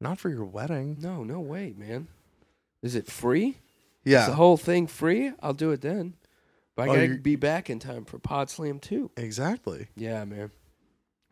not 0.00 0.18
for 0.18 0.28
your 0.30 0.44
wedding. 0.44 0.96
No, 1.00 1.22
no 1.22 1.38
way, 1.38 1.72
man. 1.78 2.08
Is 2.82 2.94
it 2.94 3.06
free? 3.10 3.48
Is 4.04 4.12
Yeah, 4.12 4.26
the 4.26 4.34
whole 4.34 4.56
thing 4.56 4.86
free? 4.86 5.32
I'll 5.40 5.54
do 5.54 5.70
it 5.72 5.80
then. 5.80 6.14
But 6.74 6.82
I 6.82 6.84
Oh, 6.84 6.94
gotta 6.94 7.06
you're- 7.06 7.18
be 7.18 7.36
back 7.36 7.70
in 7.70 7.78
time 7.78 8.04
for 8.04 8.18
Pod 8.18 8.50
Slam 8.50 8.78
2. 8.78 9.10
exactly. 9.16 9.88
Yeah, 9.96 10.24
man. 10.24 10.50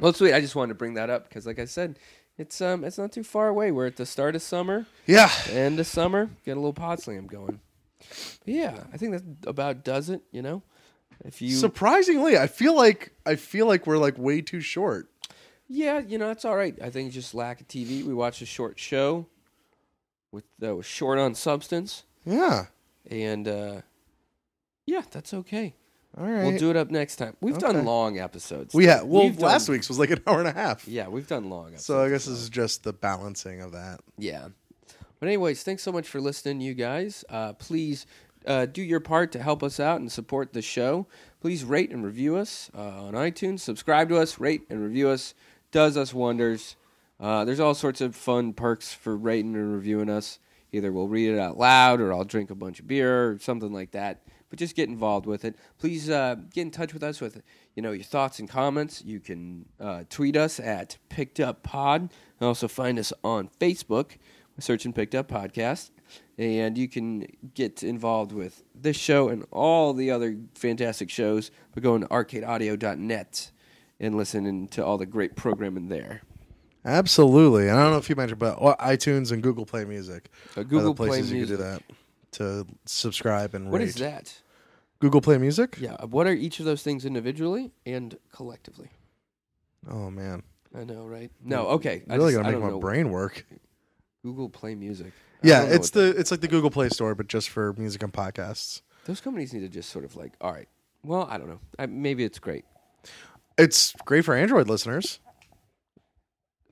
Well, 0.01 0.13
sweet. 0.13 0.33
I 0.33 0.41
just 0.41 0.57
wanted 0.57 0.71
to 0.71 0.75
bring 0.79 0.95
that 0.95 1.11
up 1.11 1.29
because, 1.29 1.47
like 1.47 1.59
I 1.59 1.67
said, 1.67 1.99
it's 2.37 2.61
um, 2.61 2.83
it's 2.83 2.99
not 2.99 3.13
too 3.13 3.23
far 3.23 3.49
away. 3.49 3.71
We're 3.71 3.87
at 3.87 3.97
the 3.97 4.07
start 4.07 4.35
of 4.35 4.43
summer, 4.43 4.87
Yeah, 5.07 5.31
end 5.51 5.79
of 5.79 5.87
summer. 5.87 6.31
Get 6.45 6.53
a 6.57 6.61
little 6.61 6.73
Pod 6.73 7.01
Slam 7.01 7.27
going. 7.27 7.61
But 8.01 8.09
yeah, 8.55 8.85
I 8.93 8.97
think 8.97 9.13
that 9.13 9.49
about 9.49 9.85
does 9.85 10.11
it. 10.11 10.23
You 10.33 10.43
know, 10.43 10.63
if 11.25 11.41
you 11.41 11.51
surprisingly, 11.55 12.37
I 12.37 12.49
feel 12.49 12.75
like 12.75 13.13
I 13.25 13.37
feel 13.37 13.67
like 13.67 13.87
we're 13.87 13.99
like 13.99 14.19
way 14.19 14.41
too 14.41 14.61
short. 14.61 15.09
Yeah, 15.69 16.01
you 16.01 16.19
know, 16.19 16.31
it's 16.31 16.45
all 16.45 16.57
right. 16.57 16.77
I 16.83 16.91
think 16.91 17.13
just 17.13 17.35
lack 17.35 17.61
of 17.61 17.69
TV. 17.69 18.03
We 18.03 18.13
watched 18.15 18.43
a 18.43 18.47
short 18.47 18.79
show 18.81 19.27
with 20.35 20.45
that 20.59 20.75
was 20.77 20.85
short 20.87 21.19
on 21.19 21.35
substance, 21.35 22.05
Yeah. 22.27 22.67
and 23.11 23.49
uh, 23.49 23.81
yeah, 24.87 25.03
that's 25.11 25.33
okay. 25.33 25.75
All 26.17 26.27
right. 26.29 26.45
We'll 26.45 26.59
do 26.59 26.71
it 26.71 26.77
up 26.77 26.91
next 26.91 27.17
time. 27.17 27.37
We've 27.41 27.57
Okay. 27.57 27.73
done 27.73 27.85
long 27.85 28.19
episodes. 28.19 28.73
We 28.75 28.87
had 28.87 29.03
well 29.05 29.25
We've 29.25 29.39
last 29.41 29.67
done- 29.67 29.73
week's 29.75 29.89
was 29.89 29.99
like 29.99 30.11
an 30.11 30.21
hour 30.27 30.39
and 30.39 30.47
a 30.49 30.53
half. 30.53 30.87
Yeah, 30.87 31.09
we've 31.09 31.27
done 31.27 31.51
long 31.51 31.69
episodes. 31.69 31.87
So 31.87 32.03
I 32.05 32.09
guess 32.09 32.27
this 32.27 32.39
is 32.39 32.49
just 32.51 32.85
the 32.85 32.93
balancing 32.93 33.61
of 33.63 33.73
that. 33.73 34.01
Yeah. 34.19 34.49
But 35.19 35.27
anyways, 35.29 35.63
thanks 35.63 35.83
so 35.83 35.91
much 35.91 36.07
for 36.07 36.21
listening, 36.21 36.61
you 36.61 36.75
guys. 36.75 37.25
Uh, 37.29 37.55
please 37.55 38.07
uh, 38.47 38.67
do 38.67 38.83
your 38.83 39.01
part 39.01 39.33
to 39.33 39.43
help 39.43 39.63
us 39.63 39.81
out 39.81 40.01
and 40.01 40.13
support 40.13 40.53
the 40.53 40.63
show. 40.63 41.07
Please 41.41 41.65
rate 41.65 41.91
and 41.91 42.05
review 42.05 42.37
us 42.37 42.71
uh, 42.77 42.81
on 43.07 43.15
iTunes. 43.15 43.61
Subscribe 43.61 44.09
to 44.11 44.19
us, 44.19 44.39
rate 44.39 44.63
and 44.71 44.83
review 44.83 45.09
us. 45.09 45.35
Does 45.73 45.97
us 45.97 46.13
wonders. 46.15 46.77
Uh, 47.25 47.43
there's 47.43 47.59
all 47.59 47.75
sorts 47.75 48.03
of 48.03 48.15
fun 48.15 48.53
perks 48.53 48.93
for 48.93 49.17
rating 49.17 49.55
and 49.55 49.73
reviewing 49.73 50.11
us. 50.11 50.39
Either 50.73 50.93
we'll 50.93 51.09
read 51.09 51.31
it 51.31 51.39
out 51.39 51.57
loud, 51.57 51.99
or 51.99 52.13
I'll 52.13 52.25
drink 52.25 52.51
a 52.51 52.55
bunch 52.55 52.81
of 52.81 52.87
beer, 52.87 53.31
or 53.31 53.39
something 53.39 53.73
like 53.73 53.93
that. 53.93 54.27
But 54.51 54.59
just 54.59 54.77
get 54.77 54.91
involved 54.91 55.25
with 55.25 55.47
it. 55.47 55.57
Please 55.79 56.11
uh, 56.11 56.35
get 56.53 56.61
in 56.63 56.71
touch 56.71 56.93
with 56.93 57.03
us 57.03 57.23
with 57.23 57.41
you 57.75 57.83
know 57.83 57.93
your 57.93 58.05
thoughts 58.05 58.41
and 58.41 58.49
comments. 58.49 59.03
You 59.03 59.21
can 59.21 59.65
uh, 59.81 60.05
tweet 60.11 60.37
us 60.37 60.61
at 60.61 60.99
Picked 61.09 61.41
Up 61.41 61.63
Pod, 61.63 62.03
and 62.03 62.47
also 62.47 62.69
find 62.69 62.99
us 62.99 63.11
on 63.25 63.49
Facebook 63.59 64.19
search 64.59 64.85
and 64.85 64.95
picked 64.95 65.17
up 65.17 65.27
podcast 65.27 65.91
and 66.39 66.79
you 66.79 66.89
can 66.89 67.27
get 67.55 67.83
involved 67.83 68.31
with 68.31 68.63
this 68.73 68.97
show 68.97 69.29
and 69.29 69.45
all 69.51 69.93
the 69.93 70.13
other 70.13 70.37
fantastic 70.55 71.11
shows 71.11 71.51
by 71.75 71.81
going 71.81 72.03
to 72.03 72.07
arcadeaudio.net 72.07 73.51
and 73.99 74.17
listening 74.17 74.69
to 74.69 74.85
all 74.85 74.97
the 74.97 75.07
great 75.07 75.35
programming 75.35 75.89
there 75.89 76.23
Absolutely. 76.85 77.69
And 77.69 77.79
I 77.79 77.83
don't 77.83 77.93
know 77.93 77.99
if 77.99 78.09
you 78.11 78.17
mentioned, 78.17 78.39
but 78.39 78.59
iTunes 78.59 79.33
and 79.33 79.43
Google 79.43 79.65
Play 79.67 79.85
Music. 79.85 80.29
Uh, 80.57 80.61
are 80.61 80.65
Google 80.65 80.95
Play 80.95 81.09
you 81.09 81.23
can 81.23 81.27
do 81.31 81.35
Music. 81.37 81.59
that 81.59 81.83
to 82.33 82.67
subscribe 82.85 83.55
and 83.55 83.71
what 83.71 83.79
rate. 83.79 83.89
is 83.89 83.95
that 83.97 84.35
Google 85.01 85.21
Play 85.21 85.39
Music? 85.39 85.77
yeah 85.81 85.97
what 86.05 86.27
are 86.27 86.33
each 86.33 86.59
of 86.59 86.65
those 86.67 86.83
things 86.83 87.05
individually 87.05 87.71
and 87.87 88.17
collectively 88.33 88.89
Oh 89.89 90.11
man. 90.11 90.43
i 90.75 90.83
know 90.83 91.05
right 91.05 91.31
no 91.45 91.67
okay 91.69 92.03
I 92.11 92.17
really 92.17 92.33
just- 92.33 92.43
gonna 92.43 92.53
make 92.57 92.63
my 92.63 92.71
know. 92.71 92.81
brain 92.81 93.11
work. 93.11 93.47
google 94.23 94.49
play 94.49 94.75
music 94.75 95.13
I 95.45 95.47
Yeah, 95.47 95.63
it's 95.65 95.91
the 95.91 96.09
it's 96.19 96.31
like 96.31 96.41
the 96.41 96.49
Google 96.49 96.71
Play 96.71 96.89
Store, 96.89 97.15
but 97.15 97.29
just 97.29 97.51
for 97.51 97.73
music 97.75 98.03
and 98.03 98.13
podcasts. 98.13 98.81
those 99.05 99.21
companies 99.21 99.53
need 99.53 99.61
to 99.61 99.69
just 99.69 99.91
sort 99.91 100.05
of 100.05 100.17
like 100.17 100.33
all 100.41 100.53
right 100.53 100.69
well 101.05 101.29
i 101.31 101.39
don't 101.39 101.49
know 101.49 101.61
I, 101.79 101.87
maybe 101.87 102.25
it's 102.25 102.39
great 102.41 102.65
It's 103.59 103.93
great 104.07 104.25
for 104.25 104.35
Android 104.35 104.69
listeners. 104.69 105.21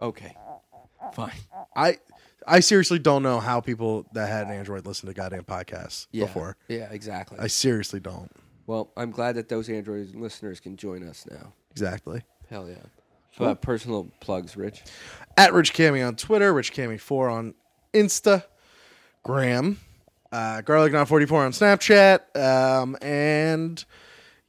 Okay 0.02 0.36
fine 1.14 1.32
I 1.74 1.98
I 2.46 2.60
seriously 2.60 2.98
don't 2.98 3.22
know 3.22 3.40
how 3.40 3.60
people 3.60 4.04
that 4.12 4.28
had 4.28 4.48
an 4.48 4.52
Android 4.52 4.84
listen 4.86 5.08
to 5.08 5.14
goddamn 5.14 5.44
podcasts 5.44 6.08
yeah 6.12 6.26
before. 6.26 6.56
yeah 6.68 6.88
exactly 6.90 7.38
I 7.40 7.46
seriously 7.46 8.00
don't. 8.00 8.30
Well, 8.66 8.90
I'm 8.96 9.10
glad 9.10 9.34
that 9.36 9.48
those 9.48 9.68
Android 9.68 10.14
listeners 10.14 10.60
can 10.60 10.76
join 10.76 11.06
us 11.06 11.26
now. 11.30 11.52
Exactly. 11.72 12.22
Hell 12.48 12.68
yeah. 12.68 12.76
How 13.36 13.46
about 13.46 13.62
personal 13.62 14.08
plugs, 14.20 14.56
Rich? 14.56 14.82
At 15.36 15.52
Rich 15.52 15.74
Cammy 15.74 16.06
on 16.06 16.16
Twitter, 16.16 16.52
Rich 16.52 16.72
Cammy4 16.74 17.32
on 17.32 17.54
Instagram, 17.94 19.76
uh, 20.30 20.60
Garlic 20.60 20.92
Not 20.92 21.08
44 21.08 21.44
on 21.46 21.52
Snapchat, 21.52 22.36
um, 22.36 22.96
and 23.02 23.84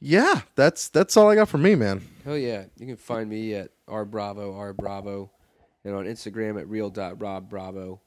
yeah, 0.00 0.42
that's 0.54 0.88
that's 0.90 1.16
all 1.16 1.30
I 1.30 1.34
got 1.34 1.48
from 1.48 1.62
me, 1.62 1.74
man. 1.74 2.02
Hell 2.24 2.38
yeah. 2.38 2.64
You 2.78 2.86
can 2.86 2.96
find 2.96 3.28
me 3.28 3.54
at 3.54 3.70
R 3.88 4.04
Bravo, 4.04 4.54
R 4.54 4.72
Bravo, 4.72 5.30
and 5.84 5.94
on 5.94 6.06
Instagram 6.06 6.60
at 6.60 6.68
real.robbravo. 6.68 8.00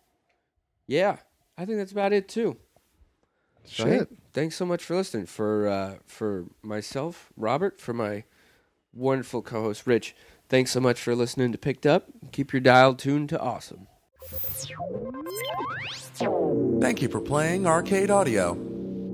Yeah, 0.87 1.17
I 1.57 1.65
think 1.65 1.77
that's 1.77 1.91
about 1.91 2.13
it 2.13 2.27
too. 2.27 2.57
So, 3.65 3.85
hey, 3.85 3.97
Shit. 3.99 4.09
thanks 4.33 4.55
so 4.55 4.65
much 4.65 4.83
for 4.83 4.95
listening. 4.95 5.25
For 5.25 5.67
uh, 5.67 5.95
for 6.05 6.45
myself, 6.61 7.29
Robert, 7.35 7.81
for 7.81 7.93
my 7.93 8.23
wonderful 8.93 9.41
co-host 9.41 9.85
Rich. 9.85 10.15
Thanks 10.49 10.71
so 10.71 10.79
much 10.79 11.01
for 11.01 11.13
listening 11.13 11.51
to 11.51 11.57
Picked 11.57 11.85
Up. 11.85 12.05
Keep 12.31 12.53
your 12.53 12.61
dial 12.61 12.95
tuned 12.95 13.27
to 13.29 13.39
awesome. 13.39 13.87
Thank 16.79 17.01
you 17.01 17.09
for 17.09 17.19
playing 17.19 17.67
Arcade 17.67 18.09
Audio. 18.09 18.55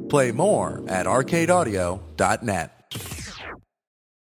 Play 0.09 0.31
more 0.31 0.83
at 0.87 1.07
arcadeaudio.net. 1.07 3.22